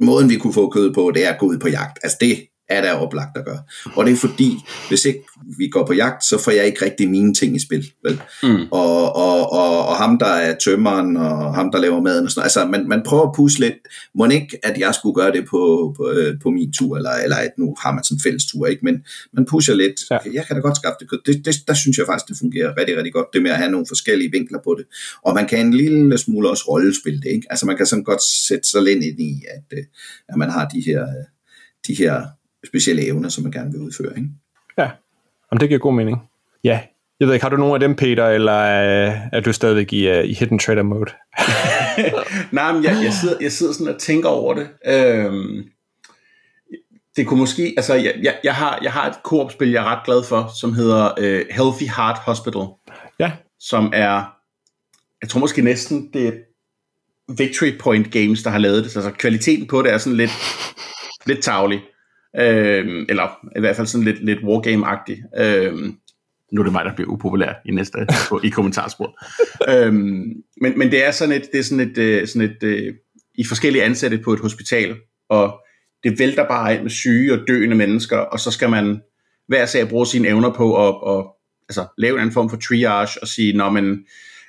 måden 0.00 0.30
vi 0.30 0.36
kunne 0.36 0.52
få 0.52 0.70
kød 0.70 0.94
på, 0.94 1.12
det 1.14 1.26
er 1.26 1.32
at 1.32 1.38
gå 1.38 1.46
ud 1.46 1.58
på 1.58 1.68
jagt. 1.68 1.98
Altså 2.02 2.16
det 2.20 2.46
er 2.70 2.80
der 2.80 2.92
oplagt 2.92 3.36
at 3.36 3.44
gøre. 3.44 3.62
Og 3.96 4.06
det 4.06 4.12
er 4.12 4.16
fordi, 4.16 4.56
hvis 4.88 5.04
ikke 5.04 5.20
vi 5.58 5.68
går 5.68 5.86
på 5.86 5.92
jagt, 5.92 6.24
så 6.24 6.38
får 6.38 6.50
jeg 6.50 6.66
ikke 6.66 6.84
rigtig 6.84 7.10
mine 7.10 7.34
ting 7.34 7.56
i 7.56 7.58
spil. 7.58 7.92
Vel? 8.04 8.20
Mm. 8.42 8.66
Og, 8.70 9.16
og, 9.16 9.52
og, 9.52 9.86
og 9.86 9.96
ham, 9.96 10.18
der 10.18 10.26
er 10.26 10.54
tømmeren, 10.64 11.16
og 11.16 11.54
ham, 11.54 11.70
der 11.72 11.78
laver 11.78 12.00
maden 12.02 12.24
og 12.24 12.30
sådan 12.30 12.40
noget. 12.40 12.44
Altså, 12.44 12.66
man, 12.66 12.88
man 12.88 13.02
prøver 13.06 13.28
at 13.28 13.34
pushe 13.36 13.60
lidt. 13.60 13.74
Må 14.14 14.26
ikke, 14.26 14.58
at 14.62 14.78
jeg 14.78 14.94
skulle 14.94 15.14
gøre 15.14 15.32
det 15.32 15.44
på, 15.50 15.94
på, 15.96 16.10
øh, 16.10 16.34
på 16.42 16.50
min 16.50 16.72
tur, 16.72 16.96
eller, 16.96 17.10
eller 17.24 17.36
at 17.36 17.50
nu 17.58 17.74
har 17.82 17.92
man 17.92 18.04
sådan 18.04 18.16
en 18.16 18.20
fælles 18.22 18.46
tur, 18.46 18.66
ikke? 18.66 18.84
Men 18.84 18.96
man 19.32 19.46
pusher 19.46 19.74
lidt. 19.74 20.00
Ja. 20.10 20.18
Jeg 20.32 20.46
kan 20.46 20.56
da 20.56 20.62
godt 20.62 20.76
skaffe 20.76 20.96
det. 21.00 21.20
Det, 21.26 21.44
det, 21.44 21.54
der 21.68 21.74
synes 21.74 21.98
jeg 21.98 22.06
faktisk, 22.06 22.28
det 22.28 22.36
fungerer 22.38 22.76
rigtig, 22.78 22.96
rigtig 22.96 23.12
godt, 23.12 23.26
det 23.32 23.42
med 23.42 23.50
at 23.50 23.56
have 23.56 23.70
nogle 23.70 23.86
forskellige 23.88 24.30
vinkler 24.32 24.58
på 24.64 24.74
det. 24.78 24.86
Og 25.22 25.34
man 25.34 25.46
kan 25.46 25.66
en 25.66 25.74
lille 25.74 26.18
smule 26.18 26.50
også 26.50 26.64
rollespille 26.68 27.20
det, 27.20 27.30
ikke? 27.30 27.46
Altså, 27.50 27.66
man 27.66 27.76
kan 27.76 27.86
sådan 27.86 28.04
godt 28.04 28.22
sætte 28.22 28.68
sig 28.68 28.82
lidt 28.82 29.04
ind 29.04 29.20
i, 29.20 29.42
at, 29.54 29.78
øh, 29.78 29.84
at 30.28 30.36
man 30.36 30.50
har 30.50 30.68
de 30.68 30.80
her, 30.80 31.02
øh, 31.02 31.24
de 31.86 31.94
her 31.94 32.26
specielle 32.66 33.06
evner, 33.06 33.28
som 33.28 33.44
man 33.44 33.52
gerne 33.52 33.72
vil 33.72 33.80
udføre, 33.80 34.16
ikke? 34.16 34.28
Ja, 34.78 34.90
om 35.50 35.58
det 35.58 35.68
giver 35.68 35.80
god 35.80 35.94
mening. 35.94 36.18
Ja, 36.64 36.80
jeg 37.20 37.28
ved 37.28 37.34
ikke, 37.34 37.44
har 37.44 37.50
du 37.50 37.56
nogen 37.56 37.74
af 37.74 37.80
dem, 37.80 37.96
Peter, 37.96 38.28
eller 38.28 38.52
er, 38.52 39.28
er 39.32 39.40
du 39.40 39.52
stadigvæk 39.52 39.92
i, 39.92 40.10
uh, 40.10 40.24
i 40.24 40.32
hidden 40.32 40.58
trader 40.58 40.82
mode? 40.82 41.10
Nej, 42.52 42.72
men 42.72 42.84
jeg, 42.84 43.00
jeg, 43.04 43.12
sidder, 43.12 43.36
jeg 43.40 43.52
sidder 43.52 43.72
sådan 43.72 43.94
og 43.94 44.00
tænker 44.00 44.28
over 44.28 44.54
det. 44.54 44.68
Øhm, 44.86 45.64
det 47.16 47.26
kunne 47.26 47.40
måske, 47.40 47.74
altså 47.76 47.94
jeg, 47.94 48.14
jeg, 48.22 48.34
jeg, 48.44 48.54
har, 48.54 48.78
jeg 48.82 48.92
har 48.92 49.08
et 49.08 49.22
koopspil, 49.24 49.70
jeg 49.70 49.84
er 49.84 49.96
ret 49.96 50.04
glad 50.04 50.24
for, 50.24 50.50
som 50.60 50.74
hedder 50.74 51.10
øh, 51.18 51.46
Healthy 51.50 51.88
Heart 51.96 52.18
Hospital, 52.18 52.66
Ja, 53.18 53.32
som 53.58 53.92
er, 53.94 54.34
jeg 55.22 55.28
tror 55.28 55.40
måske 55.40 55.62
næsten, 55.62 56.10
det 56.12 56.28
er 56.28 56.32
Victory 57.38 57.78
Point 57.78 58.12
Games, 58.12 58.42
der 58.42 58.50
har 58.50 58.58
lavet 58.58 58.84
det, 58.84 58.92
så 58.92 58.98
altså, 58.98 59.12
kvaliteten 59.18 59.66
på 59.66 59.82
det 59.82 59.92
er 59.92 59.98
sådan 59.98 60.16
lidt, 60.16 60.30
lidt 61.26 61.42
tavlig. 61.42 61.80
Øhm, 62.38 63.06
eller 63.08 63.46
i 63.56 63.60
hvert 63.60 63.76
fald 63.76 63.86
sådan 63.86 64.04
lidt, 64.04 64.24
lidt 64.24 64.38
wargame-agtig. 64.38 65.40
Øhm, 65.42 65.96
nu 66.52 66.60
er 66.60 66.64
det 66.64 66.72
mig, 66.72 66.84
der 66.84 66.94
bliver 66.94 67.10
upopulær 67.10 67.52
i 67.64 67.70
næste 67.70 67.98
på, 68.28 68.40
i 68.44 68.48
kommentarsporet. 68.48 69.12
øhm, 69.86 70.32
men, 70.60 70.78
men 70.78 70.90
det 70.90 71.06
er 71.06 71.10
sådan 71.10 71.34
et, 71.34 71.48
det 71.52 71.60
er 71.60 71.64
sådan 71.64 71.90
et, 71.90 71.98
øh, 71.98 72.28
sådan 72.28 72.50
et 72.50 72.62
øh, 72.62 72.94
i 73.34 73.44
forskellige 73.44 73.84
ansatte 73.84 74.18
på 74.18 74.32
et 74.32 74.40
hospital, 74.40 74.96
og 75.28 75.60
det 76.04 76.18
vælter 76.18 76.48
bare 76.48 76.74
ind 76.74 76.82
med 76.82 76.90
syge 76.90 77.32
og 77.32 77.48
døende 77.48 77.76
mennesker, 77.76 78.16
og 78.16 78.40
så 78.40 78.50
skal 78.50 78.70
man 78.70 79.00
hver 79.48 79.66
sag 79.66 79.88
bruge 79.88 80.06
sine 80.06 80.28
evner 80.28 80.52
på 80.52 80.88
at, 80.88 81.18
at 81.18 81.24
altså, 81.68 81.86
lave 81.98 82.14
en 82.14 82.20
anden 82.20 82.32
form 82.32 82.50
for 82.50 82.56
triage 82.56 83.22
og 83.22 83.28
sige, 83.28 83.56
nå 83.56 83.70
men, 83.70 83.98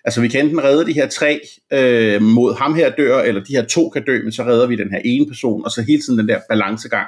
altså 0.05 0.21
vi 0.21 0.27
kan 0.27 0.45
enten 0.45 0.63
redde 0.63 0.85
de 0.85 0.93
her 0.93 1.07
tre 1.07 1.41
øh, 1.73 2.21
mod 2.21 2.57
ham 2.57 2.75
her 2.75 2.89
dør, 2.89 3.19
eller 3.19 3.43
de 3.43 3.55
her 3.55 3.65
to 3.65 3.89
kan 3.89 4.03
dø, 4.05 4.23
men 4.23 4.31
så 4.31 4.43
redder 4.43 4.67
vi 4.67 4.75
den 4.75 4.91
her 4.91 4.99
ene 5.05 5.27
person, 5.27 5.65
og 5.65 5.71
så 5.71 5.81
hele 5.81 6.01
tiden 6.01 6.19
den 6.19 6.27
der 6.27 6.39
balancegang. 6.49 7.07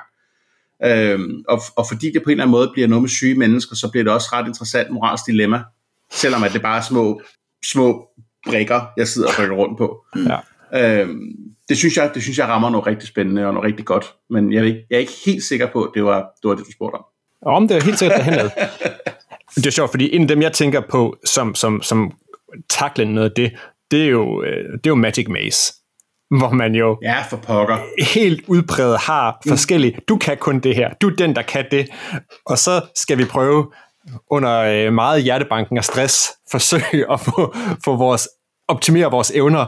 Øhm, 0.86 1.44
og, 1.48 1.62
og 1.76 1.86
fordi 1.88 2.12
det 2.12 2.24
på 2.24 2.30
en 2.30 2.32
eller 2.32 2.44
anden 2.44 2.52
måde 2.52 2.70
bliver 2.74 2.88
noget 2.88 3.02
med 3.02 3.10
syge 3.10 3.36
mennesker, 3.36 3.76
så 3.76 3.92
bliver 3.92 4.04
det 4.04 4.14
også 4.14 4.30
ret 4.34 4.48
interessant 4.48 4.92
moralsk 4.92 5.26
dilemma, 5.28 5.64
selvom 6.12 6.44
at 6.44 6.54
det 6.54 6.62
bare 6.62 6.78
er 6.78 6.82
små, 6.82 7.22
små 7.66 8.08
brikker, 8.46 8.82
jeg 8.98 9.08
sidder 9.08 9.28
og 9.28 9.40
rykker 9.40 9.56
rundt 9.56 9.78
på. 9.78 10.06
Ja. 10.16 10.40
Øhm, 10.74 11.20
det, 11.70 11.78
synes 11.78 11.98
jeg, 11.98 12.12
det 12.14 12.24
synes 12.24 12.38
jeg 12.38 12.48
rammer 12.48 12.70
noget 12.70 12.88
rigtig 12.88 13.08
spændende 13.08 13.46
og 13.46 13.54
noget 13.54 13.68
rigtig 13.68 13.86
godt, 13.86 14.14
men 14.30 14.54
jeg 14.54 14.60
er 14.60 14.66
ikke, 14.66 14.86
jeg 14.90 14.96
er 14.96 15.00
ikke 15.00 15.14
helt 15.26 15.44
sikker 15.44 15.68
på, 15.74 15.84
at 15.84 15.92
det 15.94 16.04
var 16.04 16.20
det, 16.42 16.50
var 16.50 16.56
det 16.56 16.66
du 16.66 16.72
spurgte 16.72 16.96
om. 16.96 17.04
om 17.46 17.68
det 17.68 17.78
er 17.78 17.84
helt 17.84 18.00
sikkert 18.00 18.18
derhen 18.18 18.34
ad. 18.34 18.50
Det 19.56 19.66
er 19.66 19.72
sjovt, 19.72 19.92
fordi 19.92 20.16
en 20.16 20.22
af 20.22 20.28
dem, 20.28 20.42
jeg 20.42 20.54
tænker 20.54 20.82
på, 20.90 21.18
som, 21.26 21.56
som, 21.56 21.82
som 21.82 22.12
takler 22.70 23.06
noget 23.06 23.30
af 23.30 23.36
det, 23.36 23.52
det 23.92 24.04
er 24.04 24.08
jo, 24.08 24.44
øh, 24.44 24.72
det 24.74 24.86
er 24.86 24.90
jo 24.90 24.96
Magic 24.96 25.28
Maze, 25.28 25.74
hvor 26.40 26.50
man 26.52 26.76
jo 26.76 26.98
Ja, 27.02 27.22
for 27.30 27.38
pokker. 27.38 27.78
helt 28.16 28.44
udpræget 28.48 28.98
har 29.00 29.42
forskellige, 29.48 29.98
du 30.08 30.18
kan 30.18 30.38
kun 30.38 30.60
det 30.60 30.76
her, 30.76 30.94
du 31.02 31.10
er 31.10 31.16
den, 31.16 31.36
der 31.36 31.42
kan 31.42 31.66
det, 31.72 31.90
og 32.46 32.58
så 32.58 32.82
skal 32.96 33.18
vi 33.18 33.26
prøve 33.26 33.72
under 34.32 34.60
øh, 34.60 34.94
meget 34.94 35.24
hjertebanken 35.24 35.78
og 35.78 35.84
stress, 35.84 36.32
forsøge 36.52 37.12
at 37.12 37.20
få, 37.20 37.56
få 37.86 37.96
vores, 37.96 38.28
optimere 38.68 39.12
vores 39.12 39.32
evner, 39.32 39.66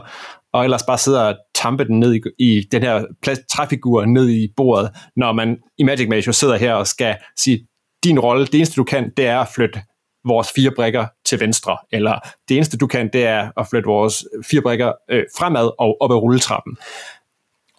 og 0.52 0.64
ellers 0.64 0.82
bare 0.82 0.98
sidde 0.98 1.28
og 1.28 1.36
tampe 1.54 1.84
den 1.84 2.00
ned 2.00 2.14
i, 2.14 2.20
i 2.38 2.68
den 2.72 2.82
her 2.82 3.04
træfigur 3.50 4.04
ned 4.04 4.28
i 4.28 4.48
bordet, 4.56 4.90
når 5.16 5.32
man 5.32 5.56
i 5.78 5.82
Magic 5.82 6.08
Mage 6.08 6.22
jo 6.26 6.32
sidder 6.32 6.56
her 6.56 6.74
og 6.74 6.86
skal 6.86 7.16
sige, 7.38 7.66
din 8.04 8.18
rolle, 8.18 8.46
det 8.46 8.54
eneste 8.54 8.76
du 8.76 8.84
kan, 8.84 9.10
det 9.16 9.26
er 9.26 9.38
at 9.40 9.48
flytte 9.54 9.80
vores 10.28 10.52
fire 10.56 10.70
brikker 10.76 11.06
til 11.26 11.40
venstre, 11.40 11.76
eller 11.92 12.18
det 12.48 12.56
eneste 12.56 12.76
du 12.76 12.86
kan, 12.86 13.10
det 13.12 13.26
er 13.26 13.50
at 13.56 13.66
flytte 13.70 13.86
vores 13.86 14.24
fire 14.50 14.60
brikker 14.60 14.92
øh, 15.10 15.24
fremad 15.38 15.70
og 15.78 15.96
op 16.00 16.10
ad 16.10 16.16
rulletrappen. 16.16 16.76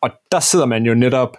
Og 0.02 0.10
der 0.32 0.40
sidder 0.40 0.66
man 0.66 0.84
jo 0.84 0.94
netop 0.94 1.38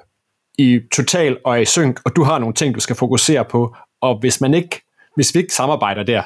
i 0.59 0.81
total 0.93 1.39
og 1.45 1.53
er 1.53 1.61
i 1.61 1.65
synk, 1.65 2.01
og 2.05 2.17
du 2.17 2.23
har 2.23 2.39
nogle 2.39 2.55
ting, 2.55 2.75
du 2.75 2.81
skal 2.81 2.97
fokusere 2.97 3.45
på, 3.45 3.77
og 4.01 4.19
hvis 4.21 4.41
man 4.41 4.55
ikke, 4.55 4.81
hvis 5.15 5.35
vi 5.35 5.41
ikke 5.41 5.55
samarbejder 5.55 6.03
der, 6.03 6.23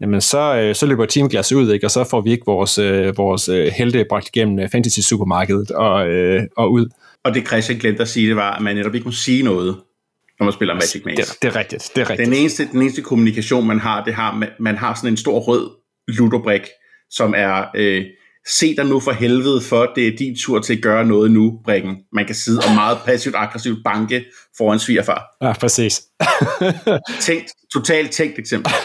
jamen 0.00 0.20
så, 0.20 0.56
øh, 0.56 0.74
så 0.74 0.86
løber 0.86 1.06
teamglas 1.06 1.52
ud, 1.52 1.72
ikke? 1.72 1.86
og 1.86 1.90
så 1.90 2.04
får 2.04 2.20
vi 2.20 2.30
ikke 2.30 2.46
vores, 2.46 2.78
øh, 2.78 3.16
vores 3.16 3.48
øh, 3.48 3.66
helte 3.66 4.06
bragt 4.08 4.28
igennem 4.28 4.58
øh, 4.58 4.68
fantasy-supermarkedet 4.68 5.70
og, 5.70 6.08
øh, 6.08 6.42
og 6.56 6.72
ud. 6.72 6.88
Og 7.24 7.34
det 7.34 7.46
Christian 7.46 7.78
glemte 7.78 8.02
at 8.02 8.08
sige, 8.08 8.28
det 8.28 8.36
var, 8.36 8.50
at 8.50 8.62
man 8.62 8.76
netop 8.76 8.94
ikke 8.94 9.04
må 9.04 9.12
sige 9.12 9.42
noget, 9.42 9.76
når 10.38 10.44
man 10.44 10.52
spiller 10.52 10.74
Magic 10.74 11.02
Maze. 11.04 11.16
Det, 11.16 11.42
det 11.42 11.48
er 11.48 11.56
rigtigt, 11.56 11.90
det 11.94 12.02
er 12.02 12.10
rigtigt. 12.10 12.26
Den 12.26 12.36
eneste, 12.38 12.68
den 12.72 12.82
eneste 12.82 13.02
kommunikation, 13.02 13.66
man 13.66 13.80
har, 13.80 14.04
det 14.04 14.14
har, 14.14 14.34
man, 14.34 14.48
man 14.60 14.76
har 14.76 14.94
sådan 14.94 15.10
en 15.10 15.16
stor 15.16 15.38
rød 15.38 15.70
ludobrik, 16.08 16.62
som 17.10 17.34
er, 17.36 17.64
øh, 17.76 18.04
se 18.48 18.76
dig 18.76 18.86
nu 18.86 19.00
for 19.00 19.12
helvede 19.12 19.60
for, 19.60 19.92
det 19.96 20.06
er 20.08 20.16
din 20.16 20.36
tur 20.36 20.58
til 20.60 20.76
at 20.76 20.82
gøre 20.82 21.06
noget 21.06 21.30
nu, 21.30 21.60
brikken. 21.64 21.96
Man 22.12 22.26
kan 22.26 22.34
sidde 22.34 22.60
og 22.68 22.74
meget 22.74 22.98
passivt-aggressivt 23.06 23.78
banke 23.84 24.24
foran 24.58 24.78
svigerfar. 24.78 25.22
Ja, 25.42 25.52
præcis. 25.52 26.02
Tænkt, 27.20 27.50
totalt 27.72 28.10
tænkt 28.10 28.38
eksempel. 28.38 28.72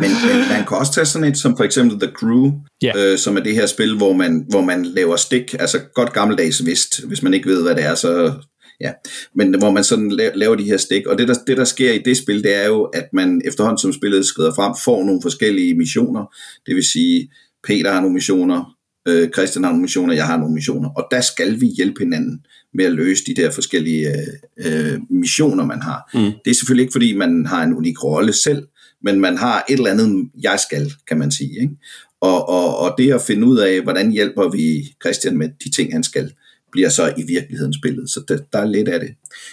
Men, 0.00 0.10
men 0.26 0.48
man 0.48 0.66
kan 0.68 0.76
også 0.76 0.92
tage 0.92 1.04
sådan 1.06 1.28
et 1.28 1.38
som 1.38 1.56
for 1.56 1.64
eksempel 1.64 2.00
The 2.00 2.12
Crew, 2.14 2.50
Ja. 2.82 2.92
øh, 2.96 3.18
som 3.18 3.36
er 3.36 3.40
det 3.40 3.54
her 3.54 3.66
spil, 3.66 3.96
hvor 3.96 4.12
man, 4.12 4.44
hvor 4.48 4.60
man 4.60 4.84
laver 4.84 5.16
stik, 5.16 5.54
altså 5.58 5.78
godt 5.94 6.12
gammeldags 6.12 6.66
vist, 6.66 7.06
hvis 7.06 7.22
man 7.22 7.34
ikke 7.34 7.48
ved, 7.48 7.62
hvad 7.62 7.74
det 7.74 7.84
er, 7.84 7.94
så 7.94 8.32
ja, 8.80 8.92
men 9.34 9.58
hvor 9.58 9.70
man 9.70 9.84
sådan 9.84 10.12
la- 10.12 10.34
laver 10.34 10.54
de 10.56 10.64
her 10.64 10.76
stik, 10.76 11.06
og 11.06 11.18
det 11.18 11.28
der, 11.28 11.34
det 11.46 11.56
der 11.56 11.64
sker 11.64 11.92
i 11.92 11.98
det 11.98 12.16
spil, 12.16 12.42
det 12.42 12.54
er 12.54 12.66
jo, 12.66 12.82
at 12.82 13.08
man 13.12 13.42
efterhånden 13.44 13.78
som 13.78 13.92
spillet 13.92 14.26
skrider 14.26 14.54
frem, 14.54 14.74
får 14.84 15.04
nogle 15.04 15.22
forskellige 15.22 15.74
missioner, 15.74 16.34
det 16.66 16.76
vil 16.76 16.84
sige, 16.84 17.30
Peter 17.64 17.92
har 17.92 18.00
nogle 18.00 18.14
missioner, 18.14 18.76
øh, 19.08 19.28
Christian 19.30 19.64
har 19.64 19.70
nogle 19.70 19.82
missioner, 19.82 20.14
jeg 20.14 20.26
har 20.26 20.38
nogle 20.38 20.54
missioner, 20.54 20.88
og 20.88 21.06
der 21.10 21.20
skal 21.20 21.60
vi 21.60 21.66
hjælpe 21.66 21.98
hinanden 21.98 22.40
med 22.74 22.84
at 22.84 22.92
løse 22.92 23.24
de 23.26 23.34
der 23.34 23.50
forskellige 23.50 24.08
øh, 24.08 24.92
øh, 24.92 25.00
missioner, 25.10 25.66
man 25.66 25.82
har. 25.82 26.10
Mm. 26.14 26.32
Det 26.44 26.50
er 26.50 26.54
selvfølgelig 26.54 26.82
ikke, 26.82 26.92
fordi 26.92 27.16
man 27.16 27.46
har 27.46 27.62
en 27.62 27.74
unik 27.74 28.04
rolle 28.04 28.32
selv, 28.32 28.66
men 29.02 29.20
man 29.20 29.36
har 29.36 29.64
et 29.68 29.76
eller 29.76 29.90
andet, 29.90 30.30
jeg 30.42 30.60
skal, 30.68 30.92
kan 31.08 31.18
man 31.18 31.30
sige. 31.30 31.60
Ikke? 31.60 31.74
Og, 32.20 32.48
og, 32.48 32.78
og 32.78 32.94
det 32.98 33.12
at 33.12 33.22
finde 33.22 33.46
ud 33.46 33.58
af, 33.58 33.80
hvordan 33.80 34.10
hjælper 34.10 34.48
vi 34.48 34.94
Christian 35.02 35.38
med 35.38 35.48
de 35.64 35.70
ting, 35.70 35.92
han 35.92 36.02
skal, 36.02 36.32
bliver 36.72 36.88
så 36.88 37.14
i 37.18 37.22
virkeligheden 37.22 37.74
spillet. 37.74 38.10
Så 38.10 38.24
der, 38.28 38.38
der 38.52 38.58
er 38.58 38.66
lidt 38.66 38.88
af 38.88 39.00
det. 39.00 39.10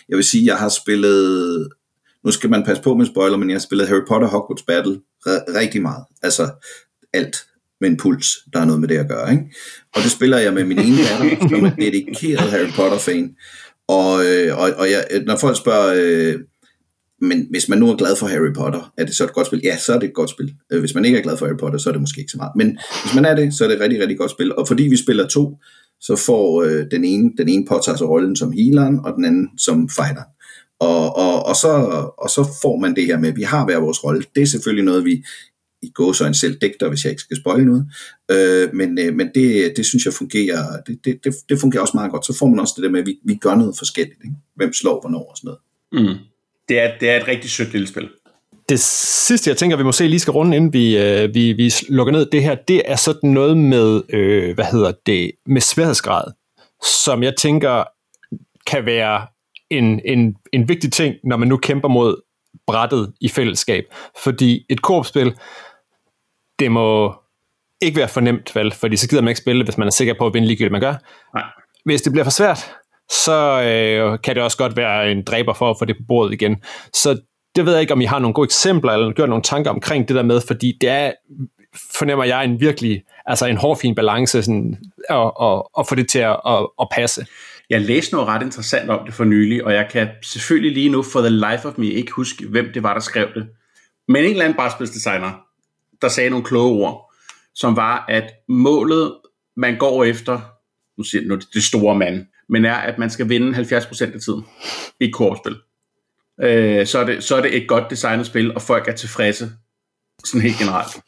Jeg 0.09 0.17
vil 0.17 0.25
sige, 0.25 0.45
jeg 0.45 0.57
har 0.57 0.69
spillet, 0.69 1.69
nu 2.23 2.31
skal 2.31 2.49
man 2.49 2.63
passe 2.63 2.83
på 2.83 2.95
med 2.95 3.05
spoiler, 3.05 3.37
men 3.37 3.49
jeg 3.49 3.55
har 3.55 3.59
spillet 3.59 3.87
Harry 3.87 4.05
Potter 4.07 4.27
Hogwarts 4.27 4.63
Battle 4.63 4.99
rigtig 5.55 5.81
meget. 5.81 6.03
Altså 6.23 6.49
alt 7.13 7.37
med 7.81 7.89
en 7.89 7.97
puls, 7.97 8.27
der 8.53 8.59
er 8.59 8.65
noget 8.65 8.81
med 8.81 8.87
det 8.87 8.97
at 8.97 9.07
gøre. 9.07 9.31
Ikke? 9.31 9.43
Og 9.95 10.01
det 10.03 10.11
spiller 10.11 10.37
jeg 10.37 10.53
med 10.53 10.63
min 10.63 10.79
ene 10.79 10.97
datter, 10.97 11.47
som 11.49 11.65
er 11.65 11.75
dedikeret 11.79 12.51
Harry 12.51 12.71
Potter-fan. 12.75 13.35
Og, 13.87 14.25
øh, 14.25 14.57
og, 14.57 14.69
og 14.77 14.91
jeg, 14.91 15.23
når 15.25 15.35
folk 15.37 15.57
spørger, 15.57 15.93
øh, 15.97 16.39
men 17.21 17.47
hvis 17.49 17.69
man 17.69 17.77
nu 17.77 17.89
er 17.89 17.95
glad 17.95 18.15
for 18.15 18.27
Harry 18.27 18.53
Potter, 18.55 18.93
er 18.97 19.05
det 19.05 19.15
så 19.15 19.23
et 19.23 19.33
godt 19.33 19.47
spil? 19.47 19.61
Ja, 19.63 19.77
så 19.77 19.93
er 19.93 19.99
det 19.99 20.07
et 20.07 20.13
godt 20.13 20.29
spil. 20.29 20.53
Øh, 20.71 20.79
hvis 20.79 20.95
man 20.95 21.05
ikke 21.05 21.17
er 21.17 21.23
glad 21.23 21.37
for 21.37 21.45
Harry 21.45 21.57
Potter, 21.57 21.79
så 21.79 21.89
er 21.89 21.91
det 21.91 22.01
måske 22.01 22.19
ikke 22.19 22.31
så 22.31 22.37
meget. 22.37 22.51
Men 22.55 22.77
hvis 23.03 23.15
man 23.15 23.25
er 23.25 23.35
det, 23.35 23.53
så 23.53 23.63
er 23.63 23.67
det 23.67 23.75
et 23.75 23.81
rigtig, 23.81 23.99
rigtig 23.99 24.17
godt 24.17 24.31
spil. 24.31 24.55
Og 24.55 24.67
fordi 24.67 24.83
vi 24.83 24.97
spiller 24.97 25.27
to, 25.27 25.57
så 26.01 26.15
får 26.15 26.63
øh, 26.63 26.85
den 26.91 27.05
ene, 27.05 27.31
den 27.37 27.49
ene 27.49 27.65
påtager 27.65 27.81
sig 27.81 27.91
altså 27.91 28.05
rollen 28.05 28.35
som 28.35 28.51
healeren, 28.51 28.99
og 29.05 29.13
den 29.13 29.25
anden 29.25 29.49
som 29.57 29.89
fighter. 29.89 30.23
Og, 30.79 31.15
og, 31.15 31.45
og, 31.45 31.55
så, 31.55 31.69
og 32.17 32.29
så 32.29 32.49
får 32.61 32.77
man 32.79 32.95
det 32.95 33.05
her 33.05 33.19
med, 33.19 33.29
at 33.29 33.35
vi 33.35 33.43
har 33.43 33.65
hver 33.65 33.79
vores 33.79 34.03
rolle. 34.03 34.23
Det 34.35 34.41
er 34.41 34.47
selvfølgelig 34.47 34.85
noget, 34.85 35.05
vi 35.05 35.23
i 35.81 35.89
går 35.89 36.11
så 36.11 36.25
en 36.25 36.33
selv 36.33 36.57
digter, 36.61 36.89
hvis 36.89 37.03
jeg 37.03 37.11
ikke 37.11 37.21
skal 37.21 37.37
spoil 37.37 37.65
noget. 37.65 37.85
Øh, 38.31 38.75
men 38.75 38.99
øh, 38.99 39.13
men 39.15 39.29
det, 39.35 39.73
det 39.77 39.85
synes 39.85 40.05
jeg 40.05 40.13
fungerer, 40.13 40.81
det, 40.87 41.05
det, 41.05 41.23
det, 41.23 41.35
det 41.49 41.59
fungerer 41.59 41.81
også 41.81 41.97
meget 41.97 42.11
godt. 42.11 42.25
Så 42.25 42.37
får 42.39 42.47
man 42.47 42.59
også 42.59 42.73
det 42.77 42.83
der 42.83 42.89
med, 42.89 42.99
at 42.99 43.05
vi, 43.05 43.19
vi 43.23 43.35
gør 43.35 43.55
noget 43.55 43.75
forskelligt. 43.77 44.19
Ikke? 44.23 44.35
Hvem 44.55 44.73
slår 44.73 45.01
hvornår 45.01 45.29
og 45.31 45.37
sådan 45.37 45.47
noget. 45.47 46.07
Mm. 46.07 46.17
Det, 46.69 46.79
er, 46.79 46.91
det 46.99 47.09
er 47.09 47.17
et 47.21 47.27
rigtig 47.27 47.49
sødt 47.49 47.71
lille 47.71 47.87
spil. 47.87 48.09
Det 48.69 48.79
sidste, 48.79 49.49
jeg 49.49 49.57
tænker, 49.57 49.77
vi 49.77 49.83
måske 49.83 50.07
lige 50.07 50.19
skal 50.19 50.31
runde, 50.31 50.57
inden 50.57 50.73
vi, 50.73 50.97
øh, 50.97 51.33
vi, 51.33 51.53
vi 51.53 51.73
lukker 51.89 52.13
ned 52.13 52.25
det 52.25 52.43
her, 52.43 52.55
det 52.55 52.81
er 52.85 52.95
sådan 52.95 53.29
noget 53.29 53.57
med, 53.57 54.01
øh, 54.09 54.55
hvad 54.55 54.65
hedder 54.65 54.91
det, 55.05 55.31
med 55.45 55.61
sværhedsgrad, 55.61 56.23
som 56.83 57.23
jeg 57.23 57.35
tænker 57.35 57.83
kan 58.67 58.85
være 58.85 59.27
en, 59.69 60.01
en, 60.05 60.35
en 60.53 60.69
vigtig 60.69 60.91
ting, 60.91 61.15
når 61.23 61.37
man 61.37 61.47
nu 61.47 61.57
kæmper 61.57 61.87
mod 61.89 62.21
brættet 62.67 63.13
i 63.21 63.29
fællesskab. 63.29 63.83
Fordi 64.23 64.65
et 64.69 64.81
korpsspil, 64.81 65.35
det 66.59 66.71
må 66.71 67.15
ikke 67.81 67.97
være 67.97 68.07
for 68.07 68.21
nemt, 68.21 68.55
vel? 68.55 68.71
Fordi 68.71 68.97
så 68.97 69.09
gider 69.09 69.21
man 69.21 69.29
ikke 69.29 69.41
spille, 69.41 69.63
hvis 69.63 69.77
man 69.77 69.87
er 69.87 69.91
sikker 69.91 70.13
på 70.17 70.25
at 70.25 70.33
vinde 70.33 70.47
ligegyldigt, 70.47 70.71
man 70.71 70.81
gør. 70.81 70.95
Nej. 71.33 71.43
Hvis 71.85 72.01
det 72.01 72.11
bliver 72.11 72.23
for 72.23 72.31
svært, 72.31 72.71
så 73.09 73.61
øh, 73.61 74.19
kan 74.23 74.35
det 74.35 74.43
også 74.43 74.57
godt 74.57 74.77
være 74.77 75.11
en 75.11 75.23
dræber 75.23 75.53
for 75.53 75.69
at 75.69 75.75
få 75.79 75.85
det 75.85 75.97
på 75.97 76.03
bordet 76.07 76.33
igen. 76.33 76.63
Så 76.93 77.21
det 77.57 77.65
ved 77.65 77.73
jeg 77.73 77.81
ikke, 77.81 77.93
om 77.93 78.01
I 78.01 78.05
har 78.05 78.19
nogle 78.19 78.33
gode 78.33 78.45
eksempler, 78.45 78.91
eller 78.91 79.11
gjort 79.11 79.29
nogle 79.29 79.43
tanker 79.43 79.71
omkring 79.71 80.07
det 80.07 80.15
der 80.15 80.23
med, 80.23 80.41
fordi 80.47 80.77
det 80.81 80.89
er, 80.89 81.11
fornemmer 81.99 82.25
jeg, 82.25 82.45
en 82.45 82.59
virkelig, 82.59 83.03
altså 83.25 83.45
en 83.45 83.57
hårfin 83.57 83.95
balance, 83.95 84.43
sådan, 84.43 84.77
at, 85.09 85.31
at, 85.41 85.63
at 85.79 85.87
få 85.87 85.95
det 85.95 86.09
til 86.09 86.19
at, 86.19 86.39
at, 86.47 86.67
at 86.81 86.87
passe. 86.91 87.25
Jeg 87.69 87.81
læste 87.81 88.13
noget 88.13 88.27
ret 88.27 88.41
interessant 88.41 88.89
om 88.89 89.05
det 89.05 89.13
for 89.13 89.23
nylig, 89.23 89.65
og 89.65 89.73
jeg 89.73 89.87
kan 89.91 90.07
selvfølgelig 90.23 90.71
lige 90.71 90.89
nu 90.89 91.03
for 91.03 91.19
the 91.19 91.29
life 91.29 91.67
of 91.67 91.73
me 91.77 91.85
ikke 91.85 92.11
huske, 92.11 92.47
hvem 92.47 92.69
det 92.73 92.83
var, 92.83 92.93
der 92.93 93.01
skrev 93.01 93.27
det. 93.35 93.47
Men 94.07 94.23
en 94.23 94.29
eller 94.29 94.43
anden 94.43 94.57
barspilsdesigner, 94.57 95.31
der 96.01 96.07
sagde 96.07 96.29
nogle 96.29 96.45
kloge 96.45 96.85
ord, 96.85 97.13
som 97.55 97.75
var, 97.75 98.05
at 98.09 98.31
målet, 98.47 99.15
man 99.55 99.77
går 99.77 100.03
efter, 100.03 100.39
nu 100.97 101.03
siger 101.03 101.27
nu 101.27 101.39
det 101.53 101.63
store 101.63 101.95
mand, 101.95 102.25
men 102.49 102.65
er, 102.65 102.73
at 102.75 102.97
man 102.97 103.09
skal 103.09 103.29
vinde 103.29 103.57
70% 103.57 104.13
af 104.13 104.19
tiden 104.21 104.45
i 104.99 105.09
kortspil. 105.09 105.55
Øh, 106.41 106.87
så, 106.87 106.99
er 106.99 107.05
det, 107.05 107.23
så 107.23 107.35
er 107.35 107.41
det 107.41 107.57
et 107.57 107.67
godt 107.67 107.89
designet 107.89 108.25
spil, 108.25 108.53
og 108.55 108.61
folk 108.61 108.87
er 108.87 108.91
tilfredse, 108.91 109.49
sådan 110.25 110.41
helt 110.41 110.57
generelt. 110.57 111.01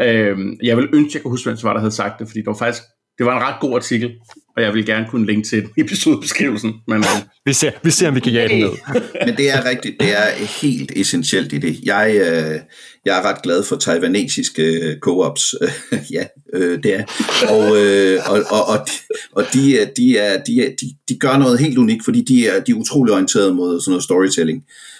Øh, 0.00 0.38
jeg 0.62 0.76
vil 0.76 0.88
ønske, 0.92 1.10
at 1.10 1.14
jeg 1.14 1.22
kunne 1.22 1.32
huske, 1.32 1.46
hvem 1.46 1.56
det 1.56 1.64
var, 1.64 1.72
der 1.72 1.80
havde 1.80 1.94
sagt 1.94 2.18
det, 2.18 2.28
fordi 2.28 2.38
det 2.38 2.46
var 2.46 2.54
faktisk 2.54 2.82
det 3.18 3.26
var 3.26 3.36
en 3.36 3.42
ret 3.42 3.60
god 3.60 3.74
artikel, 3.74 4.20
og 4.58 4.64
jeg 4.64 4.74
vil 4.74 4.86
gerne 4.86 5.06
kunne 5.08 5.26
linke 5.26 5.48
til 5.48 5.62
den 5.62 5.70
i 5.76 5.80
episodebeskrivelsen. 5.80 6.74
Men, 6.88 6.98
uh... 6.98 7.04
vi, 7.44 7.52
ser, 7.52 7.70
vi 7.82 7.90
ser, 7.90 8.08
om 8.08 8.14
vi 8.14 8.20
kan 8.20 8.32
jage 8.32 8.48
den 8.48 8.58
ned. 8.58 8.70
men 9.26 9.36
det 9.36 9.50
er 9.50 9.64
rigtigt. 9.64 9.96
Det 10.00 10.18
er 10.18 10.30
helt 10.62 10.92
essentielt 10.96 11.52
i 11.52 11.58
det. 11.58 11.78
Jeg, 11.82 12.10
øh, 12.14 12.60
jeg 13.04 13.18
er 13.18 13.22
ret 13.22 13.42
glad 13.42 13.62
for 13.62 13.76
taiwanesiske 13.76 14.62
øh, 14.62 14.96
co-ops. 15.06 15.54
ja, 16.16 16.24
øh, 16.54 16.82
det 16.82 16.94
er. 16.94 17.04
Og, 17.48 17.84
øh, 17.84 18.20
og, 18.30 18.40
og, 18.50 18.66
og, 18.68 18.78
de, 18.78 18.92
og 19.32 19.44
de, 19.54 19.88
de, 19.96 20.18
er, 20.18 20.42
de, 20.42 20.66
er, 20.66 20.70
de, 20.80 20.94
de 21.08 21.18
gør 21.18 21.38
noget 21.38 21.58
helt 21.58 21.78
unikt, 21.78 22.04
fordi 22.04 22.20
de 22.20 22.48
er, 22.48 22.60
de 22.60 22.72
er 22.72 22.76
utrolig 22.76 23.12
orienteret 23.14 23.56
mod 23.56 23.80
sådan 23.80 23.90
noget 23.90 24.04
storytelling. 24.04 24.58
Øh, 24.58 24.97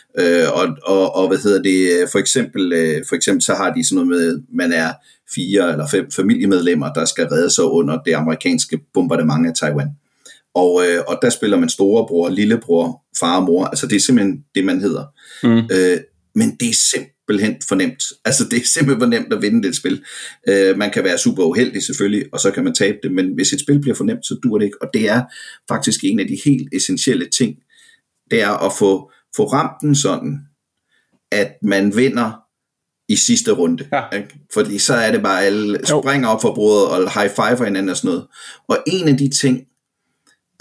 og, 0.54 0.68
og, 0.82 1.14
og 1.14 1.28
hvad 1.28 1.38
hedder 1.38 1.62
det, 1.62 2.08
for 2.12 2.18
eksempel, 2.18 2.72
øh, 2.72 3.04
for 3.08 3.16
eksempel 3.16 3.42
så 3.42 3.54
har 3.54 3.74
de 3.74 3.88
sådan 3.88 4.06
noget 4.06 4.22
med, 4.22 4.42
man 4.52 4.72
er 4.72 4.92
fire 5.34 5.72
eller 5.72 5.88
fem 5.88 6.10
familiemedlemmer, 6.10 6.92
der 6.92 7.04
skal 7.04 7.26
redde 7.26 7.50
sig 7.50 7.64
under 7.64 7.98
det 8.06 8.12
amerikanske 8.12 8.78
bombardement 8.94 9.46
af 9.46 9.54
Taiwan. 9.54 9.88
Og, 10.54 10.82
øh, 10.86 11.02
og 11.08 11.18
der 11.22 11.30
spiller 11.30 11.58
man 11.58 11.68
storebror, 11.68 12.28
lillebror, 12.28 13.02
far 13.20 13.36
og 13.36 13.42
mor. 13.42 13.64
Altså 13.64 13.86
det 13.86 13.96
er 13.96 14.00
simpelthen 14.00 14.44
det, 14.54 14.64
man 14.64 14.80
hedder. 14.80 15.04
Mm. 15.42 15.68
Øh, 15.72 15.98
men 16.34 16.56
det 16.60 16.68
er 16.68 16.74
simpelthen 16.90 17.56
for 17.68 17.74
nemt. 17.74 18.02
Altså 18.24 18.44
det 18.50 18.62
er 18.62 18.66
simpelthen 18.66 19.00
for 19.00 19.06
nemt 19.06 19.32
at 19.32 19.42
vinde 19.42 19.62
det 19.62 19.76
spil. 19.76 20.02
Øh, 20.48 20.78
man 20.78 20.90
kan 20.90 21.04
være 21.04 21.18
super 21.18 21.44
uheldig 21.44 21.82
selvfølgelig, 21.82 22.24
og 22.32 22.40
så 22.40 22.50
kan 22.50 22.64
man 22.64 22.74
tabe 22.74 22.98
det, 23.02 23.12
men 23.12 23.34
hvis 23.34 23.52
et 23.52 23.60
spil 23.60 23.80
bliver 23.80 23.94
for 23.94 24.04
nemt, 24.04 24.26
så 24.26 24.34
dur 24.42 24.58
det 24.58 24.64
ikke. 24.64 24.82
Og 24.82 24.88
det 24.94 25.08
er 25.08 25.22
faktisk 25.68 26.04
en 26.04 26.20
af 26.20 26.26
de 26.26 26.38
helt 26.44 26.68
essentielle 26.74 27.28
ting, 27.38 27.56
det 28.30 28.42
er 28.42 28.66
at 28.66 28.72
få, 28.78 29.10
få 29.36 29.46
ramt 29.46 29.80
den 29.80 29.94
sådan, 29.94 30.38
at 31.32 31.52
man 31.62 31.96
vinder 31.96 32.32
i 33.08 33.16
sidste 33.16 33.52
runde. 33.52 33.88
Ja. 33.92 34.16
Ikke? 34.16 34.40
Fordi 34.54 34.78
så 34.78 34.94
er 34.94 35.12
det 35.12 35.22
bare, 35.22 35.44
alle 35.44 35.86
springer 35.86 36.28
op 36.28 36.42
for 36.42 36.54
bordet 36.54 36.88
og 36.88 37.20
high 37.20 37.30
five 37.30 37.64
hinanden 37.64 37.88
og 37.88 37.96
sådan 37.96 38.08
noget. 38.08 38.26
Og 38.68 38.78
en 38.86 39.08
af 39.08 39.16
de 39.16 39.28
ting, 39.28 39.60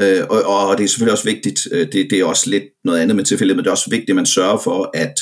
øh, 0.02 0.24
og, 0.30 0.68
og 0.68 0.78
det 0.78 0.84
er 0.84 0.88
selvfølgelig 0.88 1.12
også 1.12 1.24
vigtigt, 1.24 1.68
øh, 1.72 1.92
det, 1.92 2.08
det 2.10 2.20
er 2.20 2.26
også 2.26 2.50
lidt 2.50 2.64
noget 2.84 3.00
andet 3.00 3.16
med 3.16 3.24
tilfældet, 3.24 3.56
men 3.56 3.64
det 3.64 3.70
er 3.70 3.72
også 3.72 3.90
vigtigt, 3.90 4.10
at 4.10 4.16
man 4.16 4.26
sørger 4.26 4.58
for, 4.58 4.92
at 4.94 5.14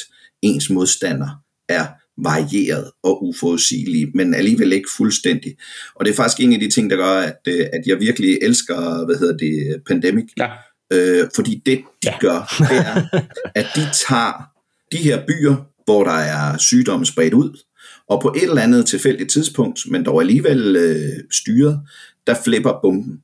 ens 0.41 0.69
modstander 0.69 1.29
er 1.69 1.87
varieret 2.17 2.91
og 3.03 3.23
uforudsigelig, 3.23 4.11
men 4.15 4.35
alligevel 4.35 4.73
ikke 4.73 4.89
fuldstændig. 4.97 5.55
Og 5.95 6.05
det 6.05 6.11
er 6.11 6.15
faktisk 6.15 6.39
en 6.39 6.53
af 6.53 6.59
de 6.59 6.69
ting, 6.69 6.89
der 6.89 6.95
gør, 6.95 7.19
at, 7.19 7.39
øh, 7.47 7.65
at 7.73 7.81
jeg 7.85 7.99
virkelig 7.99 8.37
elsker, 8.41 9.05
hvad 9.05 9.15
hedder 9.15 9.37
det, 9.37 9.81
Pandemic. 9.87 10.25
Ja. 10.37 10.47
Øh, 10.93 11.27
fordi 11.35 11.61
det, 11.65 11.77
de 12.03 12.09
ja. 12.09 12.17
gør, 12.19 12.55
det 12.59 12.77
er, 12.77 13.19
at 13.59 13.67
de 13.75 13.81
tager 14.07 14.49
de 14.91 14.97
her 14.97 15.25
byer, 15.27 15.55
hvor 15.85 16.03
der 16.03 16.11
er 16.11 16.57
sygdomme 16.57 17.05
spredt 17.05 17.33
ud, 17.33 17.63
og 18.09 18.21
på 18.21 18.33
et 18.37 18.43
eller 18.43 18.61
andet 18.61 18.85
tilfældigt 18.85 19.31
tidspunkt, 19.31 19.79
men 19.91 20.05
dog 20.05 20.21
alligevel 20.21 20.75
øh, 20.75 21.23
styret, 21.31 21.81
der 22.27 22.35
flipper 22.43 22.79
bomben. 22.81 23.21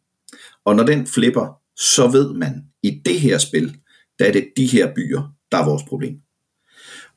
Og 0.66 0.76
når 0.76 0.84
den 0.84 1.08
flipper, 1.08 1.58
så 1.78 2.08
ved 2.08 2.34
man, 2.34 2.64
i 2.84 3.02
det 3.06 3.20
her 3.20 3.38
spil, 3.38 3.78
der 4.20 4.26
er 4.26 4.32
det 4.32 4.48
de 4.58 4.66
her 4.66 4.94
byer, 4.96 5.34
der 5.52 5.58
er 5.58 5.66
vores 5.66 5.84
problem. 5.84 6.18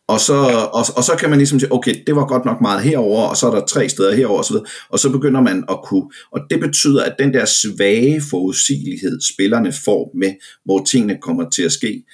Og 0.09 0.21
så, 0.21 0.35
og, 0.73 0.85
og 0.97 1.05
så 1.05 1.17
kan 1.19 1.31
man 1.31 1.39
ligesom 1.39 1.61
sige, 1.61 1.73
okay, 1.73 1.95
det 2.07 2.17
var 2.17 2.27
godt 2.27 2.45
nok 2.45 2.61
meget 2.61 2.83
herover, 2.83 3.23
og 3.23 3.37
så 3.37 3.47
er 3.47 3.55
der 3.55 3.67
tre 3.67 3.89
steder 3.89 4.15
herover 4.15 4.41
osv., 4.41 4.57
og 4.89 4.99
så 4.99 5.11
begynder 5.11 5.41
man 5.41 5.65
at 5.71 5.79
kunne, 5.85 6.11
og 6.33 6.41
det 6.51 6.61
betyder, 6.61 7.05
at 7.05 7.17
den 7.19 7.35
der 7.35 7.45
svage 7.45 8.23
forudsigelighed, 8.31 9.21
spillerne 9.35 9.73
får 9.85 10.11
med, 10.15 10.35
hvor 10.65 10.85
tingene 10.85 11.19
kommer 11.23 11.51
til 11.51 11.63
at 11.63 11.73
ske, 11.73 12.05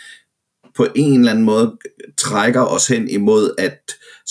på 0.76 0.86
en 0.94 1.18
eller 1.18 1.30
anden 1.30 1.44
måde 1.44 1.76
trækker 2.18 2.62
os 2.62 2.86
hen 2.86 3.08
imod, 3.08 3.54
at 3.58 3.78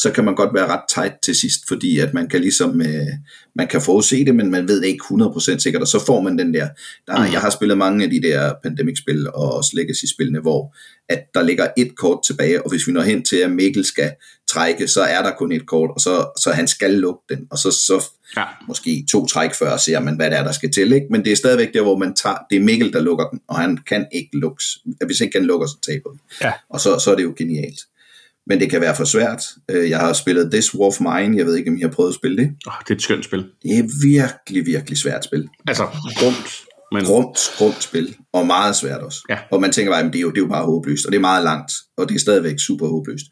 så 0.02 0.12
kan 0.12 0.26
man 0.26 0.36
godt 0.36 0.54
være 0.54 0.68
ret 0.68 0.82
tight 0.96 1.14
til 1.24 1.36
sidst, 1.36 1.60
fordi 1.68 2.00
at 2.00 2.14
man 2.14 2.30
kan 2.30 2.42
ligesom, 2.42 2.82
øh, 2.82 3.08
man 3.56 3.68
kan 3.68 3.82
forudse 3.82 4.26
det, 4.26 4.36
men 4.36 4.52
man 4.52 4.68
ved 4.68 4.84
ikke 4.84 5.04
100% 5.12 5.60
sikkert, 5.60 5.82
og 5.82 5.88
så 5.88 6.06
får 6.06 6.22
man 6.22 6.38
den 6.38 6.54
der, 6.54 6.68
der 7.08 7.18
mm. 7.18 7.34
jeg 7.34 7.42
har 7.42 7.50
spillet 7.50 7.78
mange 7.78 8.04
af 8.04 8.10
de 8.10 8.22
der 8.22 8.54
Pandemic-spil, 8.64 9.28
og 9.34 9.54
også 9.54 9.72
Legacy-spillene, 9.74 10.40
hvor 10.40 10.76
at 11.10 11.24
der 11.34 11.42
ligger 11.42 11.68
et 11.78 11.96
kort 11.96 12.20
tilbage, 12.28 12.64
og 12.64 12.70
hvis 12.70 12.88
vi 12.88 12.92
når 12.92 13.02
hen 13.02 13.24
til, 13.24 13.36
at 13.36 13.52
Mikkel 13.52 13.86
skal 13.86 14.12
trække, 14.48 14.88
så 14.88 15.02
er 15.02 15.22
der 15.22 15.32
kun 15.32 15.52
et 15.52 15.66
kort, 15.66 15.90
og 15.96 16.02
så, 16.02 16.42
så 16.42 16.52
han 16.52 16.68
skal 16.68 16.92
lukke 16.92 17.22
den, 17.30 17.48
og 17.52 17.58
så, 17.58 17.72
så 17.72 18.06
ja. 18.38 18.44
måske 18.68 19.06
to 19.12 19.26
træk 19.26 19.54
før 19.54 19.78
ser 19.78 20.00
man, 20.00 20.16
hvad 20.16 20.30
det 20.30 20.38
er, 20.38 20.44
der 20.44 20.52
skal 20.52 20.72
til, 20.72 20.92
ikke? 20.92 21.08
men 21.10 21.26
det 21.26 21.32
er 21.32 21.36
stadigvæk 21.36 21.74
der, 21.74 21.82
hvor 21.82 21.98
man 21.98 22.16
tager, 22.16 22.38
det 22.50 22.56
er 22.56 22.62
Mikkel, 22.62 22.94
der 22.94 23.00
lukker 23.00 23.30
den, 23.30 23.40
og 23.48 23.60
han 23.60 23.78
kan 23.78 24.08
ikke 24.12 24.30
lukkes. 24.34 24.66
Hvis 25.06 25.22
ikke 25.22 25.38
han 25.38 25.48
lukker, 25.48 25.68
så 25.68 25.78
taber 25.88 26.12
vi. 26.12 26.20
Ja. 26.42 26.52
Og 26.70 26.80
så, 26.80 27.00
så 27.00 27.12
er 27.12 27.16
det 27.16 27.24
jo 27.24 27.34
genialt 27.38 27.80
men 28.48 28.60
det 28.60 28.70
kan 28.70 28.82
være 28.82 28.96
for 28.96 29.04
svært. 29.04 29.44
Øh, 29.72 29.90
jeg 29.90 30.00
har 30.00 30.14
spillet 30.14 30.52
This 30.52 30.76
War 30.76 30.88
of 30.88 31.00
Mine, 31.02 31.38
jeg 31.38 31.46
ved 31.46 31.56
ikke, 31.56 31.72
om 31.72 31.78
I 31.78 31.82
har 31.82 31.90
prøvet 31.90 32.10
at 32.10 32.16
spille 32.16 32.38
det. 32.38 32.48
Oh, 32.68 32.74
det 32.80 32.90
er 32.90 32.96
et 32.96 33.02
skønt 33.02 33.26
spil. 33.26 33.46
Det 33.64 33.78
er 33.78 34.08
virkelig, 34.08 34.66
virkelig 34.66 34.98
svært 34.98 35.24
spil. 35.24 35.48
Altså, 35.68 35.84
rumt. 36.22 36.69
Men... 36.92 37.08
Rumt, 37.08 37.40
rumt 37.62 37.84
spil, 37.84 38.16
og 38.34 38.48
meget 38.48 38.76
svært 38.76 39.02
også. 39.02 39.20
Ja. 39.30 39.38
Og 39.52 39.62
man 39.62 39.72
tænker 39.72 39.92
bare, 39.92 40.06
at 40.06 40.14
det 40.14 40.20
er, 40.20 40.22
jo, 40.22 40.30
det 40.30 40.38
er 40.38 40.42
jo 40.42 40.48
bare 40.48 40.66
håbløst, 40.66 41.06
og 41.06 41.12
det 41.12 41.18
er 41.18 41.22
meget 41.22 41.44
langt, 41.44 41.72
og 41.98 42.10
det 42.10 42.16
er 42.16 42.20
stadigvæk 42.20 42.60
super 42.60 42.88
håbløst. 42.88 43.26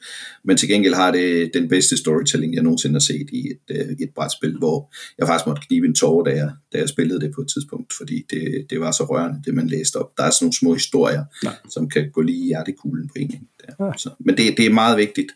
Men 0.44 0.58
til 0.58 0.70
gengæld 0.70 0.94
har 0.94 1.12
det 1.12 1.52
den 1.54 1.70
bedste 1.70 1.98
storytelling, 1.98 2.54
jeg 2.56 2.64
nogensinde 2.64 2.96
har 2.96 3.00
set 3.00 3.28
i 3.34 3.48
et, 3.48 3.76
øh, 3.78 3.88
et 4.00 4.10
brætspil, 4.16 4.58
hvor 4.58 4.94
jeg 5.18 5.28
faktisk 5.28 5.48
måtte 5.48 5.62
knibe 5.68 5.88
en 5.88 5.96
tår, 5.96 6.24
da 6.24 6.32
jeg, 6.32 6.52
da 6.74 6.78
jeg 6.78 6.90
spillede 6.90 7.22
det 7.22 7.32
på 7.36 7.42
et 7.42 7.48
tidspunkt, 7.54 7.94
fordi 7.98 8.24
det, 8.30 8.66
det 8.70 8.80
var 8.80 8.92
så 8.92 9.04
rørende, 9.04 9.42
det 9.46 9.54
man 9.54 9.68
læste 9.68 9.96
op. 9.96 10.18
Der 10.18 10.24
er 10.24 10.30
sådan 10.30 10.46
nogle 10.46 10.58
små 10.58 10.74
historier, 10.74 11.24
ja. 11.44 11.52
som 11.70 11.90
kan 11.90 12.12
gå 12.14 12.22
lige 12.22 12.44
i 12.44 12.48
hjertekuglen 12.48 13.08
på 13.08 13.14
en. 13.16 13.30
Der. 13.30 13.86
Ja. 13.86 13.92
Så, 13.98 14.10
men 14.20 14.38
det, 14.38 14.58
det 14.58 14.66
er 14.66 14.74
meget 14.74 14.98
vigtigt, 14.98 15.28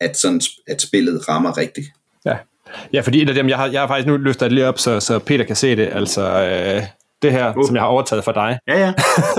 at, 0.00 0.16
sådan, 0.16 0.40
at 0.66 0.82
spillet 0.82 1.28
rammer 1.28 1.58
rigtigt. 1.58 1.86
Ja. 2.24 2.36
ja, 2.92 3.00
fordi 3.00 3.22
et 3.22 3.28
af 3.28 3.34
dem, 3.34 3.48
jeg 3.48 3.56
har, 3.56 3.66
jeg 3.66 3.80
har 3.80 3.88
faktisk 3.88 4.06
nu 4.06 4.16
løftet 4.16 4.44
det 4.44 4.52
lige 4.52 4.66
op, 4.66 4.78
så, 4.78 5.00
så 5.00 5.18
Peter 5.18 5.44
kan 5.44 5.56
se 5.56 5.76
det, 5.76 5.88
altså 5.92 6.22
øh, 6.22 6.82
det 7.22 7.32
her, 7.32 7.54
uh. 7.56 7.66
som 7.66 7.74
jeg 7.76 7.82
har 7.82 7.88
overtaget 7.88 8.24
fra 8.24 8.32
dig, 8.32 8.58
Ja, 8.68 8.78
ja. 8.78 8.92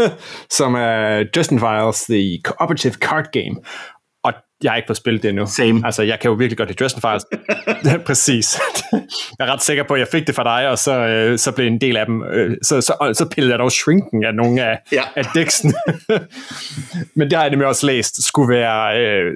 som 0.57 0.75
er 0.75 1.23
Justin 1.37 1.59
Files, 1.59 2.03
The 2.03 2.39
Cooperative 2.43 2.93
Card 2.93 3.25
Game. 3.31 3.55
Og 4.23 4.33
jeg 4.63 4.71
har 4.71 4.75
ikke 4.75 4.87
fået 4.87 4.97
spillet 4.97 5.23
det 5.23 5.29
endnu. 5.29 5.45
Same. 5.45 5.81
Altså, 5.85 6.03
jeg 6.03 6.19
kan 6.19 6.29
jo 6.29 6.35
virkelig 6.35 6.57
godt 6.57 6.69
lide 6.69 6.83
Justin 6.83 7.01
Files. 7.01 7.25
Præcis. 8.07 8.59
jeg 9.39 9.47
er 9.47 9.53
ret 9.53 9.61
sikker 9.63 9.83
på, 9.83 9.93
at 9.93 9.99
jeg 9.99 10.07
fik 10.07 10.27
det 10.27 10.35
fra 10.35 10.43
dig, 10.43 10.69
og 10.69 10.77
så, 10.77 10.99
øh, 10.99 11.37
så 11.37 11.51
blev 11.51 11.67
en 11.67 11.81
del 11.81 11.97
af 11.97 12.05
dem. 12.05 12.23
Øh, 12.23 12.57
så, 12.63 12.81
så, 12.81 13.11
så 13.13 13.29
pillede 13.29 13.51
jeg 13.51 13.59
dog 13.59 13.71
shrinken 13.71 14.23
af 14.25 14.35
nogle 14.35 14.63
af, 14.63 14.79
Ja. 14.91 15.03
af 15.15 15.25
dæksen. 15.35 15.73
Men 17.15 17.29
det 17.29 17.33
har 17.37 17.43
jeg 17.43 17.49
nemlig 17.49 17.67
også 17.67 17.85
læst, 17.85 18.23
skulle 18.27 18.55
være 18.55 18.99
øh, 18.99 19.31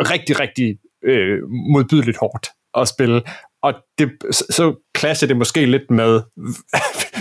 rigtig, 0.00 0.40
rigtig 0.40 0.78
øh, 1.04 1.38
modbydeligt 1.72 2.18
hårdt 2.18 2.48
at 2.78 2.88
spille. 2.88 3.22
Og 3.62 3.74
det, 3.98 4.10
så, 4.30 4.44
så 4.50 4.74
clasher 4.98 5.28
det 5.28 5.36
måske 5.36 5.66
lidt 5.66 5.90
med, 5.90 6.20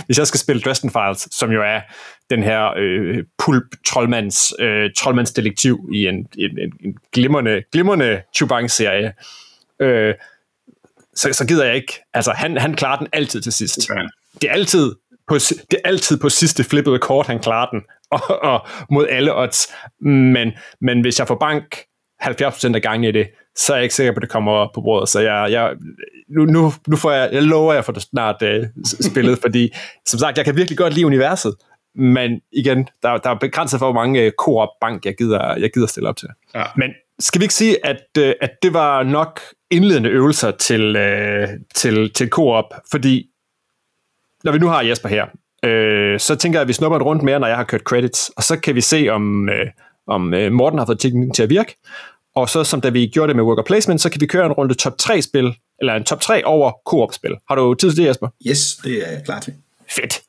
hvis 0.10 0.18
jeg 0.18 0.28
skal 0.28 0.39
spille 0.39 0.62
Dresden 0.62 0.89
Files, 0.89 1.28
som 1.32 1.51
jo 1.51 1.64
er 1.64 1.82
den 2.30 2.43
her 2.43 2.74
øh, 2.78 3.24
pulp 3.45 3.64
troldmands, 3.86 4.53
øh, 4.60 4.89
troldmandsdetektiv 4.97 5.89
i 5.93 6.07
en, 6.07 6.16
en, 6.16 6.60
en, 6.60 6.74
en 6.84 6.97
glimrende, 7.14 7.64
glimrende 7.72 8.22
Chubang-serie, 8.36 9.14
øh, 9.80 10.14
så, 11.16 11.34
så 11.34 11.47
gider 11.47 11.66
jeg 11.66 11.76
ikke. 11.76 11.93
Altså, 12.14 12.32
han, 12.32 12.57
han 12.57 12.76
klarer 12.76 12.97
den 12.97 13.07
altid 13.14 13.41
til 13.41 13.53
sidst. 13.53 13.89
Ja. 13.89 13.95
Det 14.41 14.49
er 14.49 14.53
altid 14.53 14.95
på, 15.28 15.36
det 15.72 15.80
er 15.84 15.89
altid 15.89 16.18
på 16.20 16.30
sidste 16.30 16.64
flippede 16.64 16.99
kort, 16.99 17.28
han 17.28 17.39
klarer 17.39 17.70
den, 17.70 17.82
og, 18.18 18.43
og 18.43 18.68
mod 18.91 19.07
alle 19.10 19.36
odds. 19.36 19.74
Men, 20.01 20.51
men 20.82 21.01
hvis 21.01 21.20
jeg 21.20 21.28
får 21.28 21.36
bank 21.36 21.76
70% 22.24 22.76
af 22.76 22.82
gangen 22.82 23.03
i 23.03 23.12
det, 23.12 23.28
så 23.57 23.73
er 23.73 23.77
jeg 23.77 23.83
ikke 23.83 23.95
sikker 23.95 24.13
på, 24.13 24.17
at 24.17 24.21
det 24.21 24.29
kommer 24.29 24.67
på 24.73 24.81
bordet. 24.81 25.09
Så 25.09 25.19
jeg, 25.19 25.51
jeg, 25.51 25.75
nu, 26.29 26.45
nu, 26.45 26.73
nu 26.87 26.95
får 26.95 27.11
jeg, 27.11 27.29
jeg 27.31 27.43
lover, 27.43 27.73
jeg 27.73 27.85
får 27.85 27.93
det 27.93 28.01
snart 28.01 28.41
uh, 28.41 28.83
spillet, 29.11 29.39
fordi 29.45 29.73
som 30.05 30.19
sagt, 30.19 30.37
jeg 30.37 30.45
kan 30.45 30.55
virkelig 30.55 30.77
godt 30.77 30.93
lide 30.93 31.05
universet, 31.05 31.55
men 31.95 32.41
igen, 32.51 32.87
der, 33.03 33.17
der 33.17 33.29
er 33.29 33.35
begrænset 33.35 33.79
for, 33.79 33.85
hvor 33.85 34.01
mange 34.01 34.25
uh, 34.25 34.31
co-op 34.39 34.69
bank, 34.81 35.05
jeg 35.05 35.15
gider, 35.17 35.55
jeg 35.55 35.69
gider 35.73 35.87
stille 35.87 36.09
op 36.09 36.17
til. 36.17 36.27
Ja. 36.55 36.63
Men 36.77 36.89
skal 37.19 37.39
vi 37.39 37.43
ikke 37.43 37.53
sige, 37.53 37.85
at, 37.85 38.07
øh, 38.17 38.33
at 38.41 38.51
det 38.63 38.73
var 38.73 39.03
nok 39.03 39.41
indledende 39.71 40.09
øvelser 40.09 40.51
til, 40.51 40.95
øh, 40.95 41.47
til, 41.75 42.13
til 42.13 42.29
co-op, 42.29 42.73
fordi 42.91 43.29
når 44.43 44.51
vi 44.51 44.57
nu 44.57 44.67
har 44.67 44.81
Jesper 44.81 45.09
her, 45.09 45.25
øh, 45.65 46.19
så 46.19 46.35
tænker 46.35 46.59
jeg, 46.59 46.61
at 46.61 46.67
vi 46.67 46.73
snupper 46.73 46.97
et 46.97 47.05
rundt 47.05 47.23
mere, 47.23 47.39
når 47.39 47.47
jeg 47.47 47.57
har 47.57 47.63
kørt 47.63 47.81
credits, 47.81 48.29
og 48.37 48.43
så 48.43 48.59
kan 48.59 48.75
vi 48.75 48.81
se, 48.81 49.09
om, 49.09 49.49
øh, 49.49 49.67
om 50.07 50.33
øh, 50.33 50.51
Morten 50.51 50.79
har 50.79 50.85
fået 50.85 50.99
teknikken 50.99 51.33
til 51.33 51.43
at 51.43 51.49
virke, 51.49 51.75
og 52.36 52.49
så 52.49 52.63
som 52.63 52.82
da 52.82 52.89
vi 52.89 53.07
gjorde 53.07 53.27
det 53.27 53.36
med 53.36 53.43
worker 53.43 53.63
placement, 53.63 54.01
så 54.01 54.09
kan 54.09 54.21
vi 54.21 54.25
køre 54.25 54.45
en 54.45 54.51
runde 54.51 54.73
top 54.73 54.97
3 54.97 55.21
spil, 55.21 55.55
eller 55.80 55.93
en 55.93 56.03
top 56.03 56.21
3 56.21 56.45
over 56.45 56.71
co-op 56.89 57.13
spil. 57.13 57.36
Har 57.47 57.55
du 57.55 57.73
tid 57.73 57.89
til 57.91 57.97
det, 57.97 58.09
Jesper? 58.09 58.27
Yes, 58.47 58.75
det 58.84 59.07
er 59.07 59.11
jeg 59.11 59.21
klar 59.25 59.39
til. 59.39 59.53
Fedt. 59.95 60.21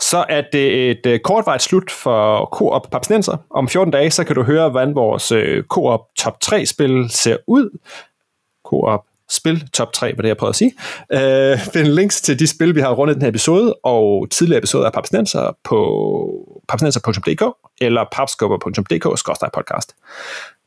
Så 0.00 0.24
er 0.28 0.42
det 0.52 0.90
et 0.90 1.06
øh, 1.06 1.20
kortvejt 1.20 1.62
slut 1.62 1.90
for 1.90 2.44
Coop 2.52 2.90
Papsnenser. 2.92 3.36
Om 3.50 3.68
14 3.68 3.92
dage, 3.92 4.10
så 4.10 4.24
kan 4.24 4.36
du 4.36 4.42
høre, 4.42 4.68
hvordan 4.68 4.94
vores 4.94 5.32
øh, 5.32 5.64
Coop 5.64 6.00
top 6.18 6.36
3-spil 6.44 7.06
ser 7.10 7.36
ud. 7.46 7.78
Coop 8.64 9.00
spil 9.30 9.68
top 9.68 9.92
3, 9.92 10.14
hvad 10.14 10.22
det 10.22 10.28
jeg 10.28 10.36
prøver 10.36 10.50
at 10.50 10.56
sige. 10.56 10.72
Øh, 11.12 11.58
find 11.58 11.86
links 11.86 12.20
til 12.20 12.38
de 12.38 12.46
spil, 12.46 12.74
vi 12.74 12.80
har 12.80 12.92
rundet 12.92 13.14
i 13.14 13.14
den 13.14 13.22
her 13.22 13.28
episode, 13.28 13.74
og 13.74 14.26
tidligere 14.30 14.58
episoder 14.58 14.86
af 14.86 14.92
Papsnenser 14.92 15.56
på 15.64 15.78
papsnenser.dk 16.68 17.42
eller 17.80 18.04
papskubber.dk-podcast. 18.12 19.94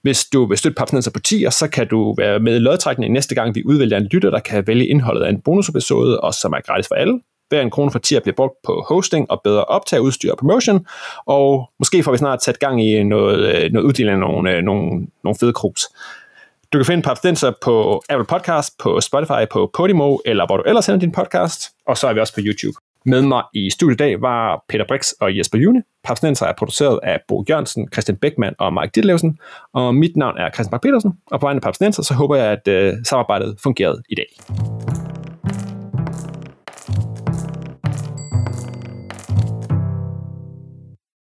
Hvis 0.04 0.26
du 0.26 0.46
vil 0.46 0.58
støtte 0.58 0.76
Papsnenser 0.76 1.12
på 1.12 1.20
10, 1.20 1.46
så 1.52 1.68
kan 1.68 1.88
du 1.88 2.16
være 2.18 2.40
med 2.40 2.56
i 2.56 2.60
lodtrækningen 2.60 3.14
næste 3.14 3.36
gang, 3.36 3.56
vi 3.56 3.64
udvælger 3.66 3.98
en 3.98 4.08
lytter, 4.12 4.30
der 4.30 4.40
kan 4.40 4.68
vælge 4.68 4.88
indholdet 4.88 5.24
af 5.24 5.30
en 5.30 5.42
bonusepisode, 5.42 6.20
og 6.20 6.34
som 6.34 6.54
er 6.54 6.62
gratis 6.62 6.88
for 6.88 6.96
alle. 6.96 7.20
Hver 7.50 7.62
en 7.62 7.70
krone 7.70 7.92
for 7.92 8.00
10 8.00 8.20
bliver 8.20 8.36
brugt 8.36 8.54
på 8.64 8.86
hosting 8.90 9.32
og 9.32 9.42
bedre 9.44 9.66
optageudstyr 9.66 10.32
og 10.32 10.38
promotion, 10.38 10.86
og 11.26 11.70
måske 11.80 12.04
får 12.04 12.12
vi 12.12 12.18
snart 12.18 12.44
sat 12.44 12.60
gang 12.60 12.88
i 12.88 13.04
noget, 13.04 13.56
øh, 13.56 13.72
noget 13.72 13.86
uddeling 13.86 14.14
af 14.14 14.20
nogle, 14.20 14.52
øh, 14.52 14.64
nogle, 14.64 15.08
nogle 15.24 15.38
fede 15.40 15.54
krus. 15.54 15.82
Du 16.74 16.78
kan 16.78 16.86
finde 16.86 17.04
Papsnenser 17.04 17.52
på 17.62 18.04
Apple 18.10 18.26
Podcast, 18.26 18.78
på 18.80 19.02
Spotify, 19.02 19.48
på 19.52 19.72
Podimo, 19.74 20.18
eller 20.26 20.46
hvor 20.46 20.58
du 20.58 20.64
ellers 20.64 20.86
sender 20.86 21.00
din 21.00 21.12
podcast, 21.12 21.70
og 21.88 21.98
så 21.98 22.08
er 22.08 22.14
vi 22.14 22.20
også 22.20 22.34
på 22.34 22.42
YouTube. 22.44 22.78
Med 23.06 23.22
mig 23.22 23.44
i 23.54 23.70
studiet 23.70 23.96
i 23.96 24.04
dag 24.04 24.22
var 24.22 24.64
Peter 24.70 24.86
Brix 24.88 25.12
og 25.22 25.38
Jesper 25.38 25.58
June. 25.58 25.84
Papsnenser 26.04 26.46
er 26.46 26.54
produceret 26.58 27.00
af 27.04 27.20
Bo 27.28 27.44
Jørgensen, 27.50 27.88
Christian 27.94 28.18
Beckmann 28.18 28.56
og 28.60 28.74
Mike 28.74 28.92
Ditlevsen, 28.96 29.40
og 29.74 29.96
mit 29.96 30.16
navn 30.16 30.38
er 30.38 30.50
Christian 30.54 30.72
Bak 30.72 30.82
petersen 30.82 31.12
og 31.32 31.40
på 31.40 31.46
vegne 31.46 31.58
af 31.58 31.62
Papsnenser, 31.62 32.04
så 32.04 32.14
håber 32.14 32.36
jeg, 32.36 32.52
at 32.52 32.68
øh, 32.68 32.94
samarbejdet 33.04 33.56
fungerede 33.64 34.04
i 34.10 34.16
dag. 34.16 34.28